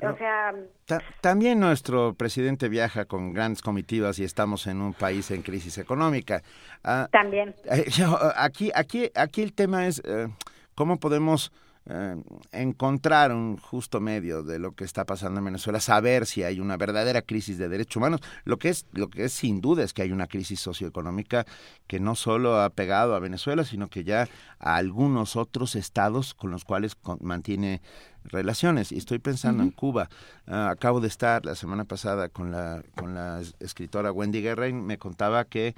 [0.03, 0.55] o sea,
[0.87, 5.79] Ta- también nuestro presidente viaja con grandes comitivas y estamos en un país en crisis
[5.79, 6.43] económica.
[6.83, 7.55] Ah, también.
[7.65, 10.29] eh, yo, aquí, aquí, aquí el tema es eh,
[10.75, 11.53] cómo podemos
[11.93, 12.17] eh,
[12.53, 16.77] encontrar un justo medio de lo que está pasando en Venezuela, saber si hay una
[16.77, 18.21] verdadera crisis de derechos humanos.
[18.45, 21.47] Lo que es, lo que es sin duda es que hay una crisis socioeconómica
[21.89, 24.29] que no solo ha pegado a Venezuela, sino que ya
[24.61, 27.83] a algunos otros estados con los cuales mantiene
[28.25, 28.93] relaciones.
[28.93, 30.09] Y estoy pensando en Cuba.
[30.47, 34.85] Ah, acabo de estar la semana pasada con la, con la escritora Wendy Guerrain.
[34.85, 35.75] Me contaba que eh,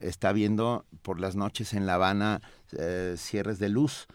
[0.00, 2.40] está viendo por las noches en La Habana
[2.78, 4.06] eh, cierres de luz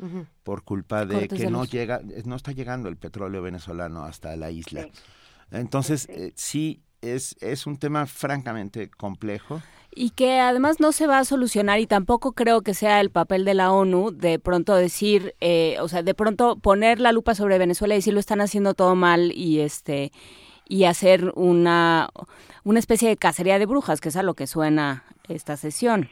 [0.44, 4.88] por culpa de que no llega, no está llegando el petróleo venezolano hasta la isla.
[5.52, 9.62] Entonces, eh, sí, es, es un tema francamente complejo
[9.98, 13.46] y que además no se va a solucionar y tampoco creo que sea el papel
[13.46, 17.58] de la ONU de pronto decir, eh, o sea, de pronto poner la lupa sobre
[17.58, 20.12] Venezuela y decir lo están haciendo todo mal y este
[20.70, 22.10] y hacer una
[22.64, 26.10] una especie de cacería de brujas, que es a lo que suena esta sesión.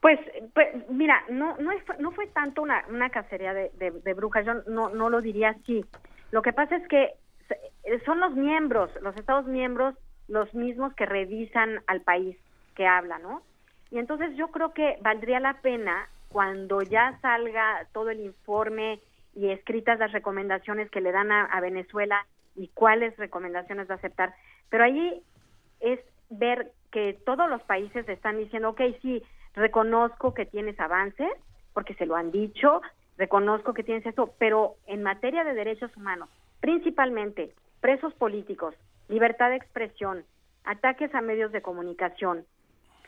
[0.00, 0.18] Pues,
[0.54, 1.70] pues mira, no no,
[2.00, 5.84] no fue tanto una, una cacería de, de brujas, yo no, no lo diría así.
[6.32, 7.14] Lo que pasa es que
[8.04, 9.94] son los miembros, los Estados miembros,
[10.28, 12.36] los mismos que revisan al país
[12.74, 13.42] que habla, ¿no?
[13.90, 19.00] Y entonces yo creo que valdría la pena cuando ya salga todo el informe
[19.34, 24.34] y escritas las recomendaciones que le dan a, Venezuela y cuáles recomendaciones va a aceptar,
[24.68, 25.22] pero ahí
[25.80, 29.22] es ver que todos los países están diciendo, ok, sí,
[29.54, 31.30] reconozco que tienes avances,
[31.72, 32.82] porque se lo han dicho,
[33.16, 36.28] reconozco que tienes eso, pero en materia de derechos humanos,
[36.60, 38.74] principalmente presos políticos,
[39.08, 40.24] libertad de expresión,
[40.64, 42.44] ataques a medios de comunicación,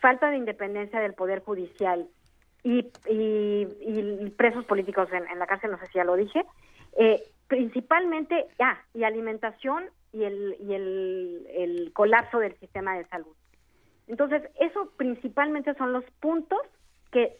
[0.00, 2.08] falta de independencia del Poder Judicial
[2.62, 2.82] y,
[4.36, 6.44] presos políticos en, la cárcel, no sé si ya lo dije,
[6.98, 13.34] eh, principalmente, ah, y alimentación y, el, y el, el colapso del sistema de salud.
[14.08, 16.60] Entonces, eso principalmente son los puntos
[17.12, 17.36] que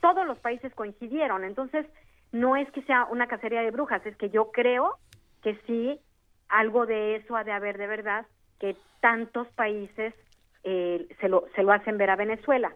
[0.00, 1.44] todos los países coincidieron.
[1.44, 1.86] Entonces,
[2.32, 4.96] no es que sea una cacería de brujas, es que yo creo
[5.42, 6.00] que sí,
[6.50, 8.26] algo de eso ha de haber de verdad,
[8.58, 10.14] que tantos países
[10.64, 12.74] eh, se, lo, se lo hacen ver a Venezuela.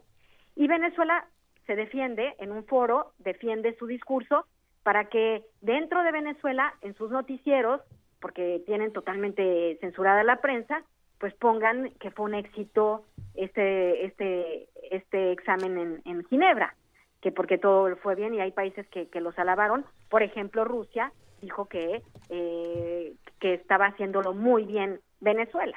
[0.56, 1.26] Y Venezuela
[1.66, 4.46] se defiende en un foro, defiende su discurso
[4.82, 7.80] para que dentro de Venezuela, en sus noticieros,
[8.20, 10.82] porque tienen totalmente censurada la prensa,
[11.18, 16.74] pues pongan que fue un éxito este, este, este examen en, en Ginebra,
[17.20, 19.86] que porque todo fue bien y hay países que, los alabaron.
[20.10, 25.77] Por ejemplo, Rusia dijo que, eh, que estaba haciéndolo muy bien Venezuela.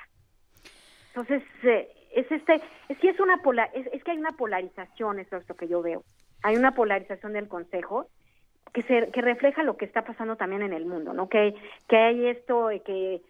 [1.10, 2.56] Entonces, eh, es este,
[2.90, 6.04] es, es una polar, es, que hay una polarización, eso es lo que yo veo.
[6.44, 8.10] Hay una polarización del Consejo
[8.74, 11.30] que se, que refleja lo que está pasando también en el mundo, ¿no?
[11.30, 11.56] Que,
[11.88, 13.22] que hay esto de que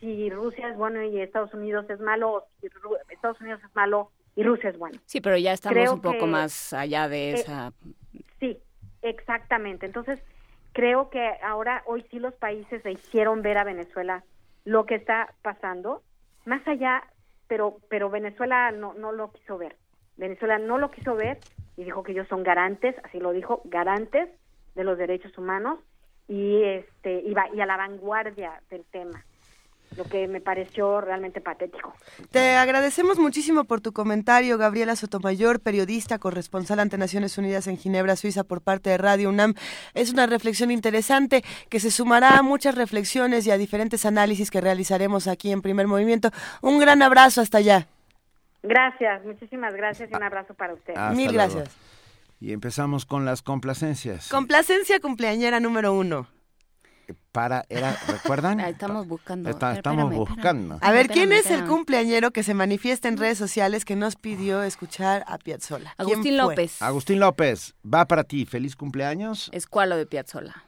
[0.00, 2.68] si Rusia es bueno y Estados Unidos es malo, o si
[3.10, 4.98] Estados Unidos es malo y Rusia es bueno.
[5.06, 7.72] Sí, pero ya estamos un poco más allá de eh, esa.
[8.40, 8.58] sí,
[9.02, 9.86] exactamente.
[9.86, 10.20] Entonces,
[10.76, 14.22] creo que ahora, hoy sí los países le hicieron ver a Venezuela
[14.66, 16.02] lo que está pasando,
[16.44, 17.02] más allá
[17.48, 19.74] pero, pero Venezuela no, no lo quiso ver.
[20.18, 21.38] Venezuela no lo quiso ver
[21.78, 24.28] y dijo que ellos son garantes, así lo dijo, garantes
[24.74, 25.78] de los derechos humanos
[26.28, 29.24] y este iba y a la vanguardia del tema
[29.96, 31.94] lo que me pareció realmente patético.
[32.30, 38.16] Te agradecemos muchísimo por tu comentario, Gabriela Sotomayor, periodista, corresponsal ante Naciones Unidas en Ginebra,
[38.16, 39.54] Suiza, por parte de Radio UNAM.
[39.94, 44.60] Es una reflexión interesante que se sumará a muchas reflexiones y a diferentes análisis que
[44.60, 46.30] realizaremos aquí en Primer Movimiento.
[46.62, 47.86] Un gran abrazo hasta allá.
[48.62, 50.94] Gracias, muchísimas gracias y un abrazo para usted.
[51.14, 51.76] Mil gracias.
[52.40, 54.28] Y empezamos con las complacencias.
[54.28, 56.28] Complacencia cumpleañera número uno
[57.14, 58.60] para, era, ¿recuerdan?
[58.60, 59.50] estamos buscando.
[59.50, 60.78] estamos buscando.
[60.80, 64.62] A ver, ¿quién es el cumpleañero que se manifiesta en redes sociales que nos pidió
[64.62, 65.94] escuchar a Piazzolla?
[65.98, 66.80] Agustín López.
[66.82, 68.46] Agustín López, va para ti.
[68.46, 69.50] Feliz cumpleaños.
[69.52, 70.64] Escualo de Piazzolla.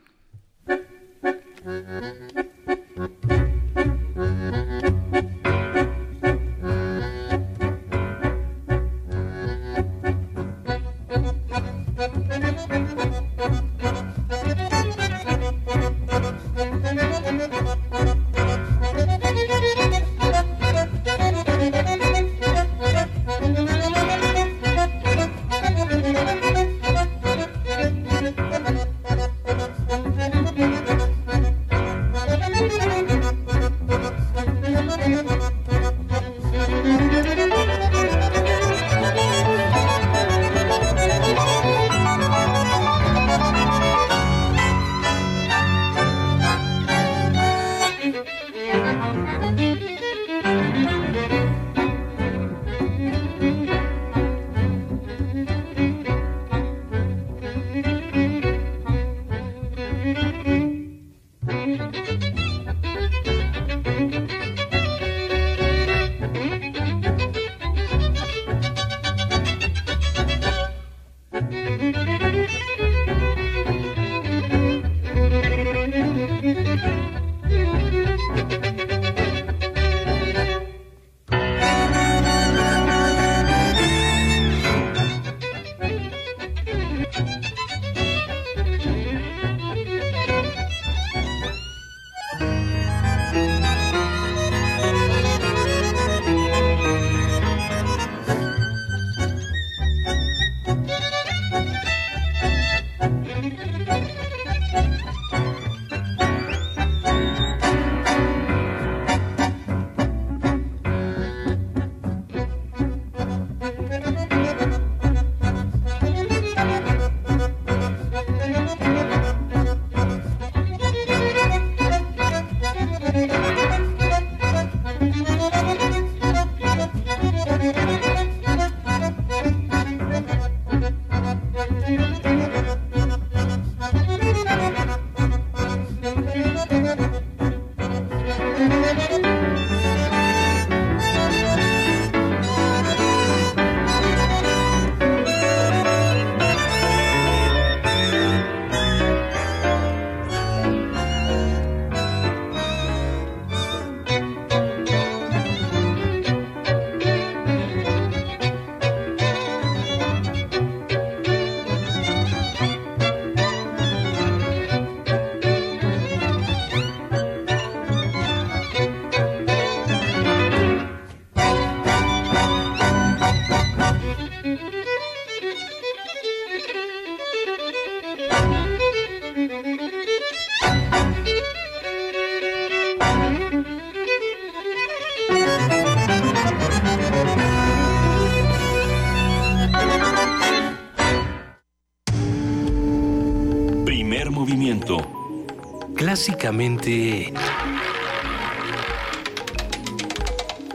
[195.94, 197.32] Clásicamente...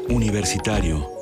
[0.09, 1.12] Universitario.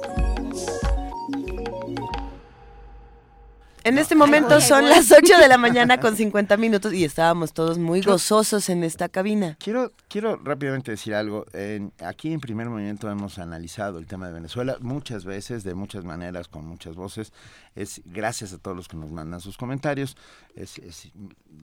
[3.91, 7.77] En este momento son las 8 de la mañana con 50 minutos y estábamos todos
[7.77, 9.57] muy Yo- gozosos en esta cabina.
[9.59, 11.45] Quiero, quiero rápidamente decir algo.
[11.51, 16.05] En- aquí en primer momento hemos analizado el tema de Venezuela muchas veces, de muchas
[16.05, 17.33] maneras, con muchas voces.
[17.75, 20.15] Es gracias a todos los que nos mandan sus comentarios.
[20.55, 21.11] Es, es-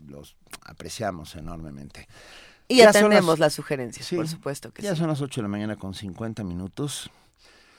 [0.06, 0.36] los
[0.66, 2.08] apreciamos enormemente.
[2.68, 4.98] Y Ya atendemos las- las sugerencias, Sí, por supuesto que ya sí.
[4.98, 7.10] son las 8 de la mañana con 50 minutos.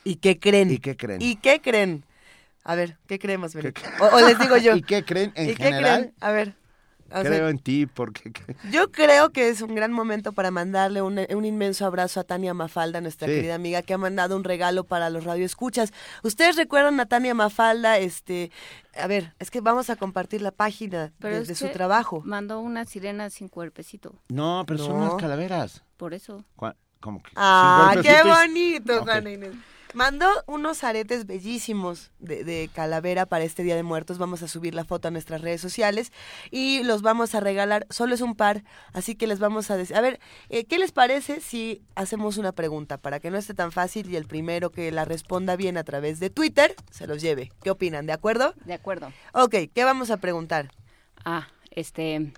[0.03, 0.71] ¿Y qué creen?
[0.71, 1.21] ¿Y qué creen?
[1.21, 2.03] ¿Y qué creen?
[2.63, 3.81] A ver, ¿qué creemos, Benito?
[3.99, 4.75] O, o les digo yo.
[4.75, 5.99] ¿Y qué creen en ¿Y qué general?
[6.01, 6.15] creen?
[6.19, 6.55] A ver.
[7.09, 8.31] o sea, Creo en ti porque...
[8.71, 12.53] Yo creo que es un gran momento para mandarle un, un inmenso abrazo a Tania
[12.53, 13.33] Mafalda, nuestra Sí.
[13.33, 15.91] querida amiga, que ha mandado un regalo para los radioescuchas.
[16.21, 17.97] ¿Ustedes recuerdan a Tania Mafalda?
[17.97, 18.51] Este,
[18.95, 21.73] a ver, es que vamos a compartir la página Pero de, es de su que
[21.73, 22.21] trabajo.
[22.25, 24.13] Mandó una sirena sin cuerpecito.
[24.27, 25.83] No, pero son unas calaveras.
[25.97, 26.43] Por eso.
[26.99, 27.31] ¿Cómo que?
[27.35, 29.03] Ah, ¿Sin qué bonito, Ok.
[29.05, 29.53] Juana Inés.
[29.93, 34.19] Mandó unos aretes bellísimos de, de calavera para este Día de Muertos.
[34.19, 36.11] Vamos a subir la foto a nuestras redes sociales
[36.51, 37.87] y los vamos a regalar.
[37.89, 38.63] Solo es un par,
[38.93, 39.95] así que les vamos a decir.
[39.95, 43.71] A ver, eh, ¿qué les parece si hacemos una pregunta para que no esté tan
[43.71, 47.51] fácil y el primero que la responda bien a través de Twitter se los lleve?
[47.63, 48.05] ¿Qué opinan?
[48.05, 48.53] ¿De acuerdo?
[48.65, 49.11] De acuerdo.
[49.33, 50.71] Ok, ¿qué vamos a preguntar?
[51.25, 52.31] Ah, este...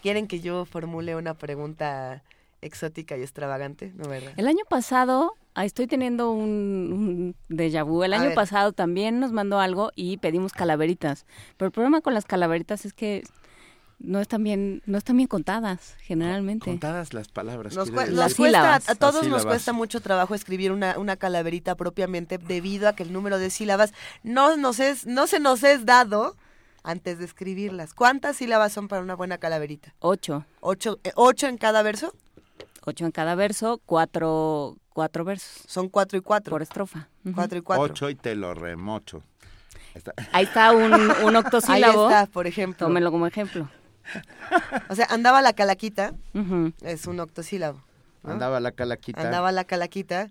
[0.00, 2.22] ¿Quieren que yo formule una pregunta
[2.64, 3.92] exótica y extravagante?
[3.94, 4.32] ¿No, verdad?
[4.36, 8.02] El año pasado, ah, estoy teniendo un, un déjà vu.
[8.02, 8.34] El A año ver.
[8.34, 11.26] pasado también nos mandó algo y pedimos calaveritas.
[11.56, 13.22] Pero el problema con las calaveritas es que
[14.00, 16.66] no están bien, no están bien contadas, generalmente.
[16.66, 17.74] Contadas las palabras.
[17.74, 22.38] Nos, nos cuesta, a todos Las nos cuesta mucho trabajo escribir una, una calaverita propiamente
[22.38, 23.92] debido a que el número de sílabas
[24.22, 26.36] no, nos es, no se nos es dado
[26.82, 27.94] antes de escribirlas.
[27.94, 29.94] ¿Cuántas sílabas son para una buena calaverita?
[30.00, 30.44] Ocho.
[30.60, 32.12] ¿Ocho, eh, ocho en cada verso?
[32.86, 35.62] Ocho en cada verso, cuatro, cuatro versos.
[35.66, 36.50] Son cuatro y cuatro.
[36.50, 37.08] Por estrofa.
[37.34, 37.84] Cuatro y cuatro.
[37.84, 39.22] Ocho y te lo remocho.
[39.94, 42.08] Está- Ahí está un, un octosílabo.
[42.08, 42.86] Ahí está, por ejemplo.
[42.86, 43.68] Tómenlo como ejemplo.
[44.90, 46.12] O sea, andaba la calaquita,
[46.82, 47.82] es un octosílabo.
[48.22, 48.32] ¿no?
[48.32, 49.20] Andaba la calaquita.
[49.22, 50.30] Andaba la calaquita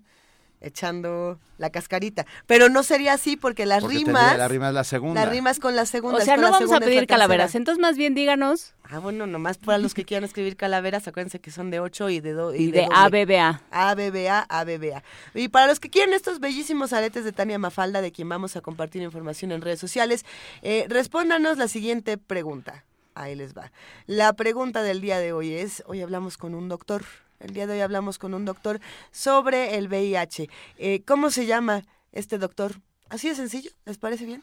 [0.64, 2.26] echando la cascarita.
[2.46, 4.14] Pero no sería así porque las porque rimas...
[4.22, 5.20] tendría- La rima es la segunda.
[5.24, 6.16] Las rimas con la segunda.
[6.16, 7.46] O es sea, no vamos a pedir calaveras.
[7.46, 7.58] tercera.
[7.60, 11.50] Entonces, más bien díganos Ah, bueno, nomás para los que quieran escribir calaveras, acuérdense que
[11.50, 12.54] son de 8 y de 2.
[12.56, 13.62] y de ABBA.
[13.70, 15.02] ABBA, ABBA.
[15.34, 18.60] Y para los que quieren estos bellísimos aretes de Tania Mafalda, de quien vamos a
[18.60, 20.24] compartir información en redes sociales,
[20.62, 22.84] eh, respóndanos la siguiente pregunta.
[23.14, 23.70] Ahí les va.
[24.06, 27.04] La pregunta del día de hoy es, hoy hablamos con un doctor,
[27.40, 28.80] el día de hoy hablamos con un doctor
[29.10, 30.48] sobre el VIH.
[30.78, 31.82] Eh, ¿Cómo se llama
[32.12, 32.76] este doctor?
[33.08, 34.42] Así de sencillo, ¿les parece bien?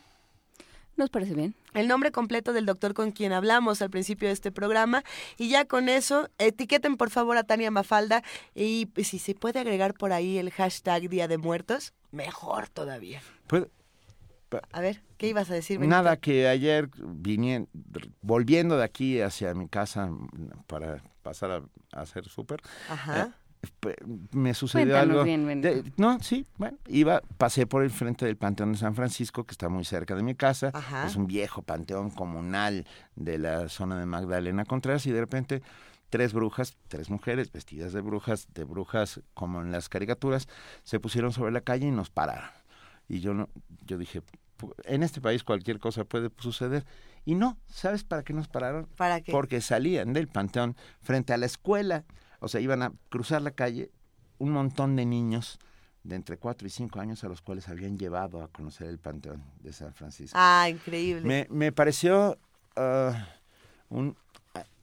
[0.98, 1.56] Nos parece bien.
[1.74, 5.04] el nombre completo del doctor con quien hablamos al principio de este programa
[5.38, 8.24] y ya con eso etiqueten por favor a Tania Mafalda
[8.54, 13.22] y pues, si se puede agregar por ahí el hashtag Día de Muertos, mejor todavía.
[13.48, 13.70] Puede-
[14.74, 15.80] A ver, ¿qué ibas a decir?
[15.80, 15.96] Benito?
[15.96, 17.68] Nada, que ayer vinien-
[18.22, 20.28] volviendo de aquí hacia mi casa mm,
[20.68, 21.62] para pasar a,
[21.98, 23.34] a hacer súper, Ajá.
[23.84, 23.96] eh,
[24.32, 25.24] me sucedió Cuéntanos algo.
[25.24, 29.44] bien, de- no, sí, bueno, iba, pasé por el frente del Panteón de San Francisco,
[29.44, 30.72] que está muy cerca de mi casa.
[30.74, 31.06] Ajá.
[31.06, 32.86] Es un viejo panteón comunal
[33.16, 35.62] de la zona de Magdalena Contreras y de repente
[36.10, 40.48] tres brujas, tres mujeres vestidas de brujas, de brujas como en las caricaturas,
[40.84, 42.50] se pusieron sobre la calle y nos pararon.
[43.08, 43.48] Y yo no,
[43.86, 44.26] yo dije, "Pu-
[44.86, 46.86] en este país cualquier cosa puede suceder.
[47.26, 48.88] Y no, ¿sabes para qué nos pararon?
[48.98, 49.32] ¿Para qué?
[49.32, 52.06] Porque salían del panteón frente a la escuela,
[52.40, 53.92] o sea, iban a cruzar la calle
[54.38, 55.60] un montón de niños
[56.04, 59.44] de entre 4 y 5 años a los cuales habían llevado a conocer el panteón
[59.60, 60.36] de San Francisco.
[60.40, 61.22] Ah, increíble.
[61.22, 62.40] Me, me pareció
[62.76, 63.28] ah,
[63.90, 64.18] un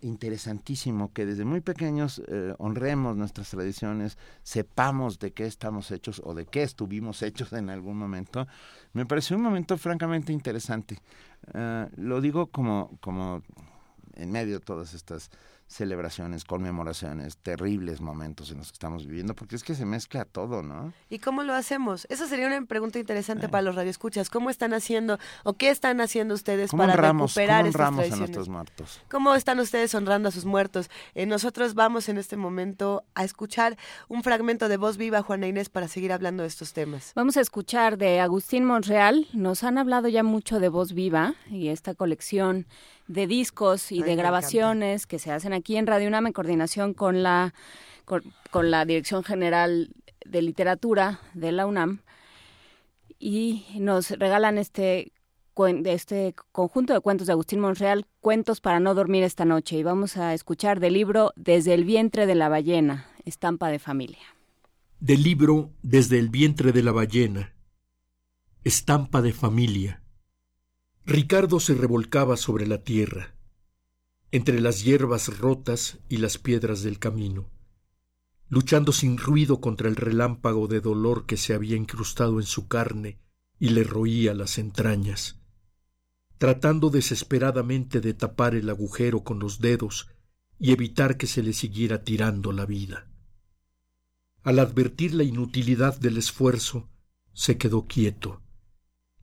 [0.00, 6.34] interesantísimo que desde muy pequeños eh, honremos nuestras tradiciones, sepamos de qué estamos hechos o
[6.34, 8.46] de qué estuvimos hechos en algún momento.
[8.92, 10.98] Me pareció un momento francamente interesante.
[11.54, 13.42] Ah, lo digo como, como
[14.14, 15.30] en medio de todas estas
[15.68, 20.62] celebraciones, conmemoraciones, terribles momentos en los que estamos viviendo, porque es que se mezcla todo,
[20.62, 20.92] ¿no?
[21.10, 22.06] ¿Y cómo lo hacemos?
[22.10, 23.48] Esa sería una pregunta interesante Eh.
[23.48, 24.30] para los radioescuchas.
[24.30, 28.12] ¿Cómo están haciendo o qué están haciendo ustedes ¿Cómo para honramos, recuperar cómo estas honramos
[28.12, 29.00] a nuestros muertos?
[29.10, 30.90] ¿Cómo están ustedes honrando a sus muertos?
[31.14, 33.76] Eh, nosotros vamos en este momento a escuchar
[34.08, 37.12] un fragmento de Voz Viva, Juana Inés, para seguir hablando de estos temas.
[37.14, 39.26] Vamos a escuchar de Agustín Monreal.
[39.34, 42.66] Nos han hablado ya mucho de Voz Viva y esta colección
[43.08, 46.94] de discos y Ay, de grabaciones que se hacen aquí en Radio UNAM en coordinación
[46.94, 47.54] con la,
[48.04, 49.90] con, con la Dirección General
[50.24, 52.00] de Literatura de la UNAM.
[53.18, 55.10] Y nos regalan este,
[55.54, 59.76] cuen- este conjunto de cuentos de Agustín Monreal, Cuentos para no dormir esta noche.
[59.78, 64.20] Y vamos a escuchar del libro Desde el vientre de la ballena, estampa de familia.
[65.00, 67.54] Del libro Desde el vientre de la ballena.
[68.64, 70.02] Estampa de familia.
[71.10, 73.34] Ricardo se revolcaba sobre la tierra,
[74.30, 77.48] entre las hierbas rotas y las piedras del camino,
[78.50, 83.18] luchando sin ruido contra el relámpago de dolor que se había incrustado en su carne
[83.58, 85.40] y le roía las entrañas,
[86.36, 90.10] tratando desesperadamente de tapar el agujero con los dedos
[90.58, 93.08] y evitar que se le siguiera tirando la vida.
[94.42, 96.86] Al advertir la inutilidad del esfuerzo,
[97.32, 98.42] se quedó quieto,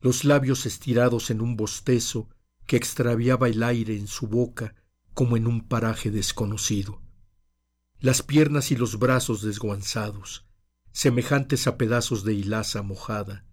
[0.06, 2.28] los labios estirados en un bostezo
[2.64, 4.76] que extraviaba el aire en su boca
[5.14, 7.02] como en un paraje desconocido.
[7.98, 10.46] Las piernas y los brazos desguanzados,
[10.92, 13.46] semejantes a pedazos de hilaza mojada,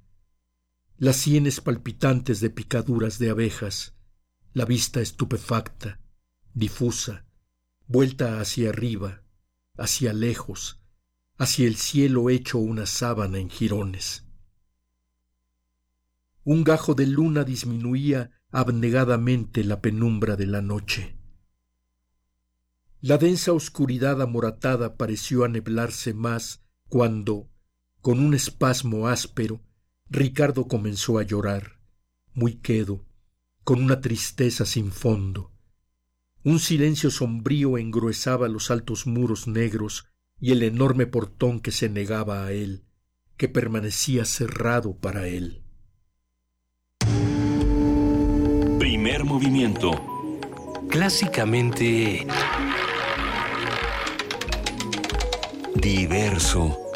[1.00, 3.96] las sienes palpitantes de picaduras de abejas,
[4.54, 6.02] la vista estupefacta,
[6.54, 7.26] difusa,
[7.88, 9.24] vuelta hacia arriba,
[9.76, 10.84] hacia lejos,
[11.36, 14.24] hacia el cielo hecho una sábana en jirones.
[16.46, 21.16] Un gajo de luna disminuía abnegadamente la penumbra de la noche.
[23.00, 27.50] La densa oscuridad amoratada pareció aneblarse más cuando,
[28.02, 29.62] con un espasmo áspero,
[30.10, 31.80] Ricardo comenzó a llorar,
[32.34, 33.06] muy quedo,
[33.64, 35.54] con una tristeza sin fondo.
[36.44, 40.10] Un silencio sombrío engruesaba los altos muros negros
[40.42, 42.84] y el enorme portón que se negaba a él,
[43.38, 45.63] que permanecía cerrado para él.
[49.04, 49.92] Primer movimiento.
[50.90, 52.26] Clásicamente...
[55.76, 56.93] Diverso.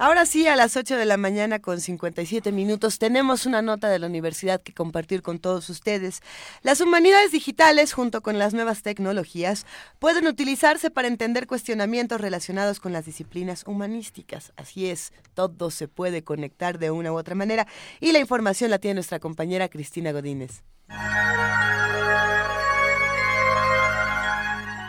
[0.00, 3.98] Ahora sí, a las 8 de la mañana con 57 minutos tenemos una nota de
[3.98, 6.22] la universidad que compartir con todos ustedes.
[6.62, 9.66] Las humanidades digitales, junto con las nuevas tecnologías,
[9.98, 14.52] pueden utilizarse para entender cuestionamientos relacionados con las disciplinas humanísticas.
[14.56, 17.66] Así es, todo se puede conectar de una u otra manera
[17.98, 20.62] y la información la tiene nuestra compañera Cristina Godínez.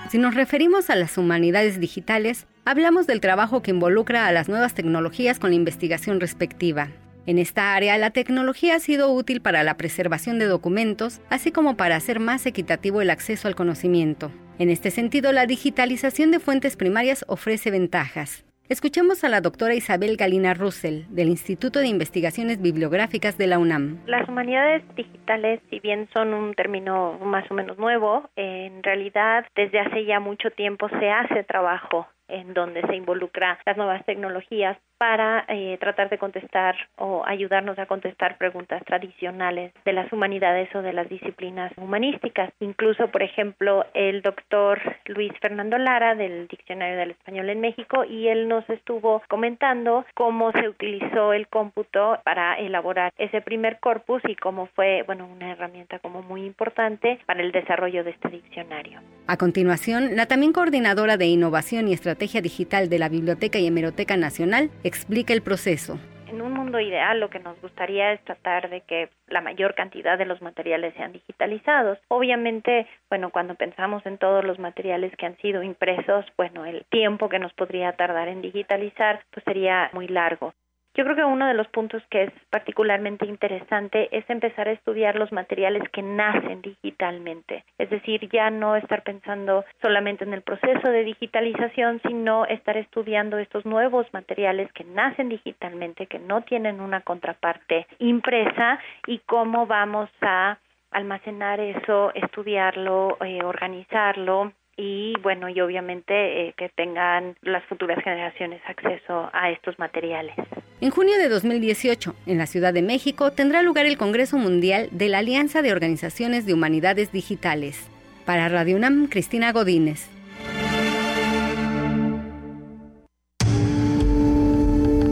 [0.09, 4.73] Si nos referimos a las humanidades digitales, hablamos del trabajo que involucra a las nuevas
[4.73, 6.89] tecnologías con la investigación respectiva.
[7.27, 11.77] En esta área, la tecnología ha sido útil para la preservación de documentos, así como
[11.77, 14.31] para hacer más equitativo el acceso al conocimiento.
[14.57, 18.45] En este sentido, la digitalización de fuentes primarias ofrece ventajas.
[18.69, 23.97] Escuchemos a la doctora Isabel Galina Russell, del Instituto de Investigaciones Bibliográficas de la UNAM.
[24.05, 29.79] Las humanidades digitales, si bien son un término más o menos nuevo, en realidad desde
[29.79, 35.45] hace ya mucho tiempo se hace trabajo en donde se involucra las nuevas tecnologías para
[35.47, 40.91] eh, tratar de contestar o ayudarnos a contestar preguntas tradicionales de las humanidades o de
[40.91, 42.51] las disciplinas humanísticas.
[42.59, 48.27] Incluso, por ejemplo, el doctor Luis Fernando Lara del Diccionario del Español en México y
[48.27, 54.35] él nos estuvo comentando cómo se utilizó el cómputo para elaborar ese primer corpus y
[54.35, 58.99] cómo fue, bueno, una herramienta como muy importante para el desarrollo de este diccionario.
[59.27, 64.17] A continuación, la también coordinadora de Innovación y Estrategia Digital de la Biblioteca y Hemeroteca
[64.17, 65.97] Nacional explica el proceso.
[66.27, 70.17] En un mundo ideal lo que nos gustaría es tratar de que la mayor cantidad
[70.17, 71.97] de los materiales sean digitalizados.
[72.09, 77.29] Obviamente, bueno, cuando pensamos en todos los materiales que han sido impresos, bueno, el tiempo
[77.29, 80.53] que nos podría tardar en digitalizar pues sería muy largo.
[80.99, 85.15] Yo creo que uno de los puntos que es particularmente interesante es empezar a estudiar
[85.15, 90.89] los materiales que nacen digitalmente, es decir, ya no estar pensando solamente en el proceso
[90.89, 96.99] de digitalización, sino estar estudiando estos nuevos materiales que nacen digitalmente, que no tienen una
[96.99, 98.77] contraparte impresa
[99.07, 100.57] y cómo vamos a
[100.91, 108.61] almacenar eso, estudiarlo, eh, organizarlo y bueno y obviamente eh, que tengan las futuras generaciones
[108.65, 110.33] acceso a estos materiales.
[110.79, 115.09] En junio de 2018, en la Ciudad de México, tendrá lugar el Congreso Mundial de
[115.09, 117.89] la Alianza de Organizaciones de Humanidades Digitales.
[118.25, 120.09] Para Radio UNAM, Cristina Godínez.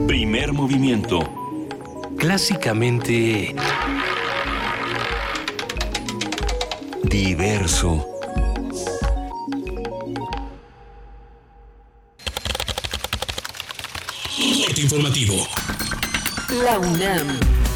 [0.06, 1.20] Primer movimiento.
[2.16, 3.54] Clásicamente...
[7.04, 8.17] Diverso.
[14.80, 15.46] Informativo.
[16.64, 17.67] La UNAM.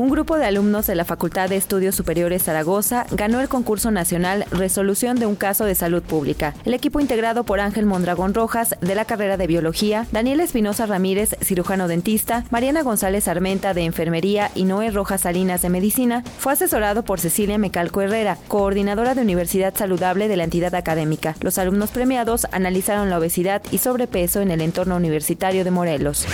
[0.00, 4.46] Un grupo de alumnos de la Facultad de Estudios Superiores Zaragoza ganó el concurso nacional
[4.50, 6.54] Resolución de un caso de salud pública.
[6.64, 11.36] El equipo integrado por Ángel Mondragón Rojas de la carrera de Biología, Daniel Espinosa Ramírez,
[11.42, 17.04] cirujano dentista, Mariana González Armenta de Enfermería y Noé Rojas Salinas de Medicina, fue asesorado
[17.04, 21.36] por Cecilia Mecalco Herrera, coordinadora de Universidad Saludable de la entidad académica.
[21.42, 26.26] Los alumnos premiados analizaron la obesidad y sobrepeso en el entorno universitario de Morelos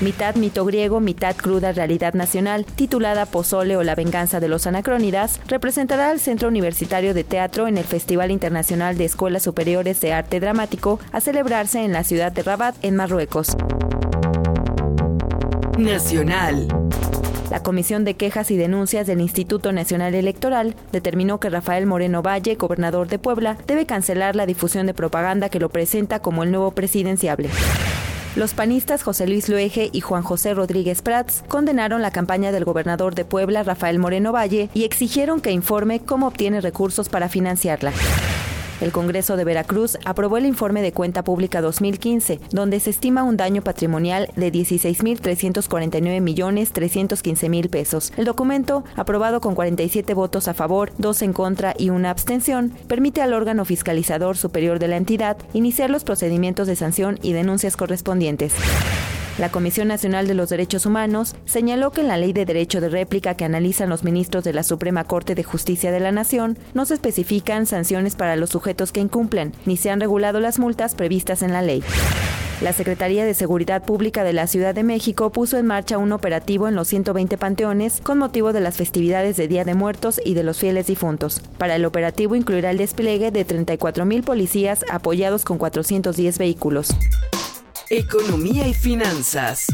[0.00, 5.40] mitad mito griego, mitad cruda realidad nacional, titulada Pozole o la venganza de los anacrónidas,
[5.46, 10.40] representará al Centro Universitario de Teatro en el Festival Internacional de Escuelas Superiores de Arte
[10.40, 13.56] Dramático a celebrarse en la ciudad de Rabat, en Marruecos.
[15.78, 16.68] Nacional.
[17.50, 22.54] La Comisión de Quejas y Denuncias del Instituto Nacional Electoral determinó que Rafael Moreno Valle,
[22.54, 26.70] gobernador de Puebla, debe cancelar la difusión de propaganda que lo presenta como el nuevo
[26.70, 27.50] presidenciable.
[28.36, 33.16] Los panistas José Luis Luege y Juan José Rodríguez Prats condenaron la campaña del gobernador
[33.16, 37.92] de Puebla, Rafael Moreno Valle, y exigieron que informe cómo obtiene recursos para financiarla.
[38.80, 43.36] El Congreso de Veracruz aprobó el informe de cuenta pública 2015, donde se estima un
[43.36, 48.12] daño patrimonial de 16.349 millones 315 mil pesos.
[48.16, 53.20] El documento, aprobado con 47 votos a favor, dos en contra y una abstención, permite
[53.20, 58.54] al órgano fiscalizador superior de la entidad iniciar los procedimientos de sanción y denuncias correspondientes.
[59.40, 62.90] La Comisión Nacional de los Derechos Humanos señaló que en la ley de derecho de
[62.90, 66.84] réplica que analizan los ministros de la Suprema Corte de Justicia de la Nación no
[66.84, 71.40] se especifican sanciones para los sujetos que incumplen, ni se han regulado las multas previstas
[71.42, 71.82] en la ley.
[72.60, 76.68] La Secretaría de Seguridad Pública de la Ciudad de México puso en marcha un operativo
[76.68, 80.42] en los 120 panteones con motivo de las festividades de Día de Muertos y de
[80.42, 81.40] los fieles difuntos.
[81.56, 86.94] Para el operativo incluirá el despliegue de 34 mil policías apoyados con 410 vehículos.
[87.92, 89.66] Economía y finanzas.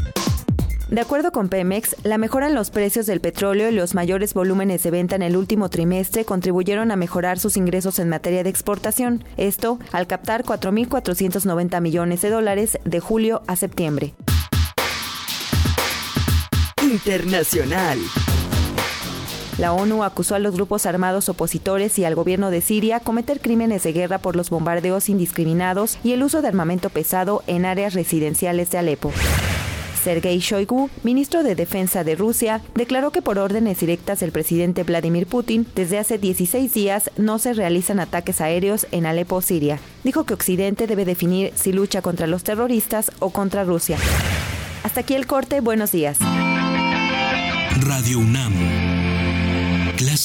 [0.88, 4.82] De acuerdo con Pemex, la mejora en los precios del petróleo y los mayores volúmenes
[4.82, 9.22] de venta en el último trimestre contribuyeron a mejorar sus ingresos en materia de exportación,
[9.36, 14.14] esto al captar 4.490 millones de dólares de julio a septiembre.
[16.82, 17.98] Internacional.
[19.59, 23.83] La ONU acusó a los grupos armados opositores y al gobierno de Siria cometer crímenes
[23.85, 28.70] de guerra por los bombardeos indiscriminados y el uso de armamento pesado en áreas residenciales
[28.70, 29.12] de Alepo.
[30.05, 35.27] Sergei Shoigu, ministro de Defensa de Rusia, declaró que por órdenes directas del presidente Vladimir
[35.27, 39.81] Putin, desde hace 16 días no se realizan ataques aéreos en Alepo, Siria.
[40.05, 43.99] Dijo que Occidente debe definir si lucha contra los terroristas o contra Rusia.
[44.85, 46.19] Hasta aquí el corte, buenos días.
[47.81, 48.85] Radio UNAM.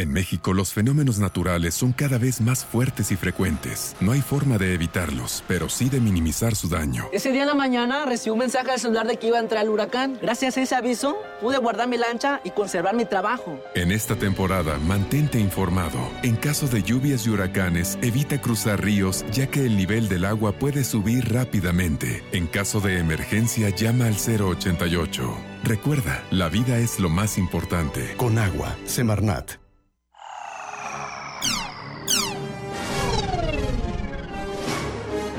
[0.00, 3.94] En México los fenómenos naturales son cada vez más fuertes y frecuentes.
[4.00, 7.10] No hay forma de evitarlos, pero sí de minimizar su daño.
[7.12, 9.62] Ese día en la mañana recibí un mensaje al celular de que iba a entrar
[9.62, 10.18] el huracán.
[10.22, 13.60] Gracias a ese aviso pude guardar mi lancha y conservar mi trabajo.
[13.74, 15.98] En esta temporada, mantente informado.
[16.22, 20.52] En caso de lluvias y huracanes, evita cruzar ríos ya que el nivel del agua
[20.52, 22.24] puede subir rápidamente.
[22.32, 25.36] En caso de emergencia, llama al 088.
[25.62, 28.14] Recuerda, la vida es lo más importante.
[28.16, 29.69] Con agua, Semarnat.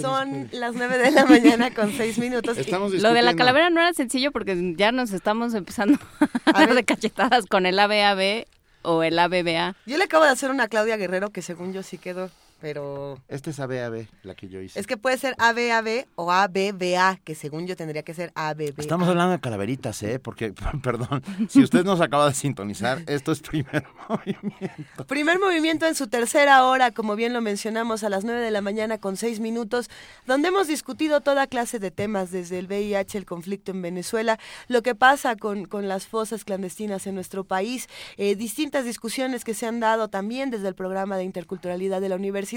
[0.00, 2.56] Son las 9 de la mañana con 6 minutos.
[2.94, 5.98] Lo de la calavera no era sencillo porque ya nos estamos empezando
[6.46, 8.46] a dar de cachetadas con el ABAB
[8.80, 9.76] o el ABBA.
[9.84, 12.30] Yo le acabo de hacer una a Claudia Guerrero que según yo sí quedó,
[12.64, 14.80] pero Este es ABAB, la que yo hice.
[14.80, 18.72] es que puede ser ABAB o ABBA, que según yo tendría que ser ABB.
[18.78, 20.18] Estamos hablando de calaveritas, ¿eh?
[20.18, 25.06] Porque, perdón, si usted nos acaba de sintonizar, esto es primer movimiento.
[25.06, 28.62] Primer movimiento en su tercera hora, como bien lo mencionamos, a las 9 de la
[28.62, 29.90] mañana con 6 minutos,
[30.26, 34.38] donde hemos discutido toda clase de temas, desde el VIH, el conflicto en Venezuela,
[34.68, 39.52] lo que pasa con, con las fosas clandestinas en nuestro país, eh, distintas discusiones que
[39.52, 42.53] se han dado también desde el programa de interculturalidad de la universidad.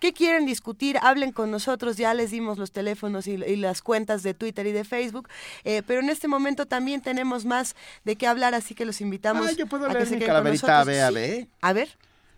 [0.00, 0.98] ¿Qué quieren discutir?
[1.02, 4.72] Hablen con nosotros, ya les dimos los teléfonos y, y las cuentas de Twitter y
[4.72, 5.28] de Facebook,
[5.64, 9.46] eh, pero en este momento también tenemos más de qué hablar, así que los invitamos
[9.48, 10.86] Ah, yo puedo a que se queden con.
[10.86, 11.48] Sí.
[11.60, 11.88] A ver.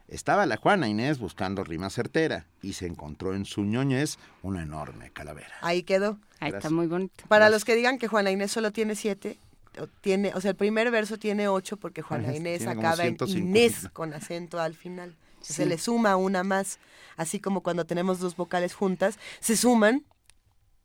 [0.09, 5.11] Estaba la Juana Inés buscando rima certera y se encontró en su ñoñez una enorme
[5.11, 5.53] calavera.
[5.63, 6.19] Ahí quedó.
[6.39, 7.25] Ahí está muy bonito.
[7.27, 9.39] Para los que digan que Juana Inés solo tiene siete,
[9.81, 13.17] o tiene, o sea, el primer verso tiene ocho porque Juana Inés tiene acaba en
[13.17, 13.39] 150.
[13.39, 15.17] Inés con acento al final.
[15.41, 15.53] Sí.
[15.55, 16.79] Se le suma una más,
[17.17, 20.05] así como cuando tenemos dos vocales juntas, se suman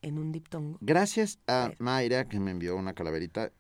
[0.01, 0.77] en un diptongo.
[0.81, 3.51] Gracias a Mayra que me envió una calaverita.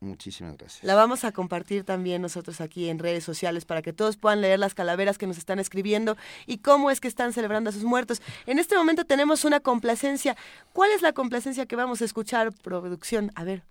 [0.00, 0.82] Muchísimas gracias.
[0.82, 4.58] La vamos a compartir también nosotros aquí en redes sociales para que todos puedan leer
[4.58, 8.20] las calaveras que nos están escribiendo y cómo es que están celebrando a sus muertos.
[8.46, 10.36] En este momento tenemos una complacencia.
[10.72, 13.30] ¿Cuál es la complacencia que vamos a escuchar, producción?
[13.36, 13.62] A ver.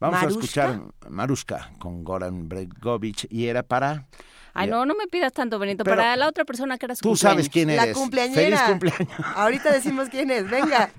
[0.00, 0.26] Vamos ¿Marushka?
[0.26, 4.08] a escuchar Marushka con Goran Bregovic y era para
[4.54, 5.84] Ay, no, no me pidas tanto, Benito.
[5.84, 7.88] Para la otra persona que era su Tú sabes quién eres.
[7.88, 8.42] La cumpleañera.
[8.42, 9.08] Feliz cumpleaños.
[9.36, 10.48] Ahorita decimos quién es.
[10.48, 10.90] Venga.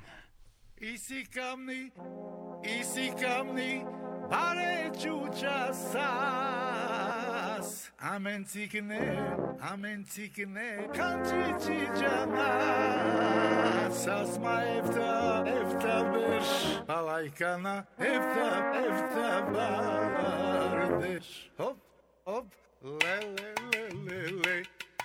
[0.82, 1.90] Easy kamni,
[2.64, 3.84] easy kamni,
[4.30, 7.16] bare chucha sas.
[7.98, 9.00] Amen tikne,
[9.62, 12.50] amen tikne, kanchi chijana.
[13.90, 18.50] Sas ma efta, efta besh, balaykana, efta,
[18.86, 21.50] efta bardesh.
[21.58, 21.78] Hop,
[22.26, 22.46] hop,
[22.86, 24.64] le, le, le, le, le.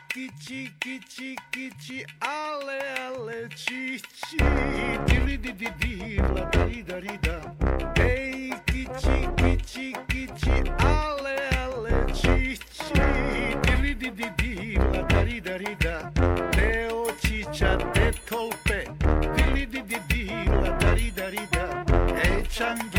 [0.09, 4.37] Kichi, kichi, kichi, ale, ale, chi, chi.
[5.07, 7.55] Diri, di, di, di, la, di, da, di, da.
[7.95, 13.57] Hey, kichi, kichi, kichi, ale, ale, chi, chi.
[13.63, 16.13] Diri, di, di, di, la, di, da, di, da.
[16.51, 18.95] Teo, chicha, te tolpe.
[19.35, 21.85] Diri, di, di, di, la, di, da, di, da.
[22.21, 22.90] E changendar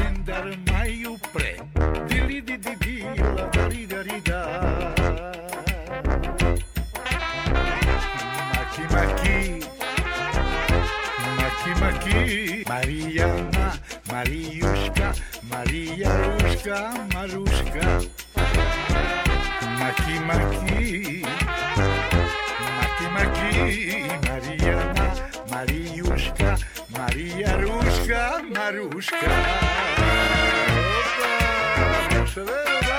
[12.68, 13.80] Mariana,
[14.12, 15.14] Mariusca,
[15.44, 18.02] Maria Rusca, Marusca.
[19.80, 21.24] Maqui, Maqui.
[22.78, 23.52] Maqui, Maqui.
[24.28, 25.06] Mariana,
[25.52, 26.58] Mariusca,
[26.90, 29.30] Maria Rusca, Marusca.
[32.18, 32.91] Opa,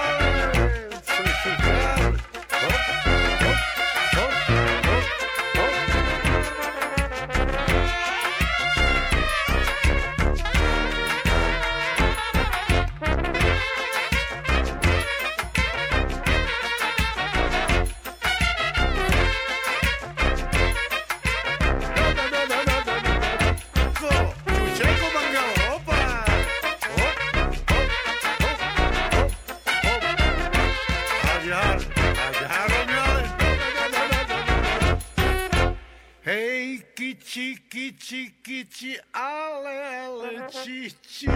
[37.35, 41.27] Hey, kichi, kichi, kichi, ale, ale, chi, chi.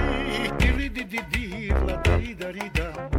[0.59, 3.16] Diri, di, di, di, la, di, da, di, da.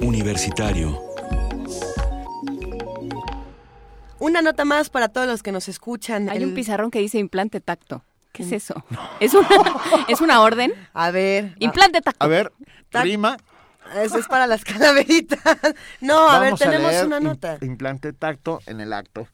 [0.00, 0.98] Universitario.
[4.18, 6.28] Una nota más para todos los que nos escuchan.
[6.28, 8.02] Hay El- un pizarrón que dice implante tacto.
[8.32, 8.84] ¿Qué es eso?
[9.20, 9.48] ¿Es una,
[10.08, 10.72] ¿Es una orden?
[10.94, 11.54] A ver.
[11.58, 12.24] Implante tacto.
[12.24, 12.52] A ver,
[12.90, 13.36] Tac- rima.
[14.02, 15.40] Eso es para las calaveritas.
[16.00, 17.58] No, a ver, tenemos leer una nota.
[17.60, 19.28] Implante tacto en el acto.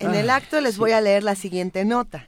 [0.00, 2.26] En el Ah, acto les voy a leer la siguiente nota.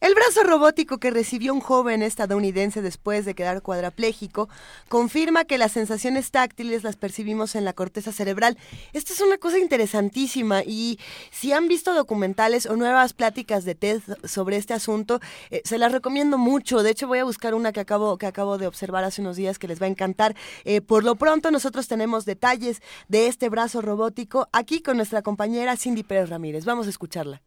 [0.00, 4.48] El brazo robótico que recibió un joven estadounidense después de quedar cuadrapléjico
[4.88, 8.58] confirma que las sensaciones táctiles las percibimos en la corteza cerebral.
[8.92, 10.98] Esta es una cosa interesantísima y
[11.30, 15.20] si han visto documentales o nuevas pláticas de TED sobre este asunto,
[15.50, 16.82] eh, se las recomiendo mucho.
[16.82, 19.58] De hecho, voy a buscar una que acabo, que acabo de observar hace unos días
[19.58, 20.36] que les va a encantar.
[20.64, 25.76] Eh, por lo pronto, nosotros tenemos detalles de este brazo robótico aquí con nuestra compañera
[25.76, 26.66] Cindy Pérez Ramírez.
[26.66, 27.40] Vamos a escucharla.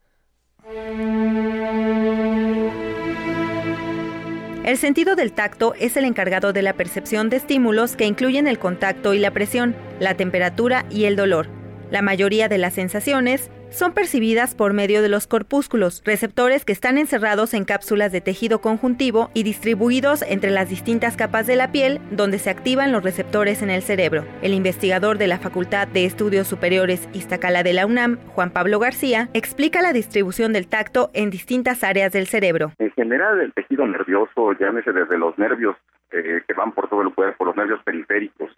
[4.70, 8.60] El sentido del tacto es el encargado de la percepción de estímulos que incluyen el
[8.60, 11.48] contacto y la presión, la temperatura y el dolor.
[11.90, 16.98] La mayoría de las sensaciones son percibidas por medio de los corpúsculos, receptores que están
[16.98, 22.00] encerrados en cápsulas de tejido conjuntivo y distribuidos entre las distintas capas de la piel
[22.12, 24.26] donde se activan los receptores en el cerebro.
[24.42, 29.30] El investigador de la Facultad de Estudios Superiores Iztacala de la UNAM, Juan Pablo García,
[29.34, 32.72] explica la distribución del tacto en distintas áreas del cerebro.
[32.80, 35.76] En general, el tejido nervioso, llámese desde los nervios
[36.12, 38.52] eh, que van por todo el cuerpo, los nervios periféricos,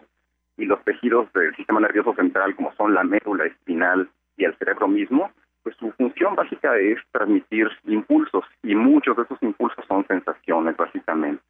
[0.58, 4.88] y los tejidos del sistema nervioso central, como son la médula espinal, y el cerebro
[4.88, 5.32] mismo,
[5.64, 11.44] pues su función básica es transmitir impulsos y muchos de esos impulsos son sensaciones básicamente.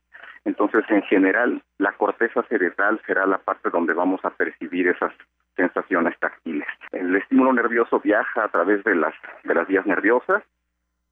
[0.44, 5.14] Entonces, en general, la corteza cerebral será la parte donde vamos a percibir esas
[5.56, 6.68] sensaciones táctiles.
[6.92, 9.14] El estímulo nervioso viaja a través de las
[9.44, 10.44] de las vías nerviosas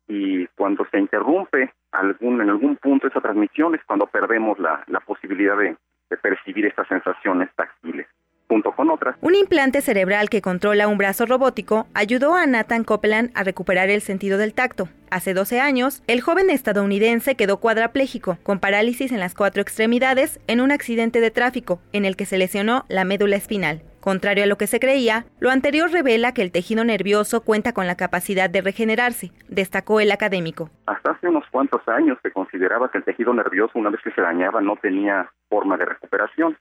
[0.08, 5.00] y cuando se interrumpe algún en algún punto esa transmisión es cuando perdemos la, la
[5.02, 5.78] posibilidad de
[6.18, 8.08] percibir estas sensaciones táctiles
[8.50, 9.16] junto con otras.
[9.22, 14.02] Un implante cerebral que controla un brazo robótico ayudó a Nathan Copeland a recuperar el
[14.02, 14.90] sentido del tacto.
[15.12, 20.62] Hace 12 años, el joven estadounidense quedó cuadrapléjico, con parálisis en las cuatro extremidades, en
[20.62, 23.84] un accidente de tráfico, en el que se lesionó la médula espinal.
[24.00, 27.86] Contrario a lo que se creía, lo anterior revela que el tejido nervioso cuenta con
[27.86, 30.70] la capacidad de regenerarse, destacó el académico.
[30.86, 34.22] Hasta hace unos cuantos años se consideraba que el tejido nervioso, una vez que se
[34.22, 36.58] dañaba, no tenía forma de recuperación.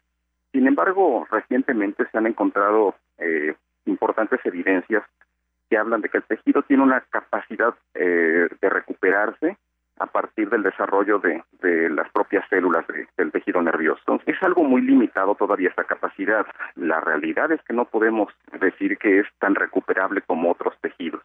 [0.52, 3.54] Sin embargo, recientemente se han encontrado eh,
[3.86, 5.04] importantes evidencias
[5.68, 9.56] que hablan de que el tejido tiene una capacidad eh, de recuperarse
[9.98, 11.42] a partir del desarrollo de,
[11.90, 14.00] las propias células del tejido nervioso.
[14.06, 16.46] Entonces, es algo muy limitado todavía esta capacidad.
[16.76, 21.22] La realidad es que no podemos decir que es tan recuperable como otros tejidos.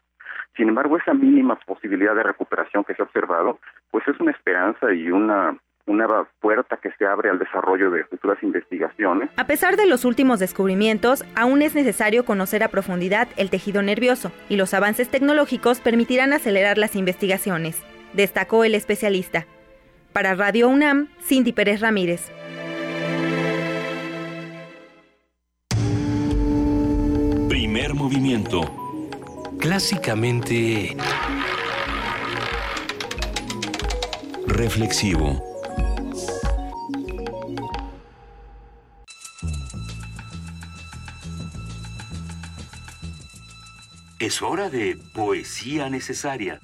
[0.56, 3.58] Sin embargo, esa mínima posibilidad de recuperación que se ha observado,
[3.90, 5.56] pues es una esperanza y una
[5.86, 6.06] una
[6.40, 9.30] puerta que se abre al desarrollo de futuras investigaciones.
[9.36, 14.32] A pesar de los últimos descubrimientos, aún es necesario conocer a profundidad el tejido nervioso
[14.48, 17.82] y los avances tecnológicos permitirán acelerar las investigaciones,
[18.12, 19.46] destacó el especialista.
[20.12, 22.30] Para Radio UNAM, Cindy Pérez Ramírez.
[27.48, 28.60] Primer movimiento.
[29.58, 30.96] Clásicamente...
[34.46, 35.53] Reflexivo.
[44.24, 46.58] Es hora de poesía necesaria.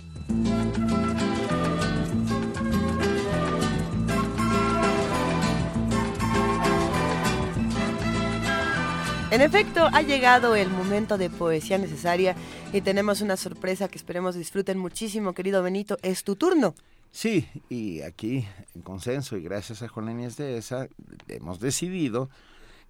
[9.31, 12.35] En efecto, ha llegado el momento de poesía necesaria
[12.73, 15.99] y tenemos una sorpresa que esperemos disfruten muchísimo, querido Benito.
[16.01, 16.75] Es tu turno.
[17.11, 20.89] Sí, y aquí, en consenso y gracias a Juan de esa,
[21.29, 22.31] hemos decidido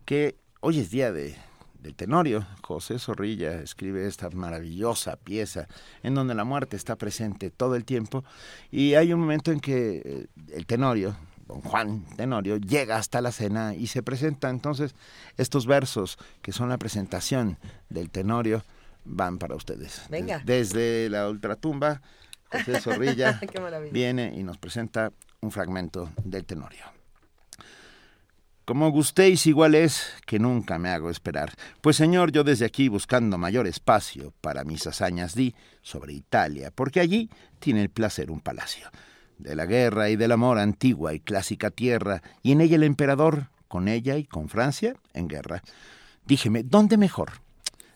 [0.05, 1.35] que hoy es día de
[1.83, 2.47] del Tenorio.
[2.63, 5.67] José Zorrilla escribe esta maravillosa pieza
[6.03, 8.25] en donde la muerte está presente todo el tiempo
[8.71, 11.17] y hay un momento en que eh, el Tenorio,
[11.47, 14.51] don Juan Tenorio, llega hasta la cena y se presenta.
[14.51, 14.95] Entonces,
[15.37, 17.59] estos versos que son la presentación
[17.89, 18.63] del Tenorio
[19.05, 20.03] van para ustedes.
[20.11, 20.43] Venga.
[20.45, 22.03] Desde la ultratumba,
[22.51, 23.41] José Zorrilla
[23.93, 27.00] viene y nos presenta un fragmento del Tenorio.
[28.71, 31.53] Como gustéis igual es que nunca me hago esperar.
[31.81, 37.01] Pues señor, yo desde aquí buscando mayor espacio para mis hazañas di sobre Italia, porque
[37.01, 38.89] allí tiene el placer un palacio.
[39.39, 43.49] De la guerra y del amor antigua y clásica tierra, y en ella el emperador,
[43.67, 45.65] con ella y con Francia, en guerra.
[46.25, 47.41] Díjeme, ¿dónde mejor?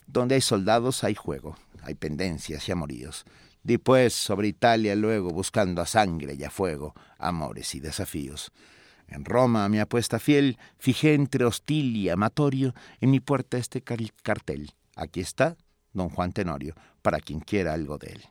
[0.09, 3.27] Donde hay soldados hay juego, hay pendencias y amoríos.
[3.63, 8.51] Di pues sobre Italia luego buscando a sangre y a fuego, amores y desafíos.
[9.09, 14.73] En Roma, mi apuesta fiel, fijé entre hostil y amatorio en mi puerta este cartel.
[14.97, 15.57] Aquí está
[15.95, 18.25] don Juan Tenorio, para quien quiera algo de él.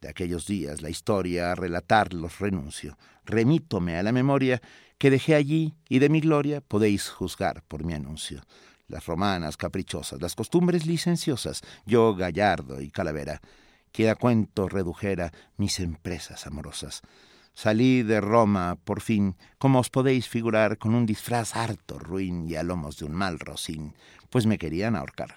[0.00, 2.96] De aquellos días la historia a relatarlos renuncio.
[3.24, 4.62] Remítome a la memoria
[4.98, 8.42] que dejé allí y de mi gloria podéis juzgar por mi anuncio.
[8.86, 13.40] Las romanas caprichosas, las costumbres licenciosas, yo gallardo y calavera,
[13.92, 17.02] que a cuento redujera mis empresas amorosas.
[17.58, 22.54] Salí de Roma, por fin, como os podéis figurar, con un disfraz harto ruin y
[22.54, 23.96] a lomos de un mal rocín,
[24.30, 25.34] pues me querían ahorcar.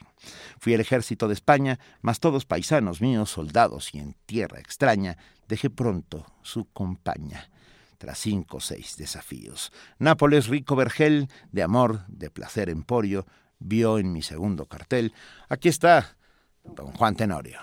[0.60, 5.18] Fui al ejército de España, mas todos paisanos míos, soldados y en tierra extraña,
[5.48, 7.50] dejé pronto su compañía
[7.98, 9.72] tras cinco o seis desafíos.
[9.98, 13.26] Nápoles, rico vergel, de amor, de placer emporio,
[13.58, 15.12] vio en mi segundo cartel.
[15.50, 16.18] Aquí está,
[16.64, 17.62] don Juan Tenorio.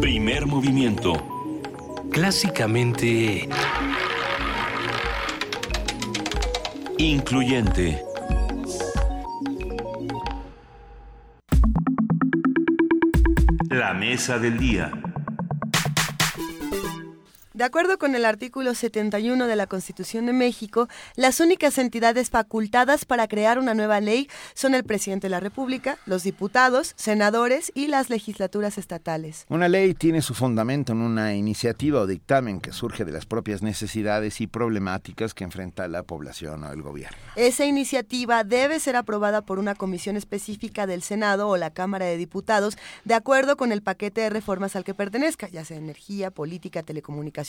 [0.00, 1.43] Primer movimiento
[2.14, 3.48] clásicamente
[6.96, 8.04] incluyente.
[13.68, 14.92] La mesa del día.
[17.54, 23.04] De acuerdo con el artículo 71 de la Constitución de México, las únicas entidades facultadas
[23.04, 27.86] para crear una nueva ley son el presidente de la República, los diputados, senadores y
[27.86, 29.46] las legislaturas estatales.
[29.48, 33.62] Una ley tiene su fundamento en una iniciativa o dictamen que surge de las propias
[33.62, 37.16] necesidades y problemáticas que enfrenta la población o el gobierno.
[37.36, 42.16] Esa iniciativa debe ser aprobada por una comisión específica del Senado o la Cámara de
[42.16, 46.82] Diputados de acuerdo con el paquete de reformas al que pertenezca, ya sea energía, política,
[46.82, 47.43] telecomunicaciones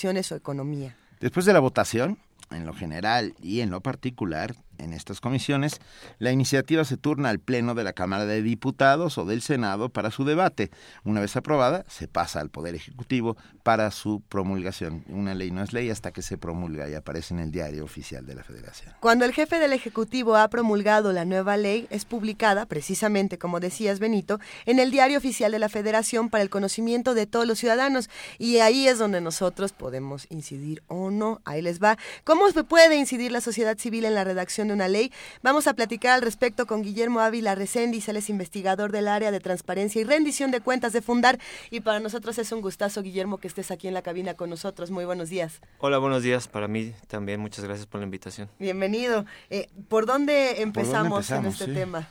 [1.19, 2.17] Después de la votación,
[2.51, 5.79] en lo general y en lo particular, en estas comisiones,
[6.19, 10.11] la iniciativa se turna al Pleno de la Cámara de Diputados o del Senado para
[10.11, 10.71] su debate.
[11.03, 15.03] Una vez aprobada, se pasa al Poder Ejecutivo para su promulgación.
[15.07, 18.25] Una ley no es ley hasta que se promulga y aparece en el diario oficial
[18.25, 18.93] de la Federación.
[18.99, 23.99] Cuando el jefe del Ejecutivo ha promulgado la nueva ley, es publicada, precisamente como decías
[23.99, 28.09] Benito, en el diario oficial de la Federación para el conocimiento de todos los ciudadanos.
[28.37, 31.41] Y ahí es donde nosotros podemos incidir o no.
[31.45, 31.97] Ahí les va.
[32.23, 35.11] ¿Cómo puede incidir la sociedad civil en la redacción de una ley.
[35.41, 39.39] Vamos a platicar al respecto con Guillermo Ávila Reséndiz, él es investigador del área de
[39.39, 41.39] transparencia y rendición de cuentas de Fundar.
[41.71, 44.91] Y para nosotros es un gustazo, Guillermo, que estés aquí en la cabina con nosotros.
[44.91, 45.61] Muy buenos días.
[45.79, 46.47] Hola, buenos días.
[46.47, 48.49] Para mí también, muchas gracias por la invitación.
[48.59, 49.25] Bienvenido.
[49.49, 52.07] Eh, ¿por, dónde empezamos en este tema?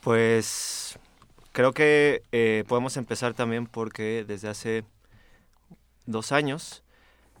[0.00, 0.98] Pues
[1.52, 4.84] creo que eh, podemos empezar también porque desde hace
[6.06, 6.82] dos años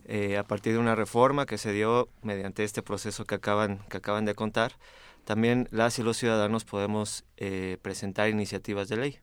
[0.08, 3.96] eh, a partir de una reforma que se dio mediante este proceso que acaban, que
[3.96, 4.72] acaban de contar,
[5.24, 9.18] también las y los ciudadanos podemos eh, presentar iniciativas de ley.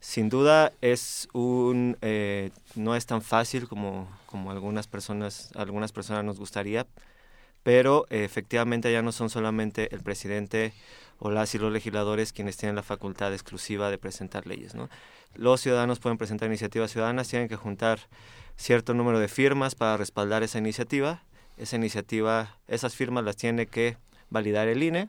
[0.00, 6.24] Sin duda es un eh, no es tan fácil como, como algunas personas algunas personas
[6.24, 6.88] nos gustaría,
[7.62, 10.72] pero efectivamente ya no son solamente el presidente
[11.24, 14.90] o las y los legisladores quienes tienen la facultad exclusiva de presentar leyes, ¿no?
[15.34, 17.98] Los ciudadanos pueden presentar iniciativas ciudadanas, tienen que juntar
[18.56, 21.22] cierto número de firmas para respaldar esa iniciativa.
[21.56, 23.96] Esa iniciativa, esas firmas las tiene que
[24.28, 25.08] validar el INE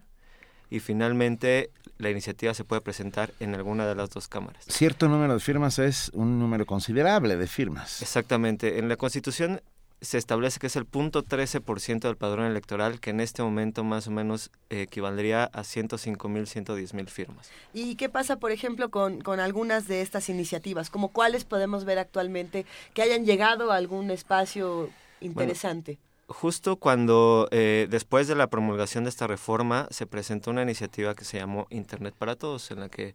[0.69, 4.63] y finalmente la iniciativa se puede presentar en alguna de las dos cámaras.
[4.69, 8.01] Cierto número de firmas es un número considerable de firmas.
[8.01, 8.79] Exactamente.
[8.79, 9.61] En la Constitución
[10.05, 14.07] se establece que es el punto 13% del padrón electoral, que en este momento más
[14.07, 17.49] o menos equivaldría a 105 mil, 110 mil firmas.
[17.73, 20.89] ¿Y qué pasa, por ejemplo, con, con algunas de estas iniciativas?
[20.89, 25.97] ¿Como cuáles podemos ver actualmente que hayan llegado a algún espacio interesante?
[26.27, 31.25] justo cuando, eh, después de la promulgación de esta reforma, se presentó una iniciativa que
[31.25, 33.13] se llamó Internet para Todos, en la que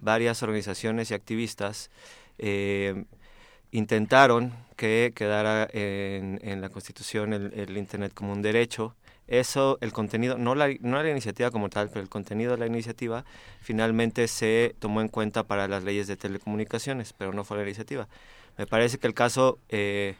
[0.00, 1.90] varias organizaciones y activistas
[2.38, 3.04] eh,
[3.72, 8.94] intentaron que quedara en, en la Constitución el, Internet como un derecho.
[9.26, 12.66] Eso, el contenido, no la, no la iniciativa como tal, pero el contenido de la
[12.66, 13.24] iniciativa
[13.60, 18.08] finalmente se tomó en cuenta para las leyes de telecomunicaciones, pero no fue la iniciativa.
[18.58, 20.16] Me parece que el caso eh,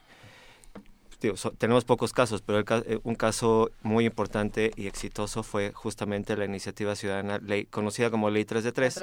[1.58, 6.96] tenemos pocos casos, pero eh, un caso muy importante y exitoso fue justamente la iniciativa
[6.96, 9.00] ciudadana, ley, conocida como Ley 3 de 3,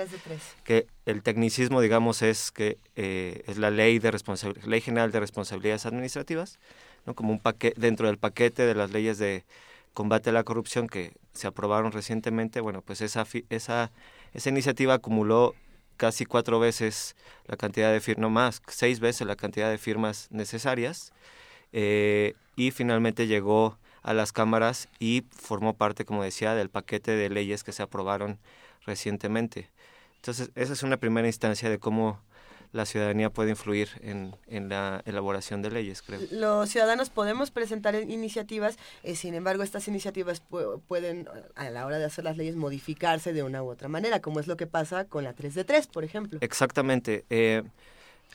[0.64, 4.11] que el tecnicismo, digamos, es que eh, es la ley, de
[4.66, 6.60] ley General de Responsabilidades Administrativas,
[7.06, 7.14] ¿no?
[7.16, 9.45] como un paquete, dentro del paquete de las leyes de
[9.93, 13.92] combate a la corrupción que se aprobaron recientemente, bueno, pues esa, esa,
[14.34, 15.56] esa iniciativa acumuló
[15.98, 20.27] casi cuatro veces la cantidad de firmas, no más, seis veces la cantidad de firmas
[20.32, 21.11] necesarias,
[21.73, 27.30] eh, y finalmente llegó a las cámaras y formó parte, como decía, del paquete de
[27.30, 28.39] leyes que se aprobaron
[28.85, 29.69] recientemente.
[30.15, 32.19] Entonces, esa es una primera instancia de cómo
[32.72, 36.19] la ciudadanía puede influir en, en la elaboración de leyes, creo.
[36.31, 40.41] Los ciudadanos podemos presentar iniciativas, eh, sin embargo, estas iniciativas
[40.88, 44.39] pueden, a la hora de hacer las leyes, modificarse de una u otra manera, como
[44.39, 46.39] es lo que pasa con la 3 de 3, por ejemplo.
[46.41, 47.25] Exactamente.
[47.30, 47.64] Eh,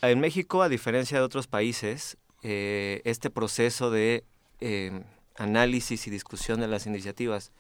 [0.03, 2.17] en México, a diferencia de otros países,
[2.47, 4.23] eh, este proceso de
[4.61, 5.03] eh,
[5.37, 7.53] análisis y discusión de las iniciativas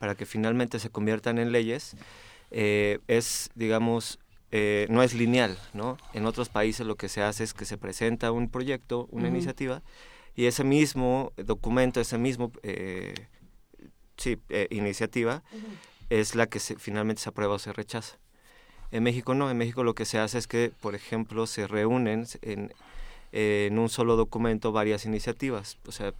[0.00, 1.96] para que finalmente se conviertan en leyes
[2.50, 4.18] eh, es, digamos,
[4.88, 5.98] no es lineal, ¿no?
[6.12, 9.82] En otros países lo que se hace es que se presenta un proyecto, una iniciativa,
[10.36, 12.52] y ese mismo documento, ese mismo,
[14.16, 14.38] sí,
[14.70, 15.42] iniciativa,
[16.08, 18.16] es la que se, finalmente se aprueba o se rechaza.
[18.92, 22.24] En México no, en México lo que se hace es que, por ejemplo, se reúnen
[22.42, 22.72] en,
[23.36, 25.76] en un solo documento varias iniciativas.
[25.88, 26.14] O sea,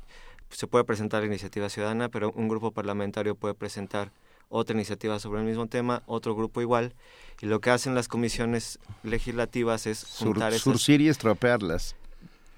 [0.50, 4.10] se puede presentar la iniciativa ciudadana, pero un grupo parlamentario puede presentar
[4.48, 6.92] otra iniciativa sobre el mismo tema, otro grupo igual,
[7.40, 11.94] y lo que hacen las comisiones legislativas es juntar Sur, Surcir y estropearlas.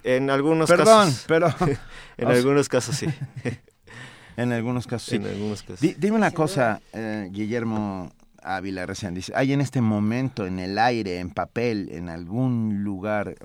[0.03, 1.25] En algunos Perdón, casos.
[1.29, 1.55] pero...
[2.17, 3.07] en algunos casos sí.
[4.39, 5.17] en algunos casos sí.
[5.17, 5.81] En algunos casos.
[5.81, 8.11] dime una cosa, eh, Guillermo
[8.43, 13.37] Ávila recién dice, ¿hay en este momento en el aire, en papel, en algún lugar,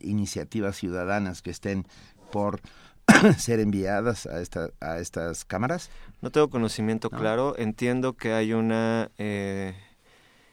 [0.00, 1.86] iniciativas ciudadanas que estén
[2.30, 2.60] por
[3.38, 5.90] ser enviadas a, esta, a estas cámaras?
[6.20, 7.54] No tengo conocimiento claro.
[7.58, 9.74] Entiendo que hay una eh,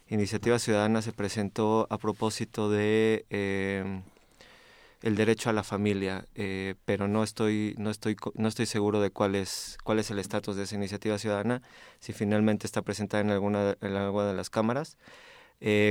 [0.07, 4.01] iniciativa ciudadana se presentó a propósito de eh,
[5.05, 9.11] el derecho a la familia, eh, pero no estoy no estoy no estoy seguro de
[9.11, 11.61] cuál es cuál es el estatus de esa iniciativa ciudadana,
[11.99, 14.97] si finalmente está presentada en alguna en alguna de las cámaras.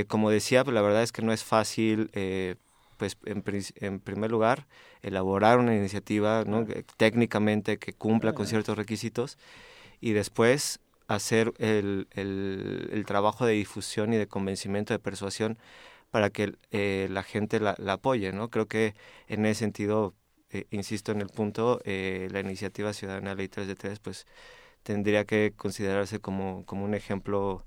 [0.07, 2.11] como decía, pues la verdad es que no es fácil
[2.97, 3.43] pues en,
[3.75, 4.67] en, primer lugar,
[5.01, 6.65] elaborar una iniciativa ¿no?
[6.97, 9.37] técnicamente que cumpla con ciertos requisitos
[10.01, 15.57] y después hacer el, el, el, trabajo de difusión y de convencimiento, de persuasión
[16.15, 18.31] para que eh, la gente la, la, apoye.
[18.31, 18.49] ¿no?
[18.49, 18.95] Creo que
[19.27, 20.15] en ese sentido,
[20.49, 24.25] eh, insisto en el punto, eh, la iniciativa ciudadana Ley 3 de 3 pues,
[24.83, 27.65] tendría que considerarse como, como un ejemplo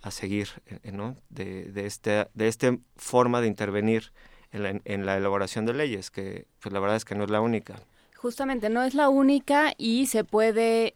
[0.00, 0.46] a seguir
[0.92, 1.16] ¿no?
[1.28, 4.12] de, de, este, de esta forma de intervenir
[4.52, 7.30] en la, en la elaboración de leyes, que pues la verdad es que no es
[7.30, 7.80] la única.
[8.14, 10.92] Justamente, no es la única y se puede...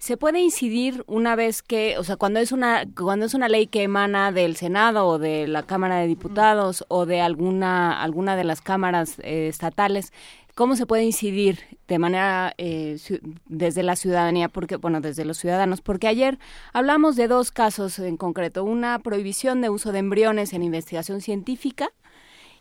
[0.00, 3.66] Se puede incidir una vez que, o sea, cuando es una cuando es una ley
[3.66, 8.44] que emana del Senado o de la Cámara de Diputados o de alguna alguna de
[8.44, 10.14] las cámaras eh, estatales,
[10.54, 12.98] cómo se puede incidir de manera eh,
[13.44, 16.38] desde la ciudadanía, porque bueno, desde los ciudadanos, porque ayer
[16.72, 21.90] hablamos de dos casos en concreto, una prohibición de uso de embriones en investigación científica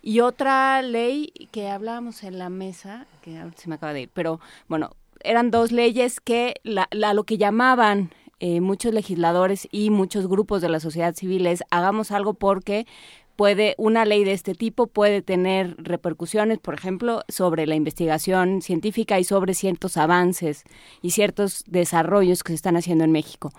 [0.02, 4.10] y otra ley que hablábamos en la mesa, que ahora se me acaba de ir,
[4.14, 4.92] pero bueno,
[5.24, 10.70] eran dos leyes que la, lo que llamaban eh, muchos legisladores y muchos grupos de
[10.70, 12.86] la sociedad civil es hagamos algo porque
[13.36, 19.18] puede una ley de este tipo puede tener repercusiones, por ejemplo, sobre la investigación científica
[19.18, 20.64] y sobre ciertos avances
[21.02, 23.54] y ciertos desarrollos que se están haciendo en México.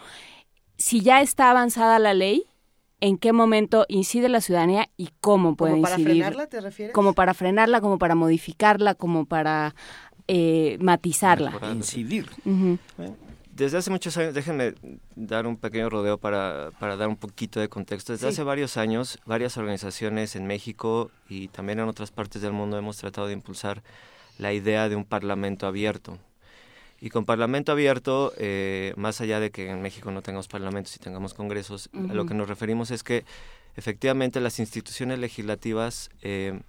[0.77, 2.45] Si ya está avanzada la ley,
[3.01, 6.23] en qué momento incide la ciudadanía y cómo puede ¿Como para incidir.
[6.25, 6.95] frenarla, te refieres?
[6.95, 9.75] Como para frenarla, como para modificarla, como para
[10.33, 11.53] eh, matizarla.
[11.73, 12.27] Incidir.
[13.53, 14.75] Desde hace muchos años, déjenme
[15.17, 18.13] dar un pequeño rodeo para, para dar un poquito de contexto.
[18.13, 22.79] Desde hace varios años, varias organizaciones en México y también en otras partes del mundo
[22.79, 23.83] hemos tratado de impulsar
[24.39, 26.19] la idea de un parlamento abierto,
[27.01, 30.99] y con Parlamento abierto, eh, más allá de que en México no tengamos parlamentos y
[30.99, 33.25] tengamos congresos, a lo que nos referimos es que
[33.75, 36.61] efectivamente las instituciones legislativas eh,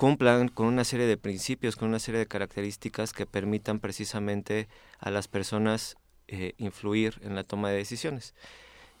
[0.00, 4.66] cumplan con una serie de principios, con una serie de características que permitan precisamente
[4.98, 5.96] a las personas
[6.26, 8.34] eh, influir en la toma de decisiones.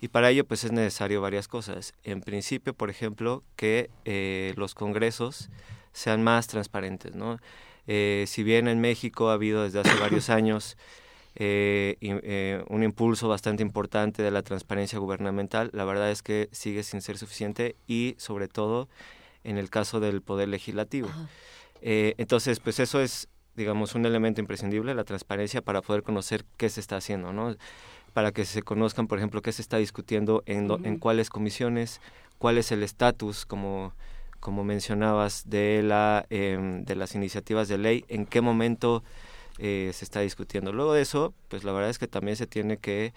[0.02, 1.94] Y para ello pues es necesario varias cosas.
[2.04, 3.90] En principio, por ejemplo, que
[4.56, 5.48] los congresos
[5.92, 7.38] sean más transparentes, ¿no?
[7.86, 10.76] Eh, si bien en México ha habido desde hace varios años
[11.34, 16.82] eh, eh, un impulso bastante importante de la transparencia gubernamental, la verdad es que sigue
[16.82, 18.88] sin ser suficiente y sobre todo
[19.44, 21.08] en el caso del poder legislativo.
[21.82, 26.80] entonces, pues eso es, digamos, un elemento imprescindible, la transparencia para poder conocer qué se
[26.80, 27.56] está haciendo, ¿no?
[28.12, 32.00] Para que se conozcan, por ejemplo, qué se está discutiendo en, en cuáles comisiones,
[32.38, 33.92] cuál es el estatus como
[34.40, 39.04] como mencionabas, de, la, em, de las iniciativas de ley, en qué momento
[39.58, 40.72] eh, se está discutiendo.
[40.72, 43.12] Luego de eso, pues la verdad es que también se tiene que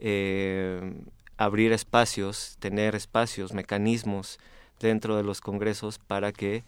[0.00, 1.04] em,
[1.36, 4.38] abrir espacios, tener espacios, mecanismos
[4.80, 6.64] dentro de los congresos para que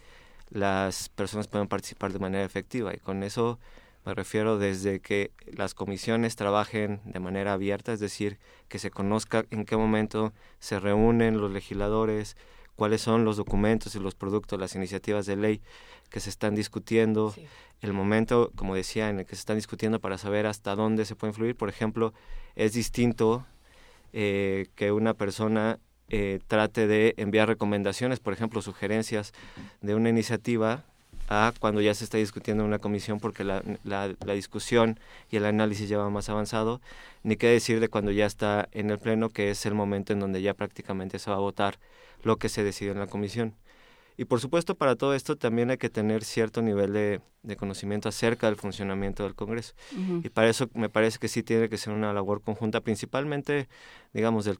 [0.49, 2.93] las personas puedan participar de manera efectiva.
[2.93, 3.59] Y con eso
[4.05, 8.37] me refiero desde que las comisiones trabajen de manera abierta, es decir,
[8.69, 12.37] que se conozca en qué momento se reúnen los legisladores,
[12.77, 15.61] cuáles son los documentos y los productos, las iniciativas de ley
[16.09, 17.35] que se están discutiendo,
[17.81, 21.15] el momento, como decía, en el que se están discutiendo para saber hasta dónde se
[21.15, 21.57] puede influir.
[21.57, 22.13] Por ejemplo,
[22.55, 23.45] es distinto
[24.13, 25.79] eh, que una persona
[26.09, 29.33] eh, trate de enviar recomendaciones, por ejemplo, sugerencias
[29.81, 30.83] de una iniciativa
[31.29, 35.45] a cuando ya se está discutiendo en una comisión porque la, la, discusión y el
[35.45, 36.79] análisis ya va más avanzado,
[37.23, 40.19] ni qué decir de cuando ya está en el pleno, que es el momento en
[40.19, 41.79] donde ya prácticamente se va a votar
[42.23, 43.53] lo que se decide en la comisión.
[44.17, 47.21] Y por supuesto, para todo esto también hay que tener cierto nivel de,
[47.55, 49.73] conocimiento acerca del funcionamiento del Congreso.
[50.23, 53.69] Y para eso me parece que sí tiene que ser una labor conjunta, principalmente,
[54.13, 54.57] digamos, del,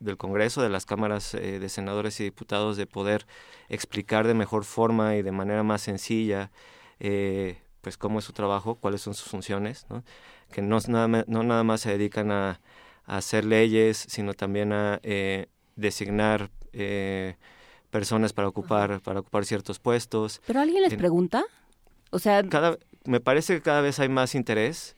[0.00, 3.26] del, Congreso, de las cámaras eh, de senadores y diputados, de poder
[3.68, 6.50] explicar de mejor forma y de manera más sencilla,
[6.98, 10.02] eh, pues, cómo es su trabajo, cuáles son sus funciones, ¿no?
[10.50, 12.60] que no, nada, no nada más se dedican a,
[13.06, 17.36] hacer leyes, sino también a eh, designar eh,
[17.90, 20.40] personas para ocupar para ocupar ciertos puestos.
[20.46, 21.44] ¿Pero alguien les pregunta?
[22.10, 24.96] O sea, cada, me parece que cada vez hay más interés,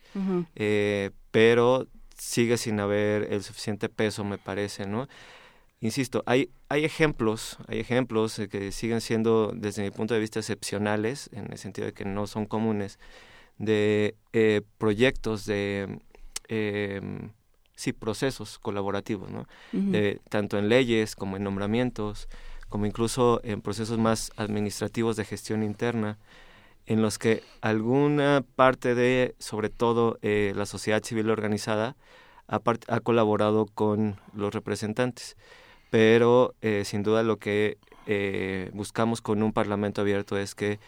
[0.54, 5.08] eh, pero sigue sin haber el suficiente peso, me parece, ¿no?
[5.80, 11.28] Insisto, hay, hay ejemplos, hay ejemplos que siguen siendo, desde mi punto de vista, excepcionales,
[11.32, 13.00] en el sentido de que no son comunes,
[13.58, 15.98] de eh, proyectos de
[16.46, 17.30] em,
[17.74, 19.48] sí, procesos colaborativos, ¿no?
[19.72, 22.28] de, tanto en leyes como en nombramientos,
[22.72, 26.18] como incluso en procesos más administrativos de gestión interna,
[26.86, 31.96] en los que alguna parte de, sobre todo eh, la sociedad civil organizada,
[32.48, 35.36] ha, ha, colaborado con los representantes.
[35.90, 37.76] Pero eh, sin duda lo que
[38.06, 40.80] eh, buscamos con un Parlamento abierto es que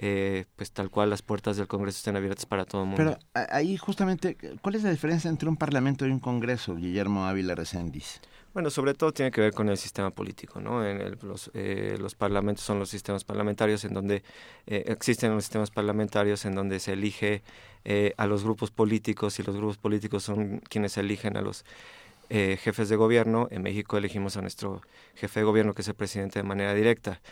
[0.00, 3.16] eh, pues tal cual las puertas del Congreso estén abiertas para todo el mundo.
[3.34, 7.54] Pero ahí justamente, ¿cuál es la diferencia entre un Parlamento y un Congreso, Guillermo Ávila
[7.54, 8.20] Reséndiz?
[8.54, 10.84] Bueno, sobre todo tiene que ver con el sistema político, ¿no?
[10.84, 14.22] En los, eh, los, parlamentos son los sistemas parlamentarios en donde
[14.66, 17.42] eh, existen los sistemas parlamentarios en donde se elige
[18.18, 21.64] a los grupos políticos y los grupos políticos son quienes eligen a los
[22.28, 23.48] jefes de gobierno.
[23.50, 24.82] En México elegimos a nuestro
[25.14, 27.22] jefe de gobierno, que es el presidente, de manera directa.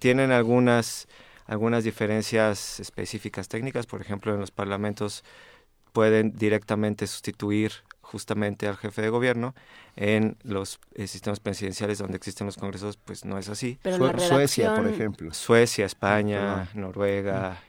[0.00, 1.06] tienen algunas
[1.46, 5.24] algunas diferencias específicas técnicas, por ejemplo, en los parlamentos
[5.92, 7.72] pueden directamente sustituir
[8.06, 9.54] justamente al jefe de gobierno.
[9.96, 13.78] En los eh, sistemas presidenciales donde existen los congresos, pues no es así.
[14.18, 15.34] Suecia, por ejemplo.
[15.34, 17.60] Suecia, España, Noruega.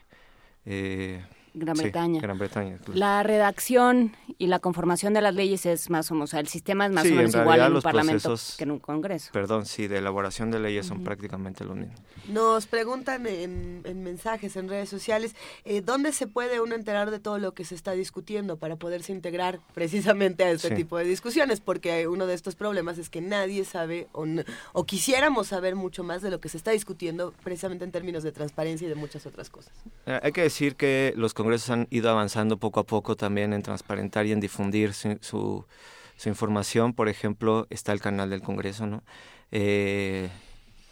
[0.64, 1.24] Eh,
[1.58, 2.20] Gran Bretaña.
[2.20, 2.78] Gran Bretaña.
[2.94, 6.92] La redacción y la conformación de las leyes es más o menos, el sistema es
[6.92, 9.30] más o menos igual en un parlamento que en un congreso.
[9.32, 11.94] Perdón, sí, de elaboración de leyes son prácticamente lo mismo.
[12.28, 17.38] Nos preguntan en, mensajes, en redes sociales, eh, ¿dónde se puede uno enterar de todo
[17.38, 21.60] lo que se está discutiendo para poderse integrar precisamente a este tipo de discusiones?
[21.60, 24.26] Porque uno de estos problemas es que nadie sabe o,
[24.72, 28.32] o quisiéramos saber mucho más de lo que se está discutiendo precisamente en términos de
[28.32, 29.72] transparencia y de muchas otras cosas.
[30.06, 33.62] Eh, hay que decir que los congresos han ido avanzando poco a poco también en
[33.62, 36.94] transparentar y en difundir su, su, información.
[36.94, 39.02] Por ejemplo, está el canal del Congreso, ¿no?
[39.50, 40.28] Eh,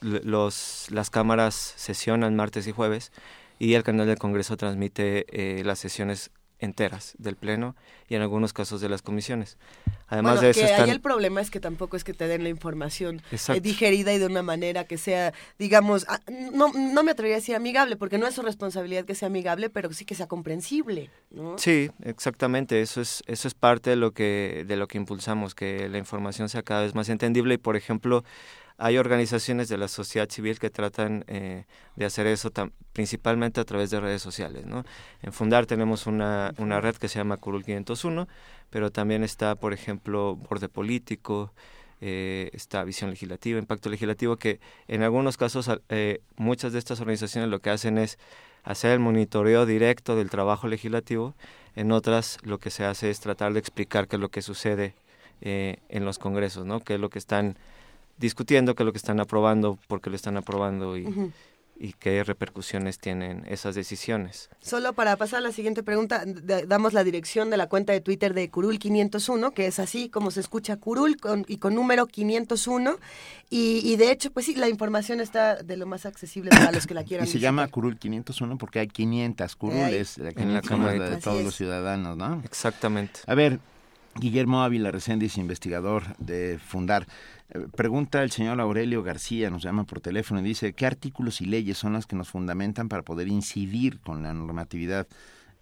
[0.01, 3.13] los, las cámaras sesionan martes y jueves
[3.59, 7.77] y el canal del Congreso transmite eh, las sesiones enteras del pleno
[8.09, 9.59] y en algunos casos de las comisiones.
[10.09, 12.49] Además de eso que ahí el problema es que tampoco es que te den la
[12.49, 16.21] información eh, digerida y de una manera que sea, digamos, ah,
[16.53, 19.69] no, no me atrevería a decir amigable, porque no es su responsabilidad que sea amigable,
[19.69, 21.59] pero sí que sea comprensible, ¿no?
[21.59, 25.89] Sí, exactamente, eso es eso es parte de lo que de lo que impulsamos, que
[25.89, 28.25] la información sea cada vez más entendible y por ejemplo,
[28.79, 31.65] hay organizaciones de la sociedad civil que tratan eh,
[31.97, 32.51] de hacer eso
[32.93, 34.67] principalmente a través de redes sociales.
[34.67, 34.85] ¿no?
[35.23, 38.29] En Fundar tenemos una, una red que se llama Curul 501,
[38.71, 41.53] pero también está, por ejemplo, Borde Político,
[42.03, 47.49] eh, está Visión Legislativa, Impacto Legislativo, que en algunos casos eh, muchas de estas organizaciones
[47.49, 48.19] lo que hacen es
[48.63, 51.35] hacer el monitoreo directo del trabajo legislativo,
[51.77, 54.95] en otras lo que se hace es tratar de explicar qué es lo que sucede
[55.43, 56.81] en los congresos, ¿no?
[56.81, 57.59] qué es lo que están
[58.19, 61.33] discutiendo qué es lo que están aprobando, por qué lo están aprobando y,
[61.79, 64.49] y qué repercusiones tienen esas decisiones.
[64.61, 66.25] Solo para pasar a la siguiente pregunta,
[66.67, 70.31] damos la dirección de la cuenta de Twitter de Curul 501, que es así como
[70.31, 72.97] se escucha Curul con, y con número 501.
[73.51, 76.87] Y, y, de hecho, pues sí, la información está de lo más accesible para los
[76.87, 77.27] que la quieran.
[77.27, 81.55] y se llama Curul 501 porque hay 500 curules, la, en la, de todos los
[81.55, 82.41] ciudadanos, ¿no?
[82.45, 83.21] Exactamente.
[83.27, 83.61] A ver,
[84.19, 87.07] Guillermo Ávila Reséndiz, investigador de Fundar.
[87.51, 91.47] Eh, pregunta el señor Aurelio García, nos llama por teléfono y dice, ¿qué artículos y
[91.47, 95.07] leyes son las que nos fundamentan para poder incidir con la normatividad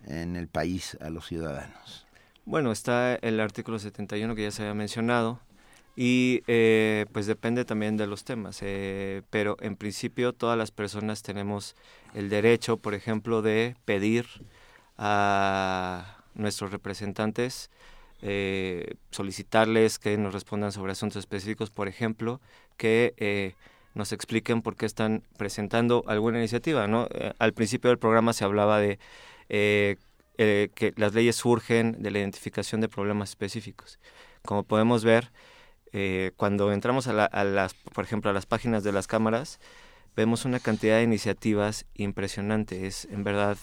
[0.06, 2.06] en el país a los ciudadanos?
[2.46, 5.40] Bueno, está el artículo 71 que ya se había mencionado
[5.96, 11.22] y eh, pues depende también de los temas, eh, pero en principio todas las personas
[11.22, 11.76] tenemos
[12.14, 14.26] el derecho, por ejemplo, de pedir
[14.98, 17.70] a nuestros representantes
[18.26, 22.40] eh, solicitarles que nos respondan sobre asuntos específicos, por ejemplo,
[22.78, 23.54] que eh,
[23.92, 26.86] nos expliquen por qué están presentando alguna iniciativa.
[26.86, 28.98] Eh, al principio del programa se hablaba de
[29.46, 33.98] que las leyes surgen de la identificación de problemas específicos.
[34.40, 35.30] Como podemos ver,
[36.36, 39.60] cuando entramos a, las, por ejemplo, a las páginas de las cámaras,
[40.16, 43.06] vemos una cantidad de iniciativas impresionantes.
[43.10, 43.58] En verdad,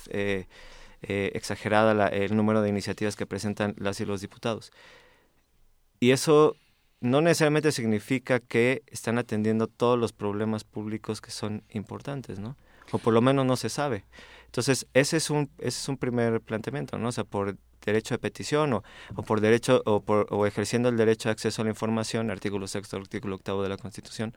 [1.01, 4.71] exagerada el número de iniciativas que presentan las y los diputados.
[5.99, 6.55] Y eso
[6.99, 12.55] no necesariamente significa que están atendiendo todos los problemas públicos que son importantes, ¿no?
[12.91, 14.05] O por lo menos no se sabe.
[14.45, 17.07] Entonces, ese es un, ese es un primer planteamiento, ¿no?
[17.07, 18.83] O sea, por derecho de petición o,
[19.15, 22.67] o por derecho o, por, o ejerciendo el derecho de acceso a la información, artículo
[22.67, 24.35] sexto, artículo octavo de la Constitución,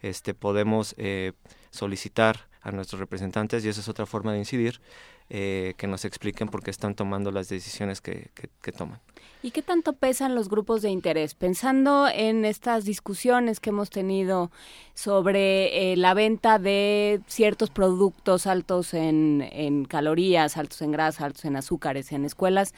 [0.00, 1.32] este, podemos eh,
[1.70, 4.80] solicitar a nuestros representantes, y esa es otra forma de incidir,
[5.28, 8.30] eh, que nos expliquen por qué están tomando las decisiones que,
[8.62, 9.00] que, toman.
[9.42, 11.34] ¿Y qué tanto pesan los grupos de interés?
[11.34, 14.52] Pensando en estas discusiones que hemos tenido
[14.94, 21.44] sobre eh, la venta de ciertos productos altos en, en calorías, altos en grasa, altos
[21.44, 22.72] en azúcares en escuelas,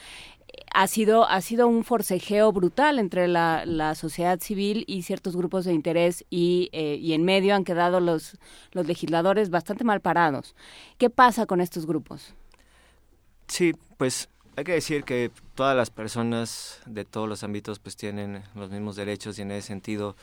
[0.73, 5.65] ha sido, ha sido un forcejeo brutal entre la, la sociedad civil y ciertos grupos
[5.65, 8.39] de interés y, eh, y en medio han quedado los,
[8.73, 10.55] los legisladores bastante mal parados.
[10.99, 12.35] ¿Qué pasa con estos grupos?
[13.49, 18.43] Sí, pues hay que decir que todas las personas de todos los ámbitos pues tienen
[18.55, 20.17] los mismos derechos y en ese sentido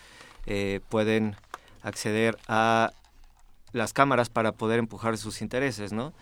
[0.46, 1.36] eh, pueden
[1.82, 2.92] acceder a
[3.74, 6.14] las cámaras para poder empujar sus intereses, ¿no?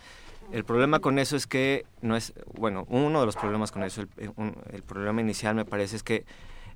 [0.54, 4.04] El problema con eso es que no es, bueno, uno de los problemas con eso,
[4.18, 6.26] el, problema inicial me parece es que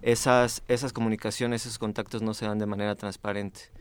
[0.01, 3.71] esas, esas comunicaciones, esos contactos no se dan de manera transparente.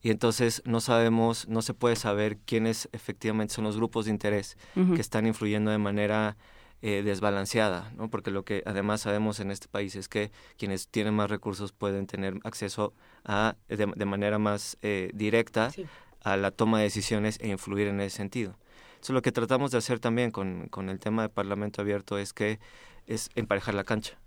[0.00, 4.56] Y entonces no sabemos, no se puede saber quiénes efectivamente son los grupos de interés
[4.74, 6.38] que están influyendo de manera
[6.80, 8.08] eh, desbalanceada, ¿no?
[8.08, 12.06] Porque lo que además sabemos en este país es que quienes tienen más recursos pueden
[12.06, 15.70] tener acceso a, de, manera más eh, directa
[16.22, 18.56] a la toma de decisiones e influir en ese sentido
[19.08, 22.58] lo que tratamos de hacer también con, con el tema de Parlamento Abierto es que
[23.06, 24.18] es emparejar la cancha.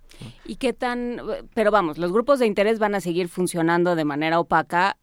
[0.44, 1.20] ¿Y qué tan,
[1.54, 4.96] pero vamos, los grupos de interés van a seguir funcionando de manera opaca,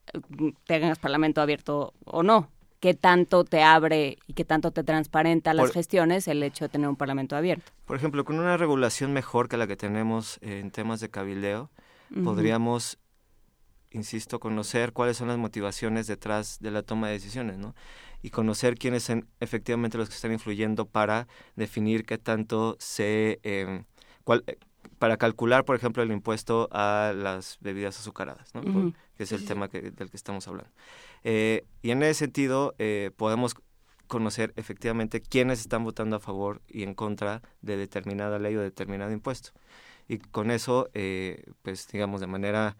[0.66, 2.50] tengas Parlamento abierto o no?
[2.80, 6.88] ¿Qué tanto te abre y qué tanto te transparenta las gestiones el hecho de tener
[6.88, 7.72] un Parlamento abierto?
[7.86, 11.72] Por ejemplo, con una regulación mejor que la que tenemos en temas de cabildeo,
[12.24, 13.00] podríamos,
[13.90, 17.74] insisto, conocer cuáles son las motivaciones detrás de la toma de decisiones, ¿no?
[18.28, 23.40] Y conocer quiénes son efectivamente los que están influyendo para definir qué tanto se...
[23.44, 23.86] Em,
[24.28, 24.58] eh,
[25.00, 28.94] para calcular, por ejemplo, el impuesto a las bebidas azucaradas, ¿no?
[29.16, 30.70] que es el tema que, del que estamos hablando.
[31.24, 33.56] Eh, y en ese sentido, eh, podemos
[34.08, 39.12] conocer efectivamente quiénes están votando a favor y en contra de determinada ley o determinado
[39.14, 39.52] impuesto.
[40.10, 40.90] Y con eso,
[41.62, 42.76] pues digamos, de manera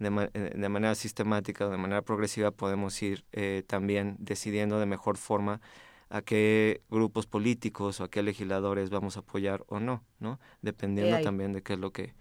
[0.00, 5.60] eh, de, manera sistemática de manera progresiva podemos ir eh, también decidiendo de mejor forma
[6.08, 10.38] a qué grupos políticos o a qué legisladores vamos a apoyar o no, ¿no?
[10.60, 12.14] Dependiendo también de qué es lo que,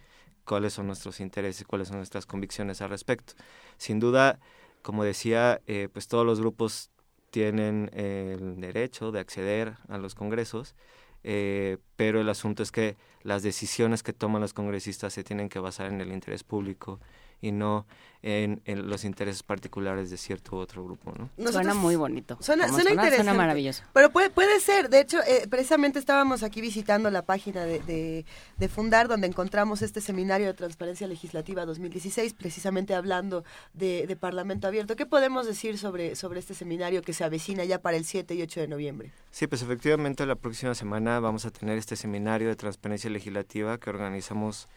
[0.45, 3.33] cuáles son nuestros intereses, cuáles son nuestras convicciones al respecto.
[3.77, 4.40] Sin duda,
[4.82, 6.90] como decía, eh, pues todos los grupos
[7.32, 10.75] tienen el derecho de acceder a los congresos,
[11.22, 15.88] pero el asunto es que las decisiones que toman los congresistas se tienen que basar
[15.88, 17.00] en el interés público
[17.42, 17.86] y no
[18.24, 21.52] en, los intereses particulares de cierto u otro grupo, ¿no?
[21.52, 22.38] suena muy bonito.
[22.40, 23.16] Suena, suena, interesante.
[23.16, 23.84] Suena maravilloso.
[23.94, 28.26] Pero puede, puede ser, de hecho, eh, precisamente estábamos aquí visitando la página de,
[28.58, 34.68] de, Fundar, donde encontramos este seminario de Transparencia Legislativa 2016, precisamente hablando de, de, Parlamento
[34.68, 34.95] Abierto.
[34.95, 38.42] ¿Qué podemos decir sobre, sobre este seminario que se avecina ya para el 7 y
[38.44, 39.11] 8 de noviembre?
[39.32, 43.90] Sí, pues efectivamente la próxima semana vamos a tener este seminario de Transparencia Legislativa que
[43.90, 44.70] organizamos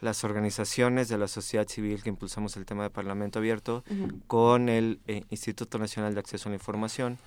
[0.00, 3.84] las organizaciones de la sociedad civil que impulsamos el tema de Parlamento Abierto,
[4.26, 7.18] con el eh, Instituto Nacional de Acceso a la Información,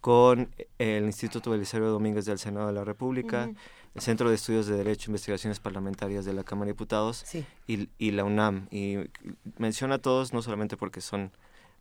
[0.00, 3.50] con eh, el Instituto Belisario Domínguez del Senado de la República,
[3.94, 7.24] el Centro de Estudios de Derecho e Investigaciones Parlamentarias de la Cámara de Diputados
[7.66, 8.68] y, la UNAM.
[8.70, 8.98] Y
[9.56, 11.32] menciono a todos no solamente porque son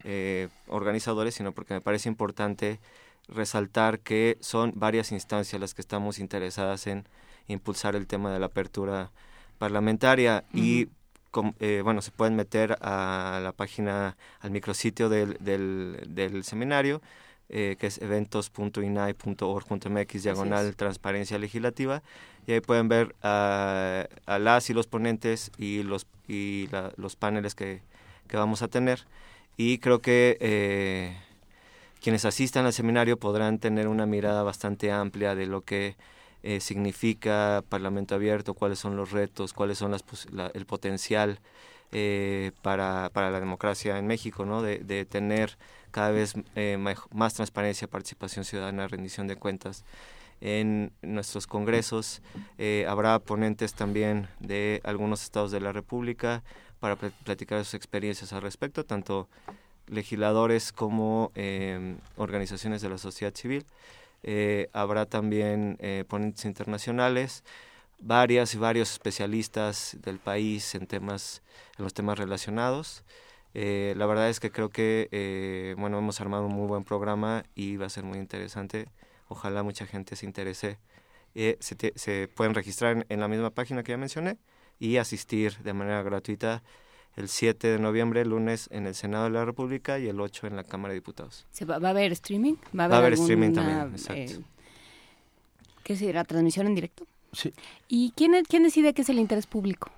[0.03, 2.79] eh, organizadores, sino porque me parece importante
[3.27, 7.05] resaltar que son varias instancias las que estamos interesadas en
[7.47, 9.11] impulsar el tema de la apertura
[9.57, 10.89] parlamentaria y
[11.59, 17.01] eh, bueno, se pueden meter a la página, al micrositio del, del, seminario,
[17.49, 22.01] eh, que es eventos.inai.org.mx diagonal transparencia legislativa,
[22.47, 27.81] y ahí pueden ver a, las y los ponentes y los, y los paneles que,
[28.27, 29.05] que, vamos a tener.
[29.57, 31.17] Y creo que eh,
[32.01, 35.95] quienes asistan al seminario podrán tener una mirada bastante amplia de lo que
[36.47, 40.03] eh, significa Parlamento Abierto, cuáles son los retos, cuáles son las,
[40.53, 41.39] el potencial
[41.91, 44.61] eh, para, para, la democracia en México, ¿no?
[44.61, 45.57] de, tener
[45.89, 46.77] cada vez eh,
[47.09, 49.85] más transparencia, participación ciudadana, rendición de cuentas
[50.39, 52.21] en nuestros congresos.
[52.87, 56.43] habrá ponentes también de algunos estados de la República
[56.79, 59.29] para platicar sus experiencias al respecto, tanto
[59.87, 61.31] legisladores como
[62.17, 63.65] organizaciones de la sociedad civil.
[64.27, 67.43] Eh, habrá también eh, ponentes internacionales,
[67.99, 71.43] varias y varios especialistas del país en temas,
[71.77, 73.03] en los temas relacionados.
[73.53, 77.77] Eh, la verdad es que creo que bueno hemos armado un muy buen programa y
[77.77, 78.87] va a ser muy interesante.
[79.27, 80.79] Ojalá mucha gente se interese.
[81.35, 84.37] Se, se, pueden registrar en la misma página que ya mencioné
[84.79, 86.63] y asistir de manera gratuita
[87.15, 90.55] el 7 de noviembre, lunes, en el Senado de la República y el 8 en
[90.55, 91.45] la Cámara de Diputados.
[91.51, 92.55] ¿Se va, a haber streaming?
[92.77, 94.33] ¿Va a haber, streaming también, exacto.
[94.33, 94.41] Eh,
[95.83, 97.05] ¿Qué es la transmisión en directo?
[97.31, 97.53] Sí.
[97.87, 99.91] ¿Y quién, quién decide qué es el interés público?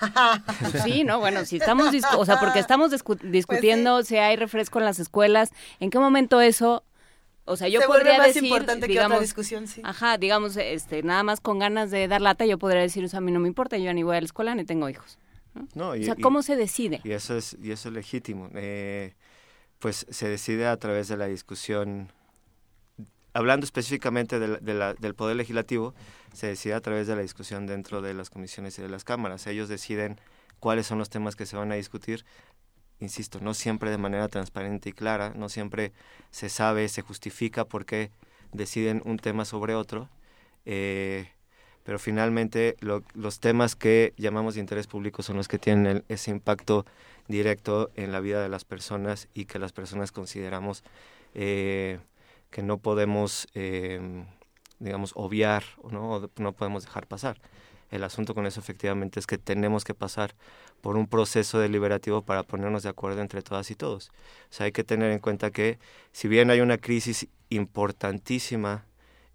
[0.84, 4.84] sí, no, bueno, si estamos, o sea, porque estamos Pues discutiendo si hay refresco en
[4.84, 6.82] las escuelas, ¿en qué momento eso
[7.46, 9.80] o sea, yo Se podría más decir, importante que digamos, otra discusión, sí.
[9.84, 13.20] Ajá, digamos, este, nada más con ganas de dar lata, yo podría decir, eso a
[13.20, 15.18] mí no me importa, yo ya ni voy a la escuela ni tengo hijos.
[15.74, 15.94] ¿No?
[15.96, 17.00] Y- o sea, y- ¿cómo se decide?
[17.04, 18.48] Y eso es, y eso es legítimo.
[18.54, 19.14] Eh,
[19.78, 22.10] pues se decide a través de la discusión,
[23.34, 25.94] hablando específicamente de la- de la- del Poder Legislativo,
[26.32, 29.46] se decide a través de la discusión dentro de las comisiones y de las cámaras.
[29.46, 30.18] Ellos deciden
[30.60, 32.24] cuáles son los temas que se van a discutir.
[32.98, 35.92] Insisto, no siempre de manera transparente y clara, no siempre
[36.30, 38.10] se sabe, se justifica por qué
[38.52, 40.08] deciden un tema sobre otro.
[40.64, 41.28] Eh,
[41.86, 46.32] pero finalmente lo- los temas que llamamos de interés público son los que tienen ese
[46.32, 46.84] impacto
[47.28, 50.82] directo en la vida de las personas y que las personas consideramos
[51.34, 52.00] eh,
[52.50, 54.00] que no podemos, eh,
[54.80, 57.40] digamos, obviar no, o no podemos dejar pasar.
[57.92, 60.34] El asunto con eso efectivamente es que tenemos que pasar
[60.80, 64.10] por un proceso deliberativo para ponernos de acuerdo entre todas y todos.
[64.50, 65.78] O sea, hay que tener en cuenta que
[66.10, 68.86] si bien hay una crisis importantísima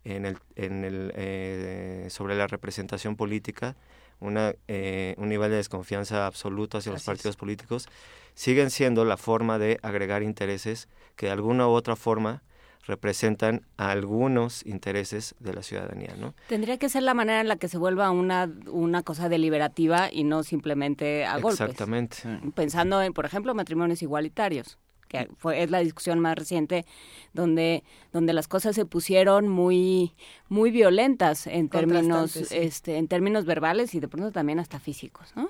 [0.03, 3.75] en el, en el, eh, sobre la representación política,
[4.19, 7.87] una, eh, un nivel de desconfianza absoluto hacia los partidos políticos,
[8.33, 12.43] siguen siendo la forma de agregar intereses que de alguna u otra forma
[12.85, 16.33] representan a algunos intereses de la ciudadanía, ¿no?
[16.47, 20.23] Tendría que ser la manera en la que se vuelva una, una cosa deliberativa y
[20.23, 21.61] no simplemente a golpes.
[21.61, 22.17] Exactamente.
[22.55, 24.79] Pensando en, por ejemplo, matrimonios igualitarios,
[25.11, 26.85] que fue, es la discusión más reciente
[27.33, 27.83] donde,
[28.13, 30.13] donde las cosas se pusieron muy,
[30.47, 32.45] muy violentas en términos, sí.
[32.51, 35.49] este, en términos verbales y de pronto también hasta físicos, ¿no?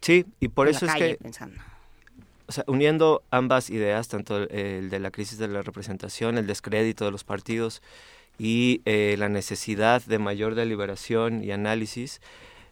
[0.00, 1.60] Sí, y por En la eso es calle, que pensando.
[2.46, 6.46] o sea, uniendo ambas ideas, tanto el, el de la crisis de la representación, el
[6.46, 7.82] descrédito de los partidos
[8.38, 12.20] y eh, la necesidad de mayor deliberación y análisis,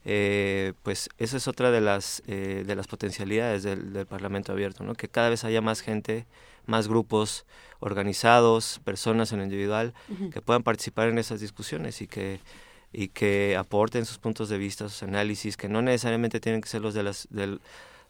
[0.05, 4.85] eh, pues esa es otra de las, eh, de las potencialidades del, del Parlamento abierto,
[4.85, 4.95] ¿no?
[4.95, 6.27] que cada vez haya más gente,
[6.67, 7.47] más grupos
[7.81, 9.95] organizados, personas en lo individual,
[10.33, 12.41] que puedan participar en esas discusiones y que
[12.97, 16.81] y que aporten sus puntos de vista, sus análisis, que no necesariamente tienen que ser
[16.81, 17.61] los de las del-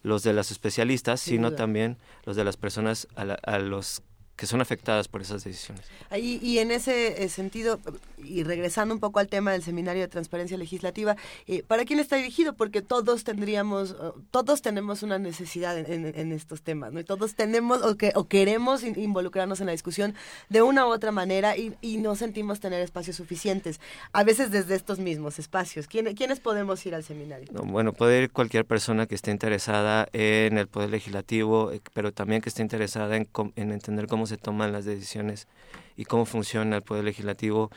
[0.03, 1.57] los de las especialistas, Sin sino duda.
[1.57, 4.03] también los de las personas a, la- a los
[4.37, 5.85] que son afectadas por esas decisiones.
[6.11, 7.79] Ahí, y en ese eh, sentido,
[8.19, 12.17] y regresando un poco al tema del Seminario de Transparencia Legislativa, eh, ¿para quién está
[12.17, 12.55] dirigido?
[12.55, 13.95] Porque todos tendríamos,
[14.33, 17.01] todos tenemos una necesidad en, en- en estos temas, ¿no?
[17.01, 20.15] Y todos tenemos o, que, o queremos in- involucrarnos en la discusión
[20.49, 23.81] de una u otra manera y, y no sentimos tener espacios suficientes.
[24.13, 25.87] A veces desde estos mismos espacios.
[25.87, 27.47] ¿Quién- ¿Quiénes podemos ir al seminario?
[27.53, 32.11] No, bueno, puede ir cualquier persona que esté interesada en el poder legislativo, eh, pero
[32.13, 35.49] también que esté interesada en, en entender cómo se toman las decisiones
[35.97, 37.71] y cómo funciona el poder legislativo,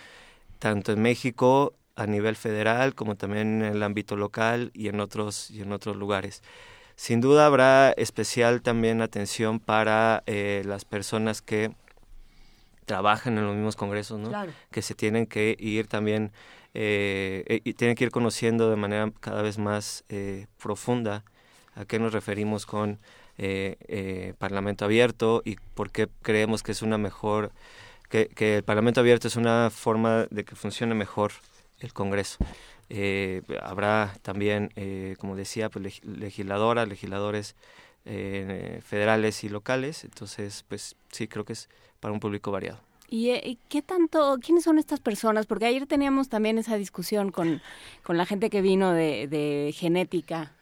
[0.59, 5.49] tanto en México a nivel federal como también en el ámbito local y en otros
[5.51, 6.43] y en otros lugares.
[6.95, 11.71] Sin duda habrá especial también atención para eh, las personas que
[12.85, 14.29] trabajan en los mismos congresos, ¿no?
[14.29, 14.51] Claro.
[14.71, 16.31] que se tienen que ir también
[16.73, 21.23] eh, eh, y tienen que ir conociendo de manera cada vez más eh, profunda
[21.75, 22.99] a qué nos referimos con
[23.37, 27.51] eh, eh, Parlamento abierto y por qué creemos que es una mejor
[28.09, 31.31] que, que el Parlamento abierto es una forma de que funcione mejor
[31.79, 32.37] el Congreso.
[32.89, 37.55] Eh, habrá también, eh, como decía, pues, leg- legisladoras, legisladores
[38.85, 41.67] federales y locales, entonces, pues sí, creo que es
[41.99, 42.79] para un público variado.
[43.09, 45.45] ¿Y y qué tanto, quiénes son estas personas?
[45.45, 47.61] Porque ayer teníamos también esa discusión con,
[48.03, 50.53] con la gente que vino de, de genética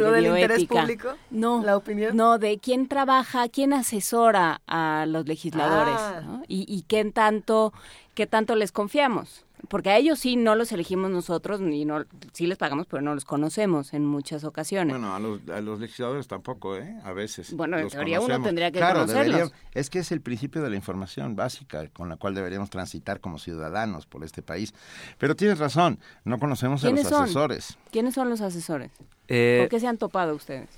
[0.00, 1.14] y ¿Lo de del interés público?
[1.30, 2.16] No, ¿La opinión?
[2.16, 6.20] no, de quién trabaja, quién asesora a los legisladores Ah.
[6.24, 6.42] ¿no?
[6.48, 7.72] y, y qué tanto,
[8.14, 9.45] qué tanto les confiamos.
[9.68, 13.14] Porque a ellos sí no los elegimos nosotros, y no, sí les pagamos, pero no
[13.14, 14.92] los conocemos en muchas ocasiones.
[14.96, 16.96] Bueno, a los, a los legisladores tampoco, ¿eh?
[17.04, 17.52] A veces.
[17.54, 19.36] Bueno, en teoría uno tendría que claro, conocerlos.
[19.36, 23.20] debería- es que es el principio de la información básica con la cual deberíamos transitar
[23.20, 24.74] como ciudadanos por este país.
[25.18, 27.24] Pero tienes razón, no conocemos a los ¿Quiénes son?
[27.24, 27.78] asesores.
[27.90, 28.90] ¿Quiénes son los asesores?
[29.28, 30.68] Eh, ¿Por qué se han topado ustedes?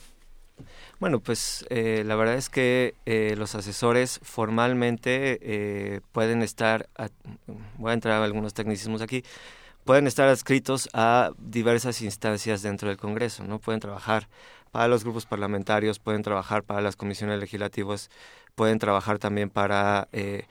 [1.01, 6.89] Bueno, pues eh, la verdad es que eh, los asesores formalmente eh, pueden estar,
[7.77, 9.23] voy a entrar a algunos tecnicismos aquí,
[9.85, 13.59] pueden estar adscritos a diversas instancias dentro del Congreso, ¿no?
[13.59, 14.29] Pueden trabajar
[14.71, 18.11] para los grupos parlamentarios, pueden trabajar para las comisiones legislativas,
[18.55, 20.45] pueden trabajar también para eh,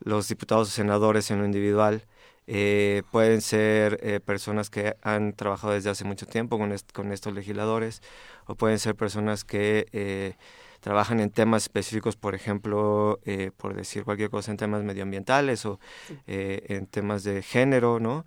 [0.00, 2.02] los diputados o senadores en lo individual,
[2.46, 7.12] eh, pueden ser eh, personas que han trabajado desde hace mucho tiempo con, est- con
[7.12, 8.02] estos legisladores,
[8.46, 10.34] o pueden ser personas que eh,
[10.80, 13.18] trabajan en temas específicos, por ejemplo,
[13.56, 15.80] por decir cualquier cosa, en temas medioambientales o
[16.26, 18.26] en temas de género, ¿no?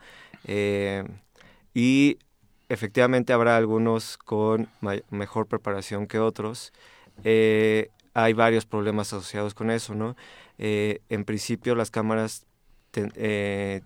[1.75, 2.17] Y
[2.69, 4.69] efectivamente habrá algunos con
[5.11, 6.73] mejor preparación que otros.
[7.23, 10.15] hay varios problemas asociados con eso, ¿no?
[10.57, 12.46] en principio las cámaras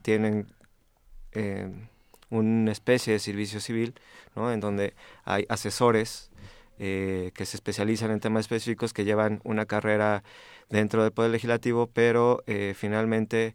[0.02, 0.48] tienen
[2.32, 3.94] una especie de servicio civil,
[4.36, 4.52] ¿no?
[4.52, 6.32] En donde hay asesores
[6.80, 10.24] eh, que se especializan en temas específicos, que llevan una carrera
[10.70, 13.54] dentro del Poder Legislativo, pero eh, finalmente,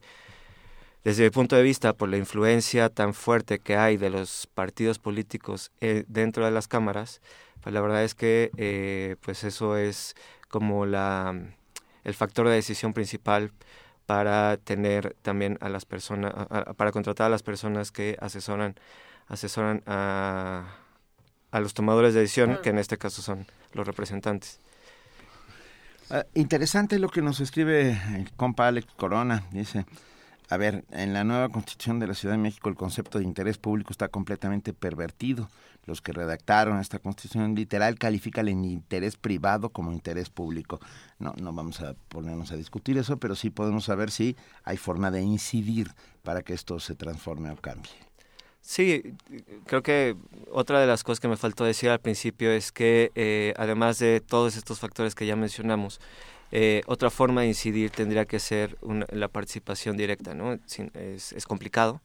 [1.03, 5.01] desde mi punto de vista, por la influencia tan fuerte que hay de los partidos
[5.01, 7.21] políticos eh, dentro de las cámaras,
[7.63, 10.15] pues la verdad es que pues eso es
[10.49, 11.35] como la,
[12.05, 13.51] el factor de decisión principal
[14.07, 16.33] para tener también a las personas,
[16.77, 18.77] para contratar a las personas que asesoran,
[19.29, 20.65] asesoran a
[21.57, 24.59] a los tomadores de decisión, que en este caso son los representantes.
[26.11, 29.45] Ah, interesante lo que nos escribe el compa Alex Corona.
[29.51, 29.87] Dice,
[30.49, 33.59] a ver, en la nueva constitución de la Ciudad de México el concepto de interés
[33.59, 35.49] público está completamente pervertido.
[35.85, 40.81] Los que redactaron esta constitución literal califican el interés privado como interés público.
[41.19, 45.11] No, no vamos a ponernos a discutir eso, pero sí podemos saber si hay forma
[45.11, 45.93] de incidir
[46.23, 47.93] para que esto se transforme o cambie.
[48.61, 49.15] Sí,
[49.67, 50.17] creo que
[50.51, 54.21] otra de las cosas que me faltó decir al principio es que eh, además de
[54.21, 56.01] todos estos factores que ya mencionamos,
[56.53, 58.77] eh, otra forma de incidir tendría que ser
[59.11, 60.59] la participación directa, ¿no?
[60.95, 62.01] Es, es complicado,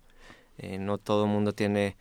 [0.58, 1.98] eh, no todo el mundo tiene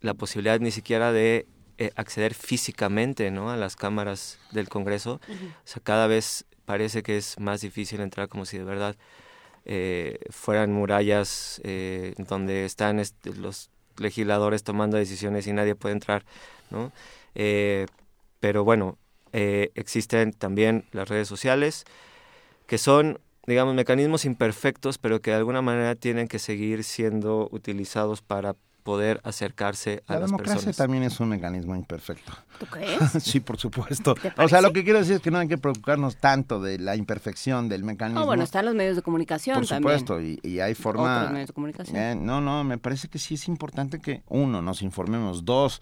[0.00, 1.46] la posibilidad ni siquiera de
[1.94, 3.50] acceder físicamente, ¿no?
[3.50, 8.28] A las cámaras del Congreso, o sea, cada vez parece que es más difícil entrar
[8.28, 8.96] como si de verdad
[10.30, 11.60] fueran murallas
[12.18, 16.24] donde están los legisladores tomando decisiones y nadie puede entrar,
[16.70, 16.92] ¿no?
[17.34, 17.86] Eh,
[18.40, 18.98] pero bueno,
[19.38, 21.84] eh, existen también las redes sociales,
[22.66, 28.22] que son, digamos, mecanismos imperfectos, pero que de alguna manera tienen que seguir siendo utilizados
[28.22, 28.56] para
[28.86, 30.76] poder acercarse a la las democracia personas.
[30.76, 32.32] también es un mecanismo imperfecto.
[32.60, 32.98] ¿Tú crees?
[33.20, 34.14] sí, por supuesto.
[34.38, 36.94] O sea, lo que quiero decir es que no hay que preocuparnos tanto de la
[36.94, 38.20] imperfección del mecanismo.
[38.20, 39.98] No, bueno, están los medios de comunicación Por también.
[39.98, 41.16] supuesto, y, y hay forma...
[41.18, 41.96] Otros medios de comunicación.
[41.96, 45.80] Eh, no, no, me parece que sí es importante que, uno, nos informemos, dos,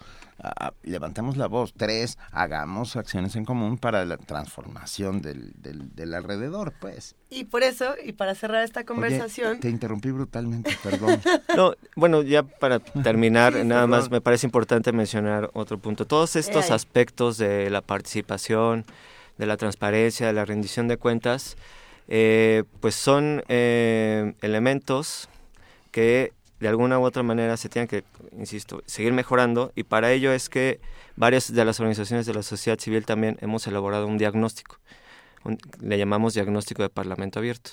[0.83, 6.73] levantemos la voz, tres, hagamos acciones en común para la transformación del, del, del alrededor,
[6.81, 7.15] pues.
[7.35, 11.19] Y por eso, y para cerrar esta conversación, Oye, te interrumpí brutalmente, perdón.
[11.57, 16.05] No, bueno, ya para terminar, Sí, nada más me parece importante mencionar otro punto.
[16.05, 18.85] Todos estos Eh, aspectos de la participación,
[19.37, 21.57] de la transparencia, de la rendición de cuentas,
[22.07, 25.27] eh, pues son eh, elementos
[25.91, 26.31] que
[26.61, 28.05] de alguna u otra manera se tienen que,
[28.37, 30.79] insisto, seguir mejorando y para ello es que
[31.17, 34.77] varias de las organizaciones de la sociedad civil también hemos elaborado un diagnóstico.
[35.81, 37.71] Le llamamos diagnóstico de Parlamento Abierto,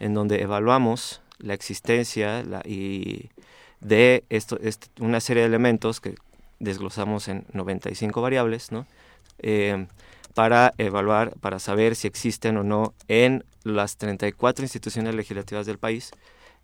[0.00, 3.30] en donde evaluamos la existencia y
[3.80, 6.14] de esto, est- una serie de elementos que
[6.58, 8.86] desglosamos en 95 variables, ¿no?
[9.40, 9.86] Eh,
[10.34, 16.10] para evaluar, para saber si existen o no en las 34 instituciones legislativas del país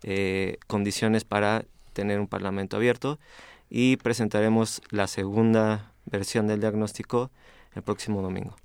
[0.03, 3.19] eh, condiciones para tener un parlamento abierto
[3.69, 7.31] y presentaremos la segunda versión del diagnóstico
[7.75, 8.55] el próximo domingo.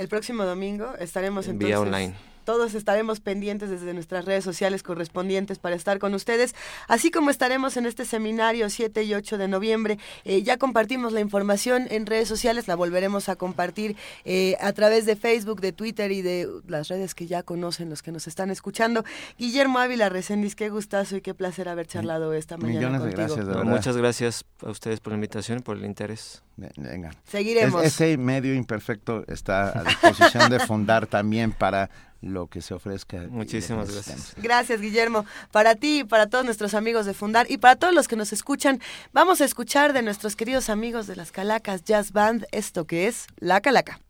[0.00, 1.68] El próximo domingo estaremos En entonces...
[1.68, 2.14] vía online.
[2.50, 6.56] Todos estaremos pendientes desde nuestras redes sociales correspondientes para estar con ustedes,
[6.88, 9.98] así como estaremos en este seminario 7 y 8 de noviembre.
[10.24, 15.06] Eh, ya compartimos la información en redes sociales, la volveremos a compartir eh, a través
[15.06, 18.50] de Facebook, de Twitter y de las redes que ya conocen los que nos están
[18.50, 19.04] escuchando.
[19.38, 23.46] Guillermo Ávila Reséndiz, qué gustazo y qué placer haber charlado esta mañana Millones de gracias,
[23.46, 23.64] de No, verdad.
[23.72, 26.42] muchas gracias a ustedes por la invitación y por el interés.
[26.56, 27.12] Venga.
[27.28, 27.80] Seguiremos.
[27.84, 31.88] Es- ese medio imperfecto está a disposición de fundar también para
[32.20, 33.26] lo que se ofrezca.
[33.28, 34.34] Muchísimas gracias.
[34.36, 35.24] Gracias, Guillermo.
[35.50, 38.32] Para ti y para todos nuestros amigos de Fundar y para todos los que nos
[38.32, 38.80] escuchan,
[39.12, 43.26] vamos a escuchar de nuestros queridos amigos de las Calacas Jazz Band esto que es
[43.38, 44.00] La Calaca.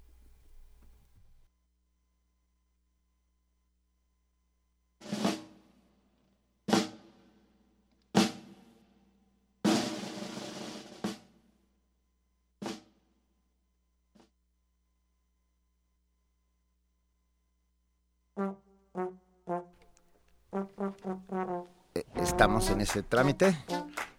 [22.40, 23.54] Estamos en ese trámite.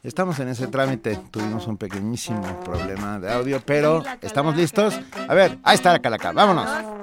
[0.03, 1.19] Estamos en ese trámite.
[1.31, 4.93] Tuvimos un pequeñísimo problema de audio, pero ¿estamos listos?
[5.27, 6.31] A ver, ahí está la calaca.
[6.31, 7.00] Vámonos.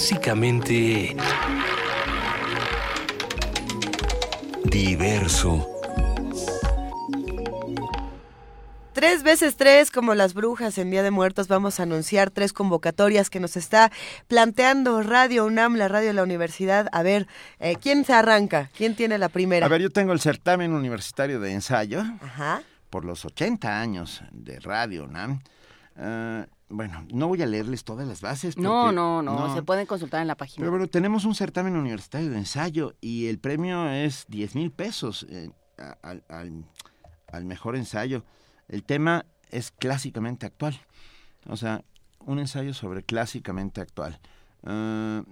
[0.00, 1.14] Clásicamente...
[4.64, 5.68] Diverso.
[8.94, 13.28] Tres veces tres, como las brujas en Día de Muertos, vamos a anunciar tres convocatorias
[13.28, 13.92] que nos está
[14.26, 16.88] planteando Radio UNAM, la radio de la universidad.
[16.92, 17.26] A ver,
[17.58, 18.70] eh, ¿quién se arranca?
[18.74, 19.66] ¿Quién tiene la primera?
[19.66, 22.62] A ver, yo tengo el certamen universitario de ensayo Ajá.
[22.88, 25.42] por los 80 años de Radio UNAM.
[25.98, 28.56] Ah, bueno, no voy a leerles todas las bases.
[28.56, 30.62] No, porque- no, no, se pueden consultar en la página.
[30.62, 35.26] Pero bueno, tenemos un certamen universitario de ensayo y el premio es 10 mil pesos
[35.28, 35.50] eh,
[36.02, 36.24] al-
[37.32, 38.24] al mejor ensayo.
[38.68, 40.78] El tema es clásicamente actual.
[41.46, 41.82] O sea,
[42.26, 44.20] un ensayo sobre clásicamente actual.
[44.62, 45.22] Ah,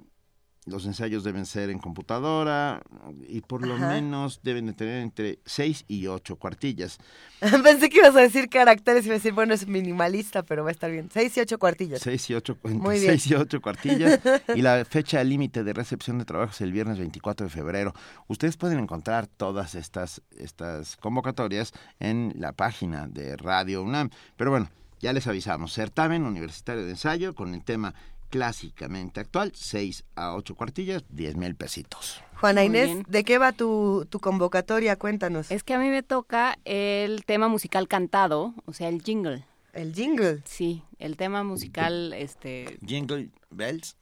[0.69, 2.83] los ensayos deben ser en computadora
[3.27, 3.89] y por lo Ajá.
[3.89, 6.99] menos deben de tener entre 6 y 8 cuartillas.
[7.63, 10.71] Pensé que ibas a decir caracteres y iba a decir, bueno, es minimalista, pero va
[10.71, 11.09] a estar bien.
[11.13, 12.01] Seis y ocho cuartillas.
[12.01, 13.19] 6 y 8, Muy bien.
[13.25, 14.21] y ocho cuartillas.
[14.55, 17.95] y la fecha límite de recepción de trabajo es el viernes 24 de febrero.
[18.27, 24.11] Ustedes pueden encontrar todas estas, estas convocatorias en la página de Radio UNAM.
[24.37, 24.69] Pero bueno,
[25.01, 25.73] ya les avisamos.
[25.73, 27.95] Certamen Universitario de Ensayo con el tema
[28.31, 32.23] clásicamente actual, 6 a 8 cuartillas, 10 mil pesitos.
[32.41, 33.05] Juana Muy Inés, bien.
[33.09, 34.97] ¿de qué va tu, tu convocatoria?
[34.97, 35.51] Cuéntanos.
[35.51, 39.45] Es que a mí me toca el tema musical cantado, o sea, el jingle.
[39.73, 40.43] ¿El jingle?
[40.45, 42.79] Sí, el tema musical, este...
[42.87, 43.97] Jingle Bells.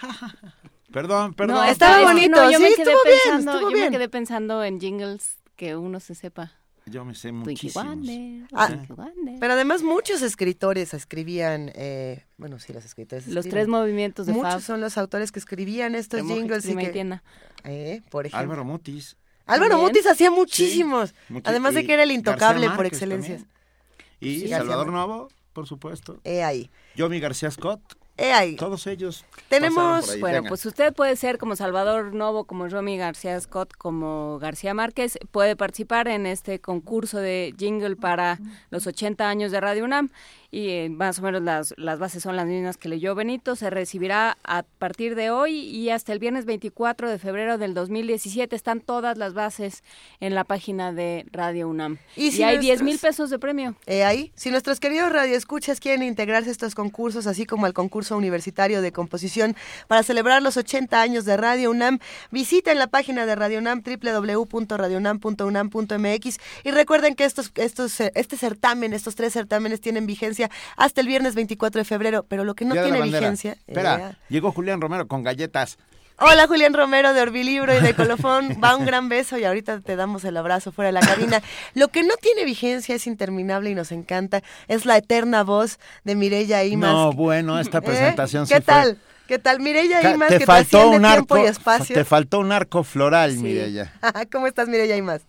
[0.92, 1.56] Perdón, perdón.
[1.56, 3.90] No, estaba bonito, no, yo sí, me quedé estuvo bien, pensando, estuvo yo bien.
[3.90, 6.52] me quedé pensando en jingles que uno se sepa.
[6.90, 7.86] Yo me sé Twinkie muchísimos.
[7.86, 9.36] Wonder, Ah, Twinkie Wonder.
[9.40, 13.50] Pero además muchos escritores escribían, eh, bueno, sí, los escritores Los escriben.
[13.50, 14.60] tres movimientos de Muchos Fab.
[14.62, 17.22] son los autores que escribían estos jingles y que, tienda.
[17.64, 18.40] eh, por ejemplo.
[18.40, 19.16] Álvaro Mutis.
[19.46, 19.88] Álvaro También.
[19.88, 21.14] Mutis hacía muchísimos.
[21.30, 23.36] Muchi- Además de que era el intocable por excelencia.
[23.36, 23.58] también.
[24.20, 26.20] Y Sí, Salvador García Novo, por supuesto.
[26.24, 26.70] Eh, ahí.
[26.96, 27.80] Yomi García Scott.
[28.18, 28.56] Eh, ahí.
[28.56, 29.24] Todos ellos.
[29.48, 30.20] Tenemos- pasaron por ahí.
[30.20, 30.48] Bueno, Venga.
[30.48, 35.18] pues usted puede ser como Salvador Novo, como Romy García Scott, como García Márquez.
[35.30, 38.38] Puede participar en este concurso de jingle para
[38.70, 40.10] los 80 años de Radio UNAM.
[40.50, 43.54] Y eh, más o menos las, las bases son las mismas que leyó Benito.
[43.54, 48.56] Se recibirá a partir de hoy y hasta el viernes 24 de febrero del 2017.
[48.56, 49.84] Están todas las bases
[50.20, 51.98] en la página de Radio UNAM.
[52.16, 53.74] Y, si hay nuestros- 10 mil pesos de premio.
[53.86, 58.16] Eh, ahí, si nuestros queridos radioescuchas quieren integrarse a estos concursos, así como al concurso
[58.16, 59.54] universitario de composición
[59.86, 61.98] para celebrar los 80 años de Radio UNAM,
[62.30, 68.92] visiten la página de Radio UNAM, www.radiounam.unam.mx y recuerden que estos, estos, eh, este certamen,
[68.94, 70.37] estos tres certámenes tienen vigencia
[70.76, 73.52] hasta el viernes 24 de febrero, pero lo que no Día tiene vigencia...
[73.66, 75.78] Espera, eh, llegó Julián Romero con galletas.
[76.20, 79.94] Hola Julián Romero de Orbilibro y de Colofón, va un gran beso y ahorita te
[79.94, 81.40] damos el abrazo fuera de la cabina.
[81.74, 86.16] Lo que no tiene vigencia es interminable y nos encanta, es la eterna voz de
[86.16, 86.90] Mireya Imas.
[86.92, 87.82] No, bueno, esta ¿Eh?
[87.82, 88.98] presentación sí ¿Qué fue- tal?
[89.28, 89.60] ¿Qué tal?
[89.60, 91.94] Mireya Imas te que faltó trasciende un tiempo arco, y espacio.
[91.94, 93.38] te faltó un arco floral, Sí.
[93.42, 93.92] Mireya.
[94.32, 95.20] ¿Cómo estás Mireya Imas?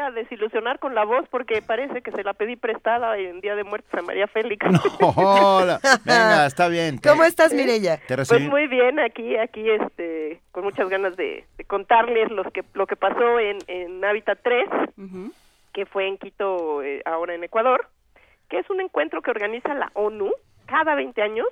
[0.00, 3.64] A desilusionar con la voz porque parece que se la pedí prestada en Día de
[3.64, 4.64] Muertos a María Félix.
[5.16, 6.98] Hola, venga, está bien.
[7.00, 7.96] te- ¿Cómo estás Mireya?
[8.06, 12.62] Te Pues muy bien, aquí, aquí, este, con muchas ganas de, de contarles los que,
[12.74, 14.68] lo que pasó en, en Hábitat 3,
[15.72, 17.88] que fue en Quito, eh, ahora en Ecuador,
[18.48, 20.32] que es un encuentro que organiza la ONU
[20.66, 21.46] cada 20 años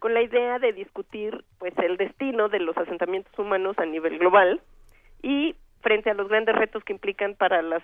[0.00, 4.60] con la idea de discutir, pues, el destino de los asentamientos humanos a nivel global
[5.22, 7.82] y frente a los grandes retos que implican para las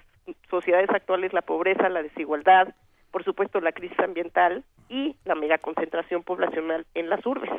[0.49, 2.75] sociedades actuales la pobreza, la desigualdad,
[3.13, 7.51] por supuesto la crisis ambiental y la mega concentración poblacional en las urbes.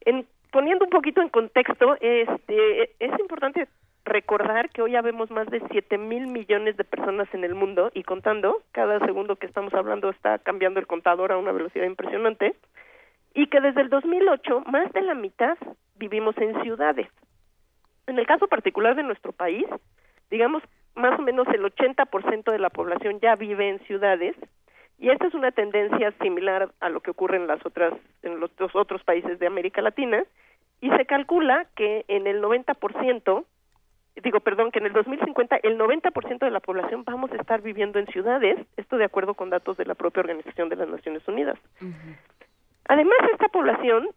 [0.00, 3.68] En, poniendo un poquito en contexto, este, es importante
[4.04, 7.90] recordar que hoy ya vemos más de 7 mil millones de personas en el mundo
[7.94, 12.54] y contando, cada segundo que estamos hablando está cambiando el contador a una velocidad impresionante,
[13.34, 15.58] y que desde el 2008 más de la mitad
[15.96, 17.08] vivimos en ciudades.
[18.06, 19.66] En el caso particular de nuestro país,
[20.30, 20.62] digamos,
[20.94, 24.36] más o menos el 80% de la población ya vive en ciudades
[24.98, 28.54] y esta es una tendencia similar a lo que ocurre en las otras en los
[28.56, 30.24] dos otros países de América Latina
[30.80, 33.44] y se calcula que en el 90%
[34.22, 37.98] digo, perdón, que en el 2050 el 90% de la población vamos a estar viviendo
[37.98, 41.58] en ciudades, esto de acuerdo con datos de la propia Organización de las Naciones Unidas.
[42.86, 44.08] Además, esta población,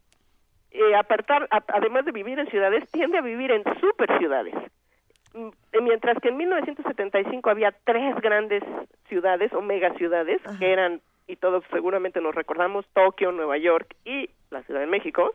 [0.72, 4.54] eh, apartar, a- además de vivir en ciudades, tiende a vivir en superciudades.
[5.34, 8.64] Mm, eh, Mientras que en 1975 había tres grandes
[9.08, 14.64] ciudades o megaciudades, que eran, y todos seguramente nos recordamos, Tokio, Nueva York y la
[14.64, 15.34] Ciudad de México,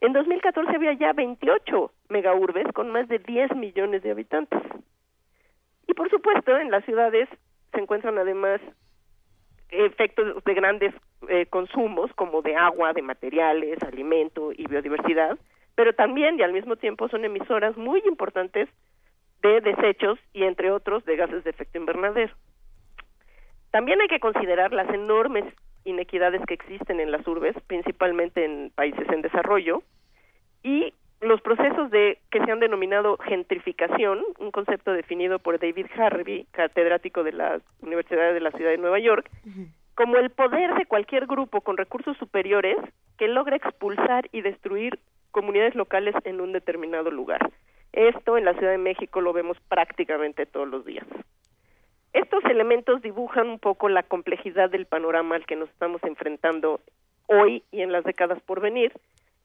[0.00, 4.60] en 2014 había ya 28 megaurbes con más de 10 millones de habitantes.
[5.86, 7.28] Y por supuesto, en las ciudades
[7.72, 8.60] se encuentran además
[9.72, 10.94] efectos de grandes
[11.28, 15.38] eh, consumos como de agua, de materiales, alimento y biodiversidad,
[15.74, 18.68] pero también y al mismo tiempo son emisoras muy importantes
[19.42, 22.34] de desechos y entre otros de gases de efecto invernadero.
[23.70, 25.44] También hay que considerar las enormes
[25.84, 29.82] inequidades que existen en las urbes, principalmente en países en desarrollo,
[30.62, 36.46] y los procesos de que se han denominado gentrificación, un concepto definido por David Harvey,
[36.50, 39.30] catedrático de la Universidad de la Ciudad de Nueva York,
[39.94, 42.76] como el poder de cualquier grupo con recursos superiores
[43.18, 44.98] que logra expulsar y destruir
[45.30, 47.52] comunidades locales en un determinado lugar.
[47.92, 51.06] Esto en la Ciudad de México lo vemos prácticamente todos los días.
[52.12, 56.80] Estos elementos dibujan un poco la complejidad del panorama al que nos estamos enfrentando
[57.26, 58.92] hoy y en las décadas por venir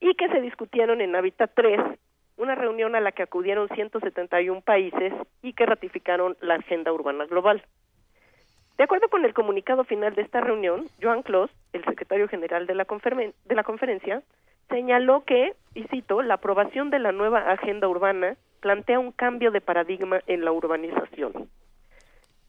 [0.00, 1.80] y que se discutieron en Habitat 3,
[2.36, 5.12] una reunión a la que acudieron 171 países
[5.42, 7.62] y que ratificaron la Agenda Urbana Global.
[8.78, 12.76] De acuerdo con el comunicado final de esta reunión, Joan Clos, el secretario general de
[12.76, 12.86] la,
[13.44, 14.22] de la conferencia,
[14.68, 19.60] señaló que, y cito, la aprobación de la nueva agenda urbana plantea un cambio de
[19.60, 21.48] paradigma en la urbanización.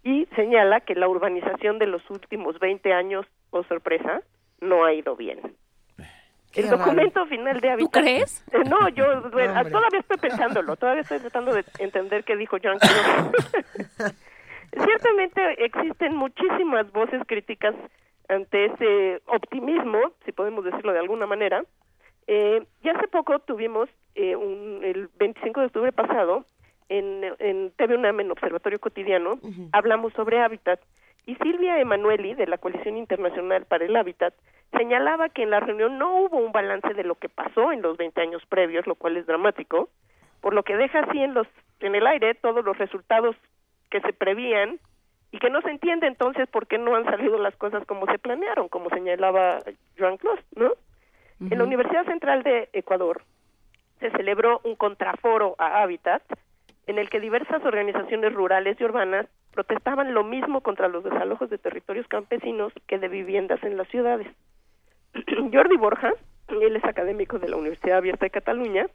[0.03, 4.21] Y señala que la urbanización de los últimos 20 años, oh sorpresa,
[4.61, 5.39] no ha ido bien.
[6.51, 6.77] Qué el raro.
[6.79, 8.01] documento final de Habitat...
[8.01, 8.43] crees?
[8.51, 12.79] Eh, no, yo bueno, todavía estoy pensándolo, todavía estoy tratando de entender qué dijo Joan
[12.79, 14.13] Clos.
[14.71, 17.75] Ciertamente existen muchísimas voces críticas
[18.27, 21.63] ante ese optimismo, si podemos decirlo de alguna manera.
[22.27, 26.45] Eh, y hace poco tuvimos, eh, un, el 25 de octubre pasado,
[26.87, 29.39] en, en TV UNAM, en Observatorio Cotidiano,
[29.71, 30.79] hablamos sobre hábitat.
[31.25, 34.33] Y Silvia Emanueli, de la Coalición Internacional para el Hábitat,
[34.72, 37.98] señalaba que en la reunión no hubo un balance de lo que pasó en los
[37.98, 39.89] 20 años previos, lo cual es dramático,
[40.41, 41.48] por lo que deja así en, los,
[41.80, 43.35] en el aire todos los resultados
[43.89, 44.80] que se prevían
[45.31, 48.19] y que no se entiende entonces por qué no han salido las cosas como se
[48.19, 49.59] planearon, como señalaba
[49.98, 50.72] Joan Clos, ¿no?
[51.39, 53.22] En la Universidad Central de Ecuador
[53.99, 56.22] se celebró un contraforo a Hábitat
[56.88, 61.57] en el que diversas organizaciones rurales y urbanas protestaban lo mismo contra los desalojos de
[61.57, 64.27] territorios campesinos que de viviendas en las ciudades.
[65.53, 66.13] Jordi Borja,
[66.49, 68.88] él es académico de la Universidad Abierta de Cataluña,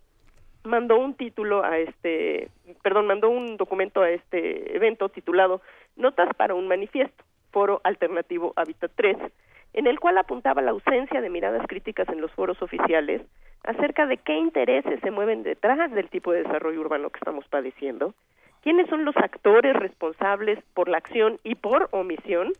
[0.64, 2.48] mandó un título a este,
[2.82, 5.60] perdón, mandó un documento a este evento titulado
[5.96, 9.16] Notas para un manifiesto, foro alternativo Hábitat 3,
[9.74, 13.22] en el cual apuntaba la ausencia de miradas críticas en los foros oficiales
[13.64, 18.14] acerca de qué intereses se mueven detrás del tipo de desarrollo urbano que estamos padeciendo,
[18.62, 22.52] quiénes son los actores responsables por la acción y por omisión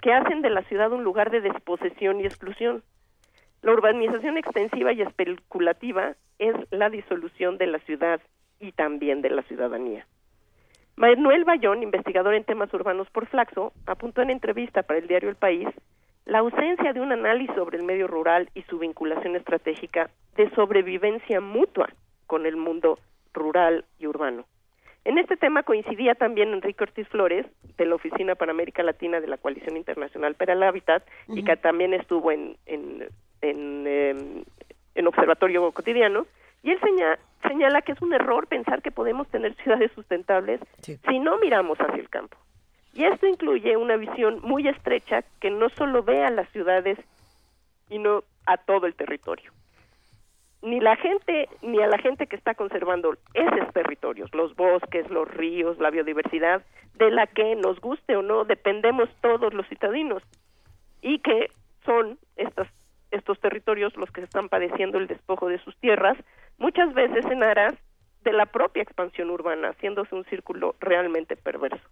[0.00, 2.82] que hacen de la ciudad un lugar de desposesión y exclusión.
[3.62, 8.20] La urbanización extensiva y especulativa es la disolución de la ciudad
[8.58, 10.06] y también de la ciudadanía.
[10.96, 15.36] Manuel Bayón, investigador en temas urbanos por Flaxo, apuntó en entrevista para el diario El
[15.36, 15.68] País
[16.26, 21.40] la ausencia de un análisis sobre el medio rural y su vinculación estratégica de sobrevivencia
[21.40, 21.88] mutua
[22.26, 22.98] con el mundo
[23.32, 24.44] rural y urbano.
[25.04, 27.46] En este tema coincidía también Enrique Ortiz Flores,
[27.78, 31.56] de la Oficina para América Latina de la Coalición Internacional para el Hábitat, y que
[31.56, 33.08] también estuvo en, en,
[33.40, 34.44] en, em,
[34.94, 36.26] en Observatorio Cotidiano,
[36.62, 41.18] y él señala, señala que es un error pensar que podemos tener ciudades sustentables si
[41.18, 42.36] no miramos hacia el campo.
[42.92, 46.98] Y esto incluye una visión muy estrecha que no solo ve a las ciudades
[47.88, 49.52] y no a todo el territorio.
[50.62, 55.28] Ni la gente, ni a la gente que está conservando esos territorios, los bosques, los
[55.28, 56.62] ríos, la biodiversidad,
[56.94, 60.22] de la que nos guste o no, dependemos todos los citadinos.
[61.00, 61.50] Y que
[61.86, 62.68] son estas,
[63.10, 66.18] estos territorios los que están padeciendo el despojo de sus tierras,
[66.58, 67.74] muchas veces en aras
[68.22, 71.88] de la propia expansión urbana, haciéndose un círculo realmente perverso.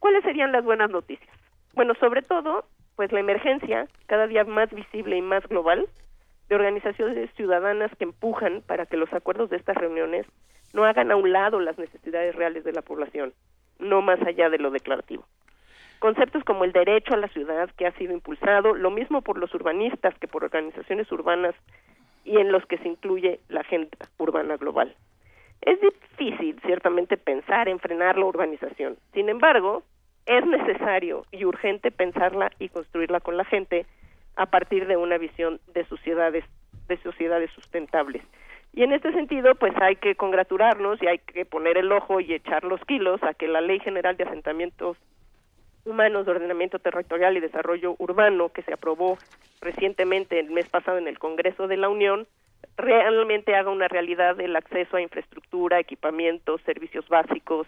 [0.00, 1.34] ¿Cuáles serían las buenas noticias?
[1.74, 2.64] Bueno, sobre todo,
[2.96, 5.86] pues la emergencia, cada día más visible y más global,
[6.48, 10.26] de organizaciones ciudadanas que empujan para que los acuerdos de estas reuniones
[10.72, 13.32] no hagan a un lado las necesidades reales de la población,
[13.78, 15.24] no más allá de lo declarativo.
[15.98, 19.54] Conceptos como el derecho a la ciudad que ha sido impulsado, lo mismo por los
[19.54, 21.54] urbanistas que por organizaciones urbanas
[22.24, 24.94] y en los que se incluye la agenda urbana global.
[25.62, 28.98] Es difícil, ciertamente, pensar en frenar la urbanización.
[29.14, 29.82] Sin embargo,
[30.26, 33.86] es necesario y urgente pensarla y construirla con la gente
[34.36, 36.44] a partir de una visión de sociedades,
[36.88, 38.22] de sociedades sustentables.
[38.72, 42.34] Y en este sentido, pues hay que congratularnos y hay que poner el ojo y
[42.34, 44.98] echar los kilos a que la Ley General de Asentamientos
[45.86, 49.18] Humanos de Ordenamiento Territorial y Desarrollo Urbano, que se aprobó
[49.60, 52.26] recientemente el mes pasado en el Congreso de la Unión,
[52.76, 57.66] realmente haga una realidad el acceso a infraestructura, equipamientos, servicios básicos,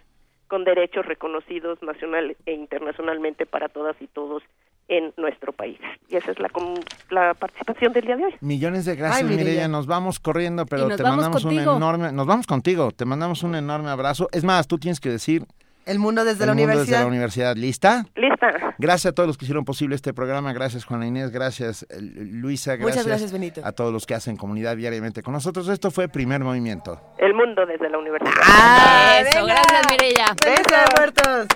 [0.49, 4.43] con derechos reconocidos nacional e internacionalmente para todas y todos
[4.89, 5.79] en nuestro país.
[6.09, 6.75] Y esa es la, com-
[7.11, 8.35] la participación del día de hoy.
[8.41, 9.45] Millones de gracias, Ay, Mireya.
[9.45, 9.69] Mireya.
[9.69, 12.13] Nos vamos corriendo, pero te mandamos un enorme.
[12.13, 12.91] Nos vamos contigo.
[12.93, 14.29] Te mandamos un enorme abrazo.
[14.33, 15.45] Es más, tú tienes que decir.
[15.87, 16.99] El mundo desde el la mundo universidad.
[16.99, 17.57] desde la universidad.
[17.57, 18.05] ¿Lista?
[18.15, 18.75] Lista.
[18.77, 20.53] Gracias a todos los que hicieron posible este programa.
[20.53, 21.31] Gracias, Juana Inés.
[21.31, 22.73] Gracias, eh, Luisa.
[22.73, 23.61] Muchas Gracias, gracias, Benito.
[23.65, 25.67] a todos los que hacen comunidad diariamente con nosotros.
[25.69, 27.01] Esto fue Primer Movimiento.
[27.17, 28.35] El mundo desde la universidad.
[28.45, 30.27] Ah, Eso, gracias, Mireya.
[30.43, 31.47] ¡Feliz Día de Muertos!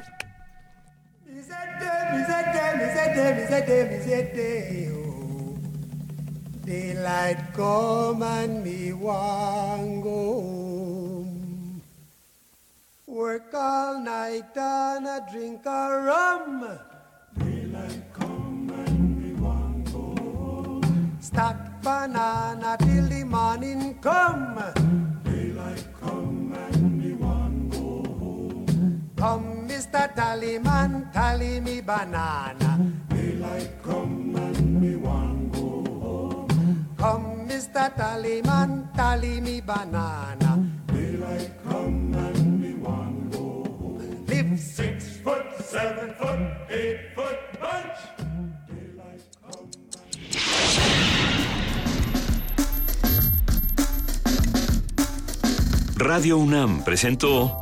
[6.65, 11.83] Daylight come and me want go home.
[13.07, 16.79] Work all night and a drink a rum.
[17.39, 21.17] Daylight come and me want go home.
[21.21, 24.63] Stack banana till the morning come.
[25.25, 29.11] Daylight come and me want go home.
[29.17, 29.62] Come,
[29.93, 30.09] Mr.
[30.17, 32.81] Tallyman, tally me banana.
[33.11, 36.89] Daylight come and me want go home.
[36.97, 37.93] Come, Mr.
[37.95, 40.65] Tallyman, tally me banana.
[40.87, 44.25] Daylight come and me want go home.
[44.29, 46.41] Live six foot, seven foot,
[46.71, 48.01] eight foot bunch.
[55.99, 57.62] Radio UNAM presentó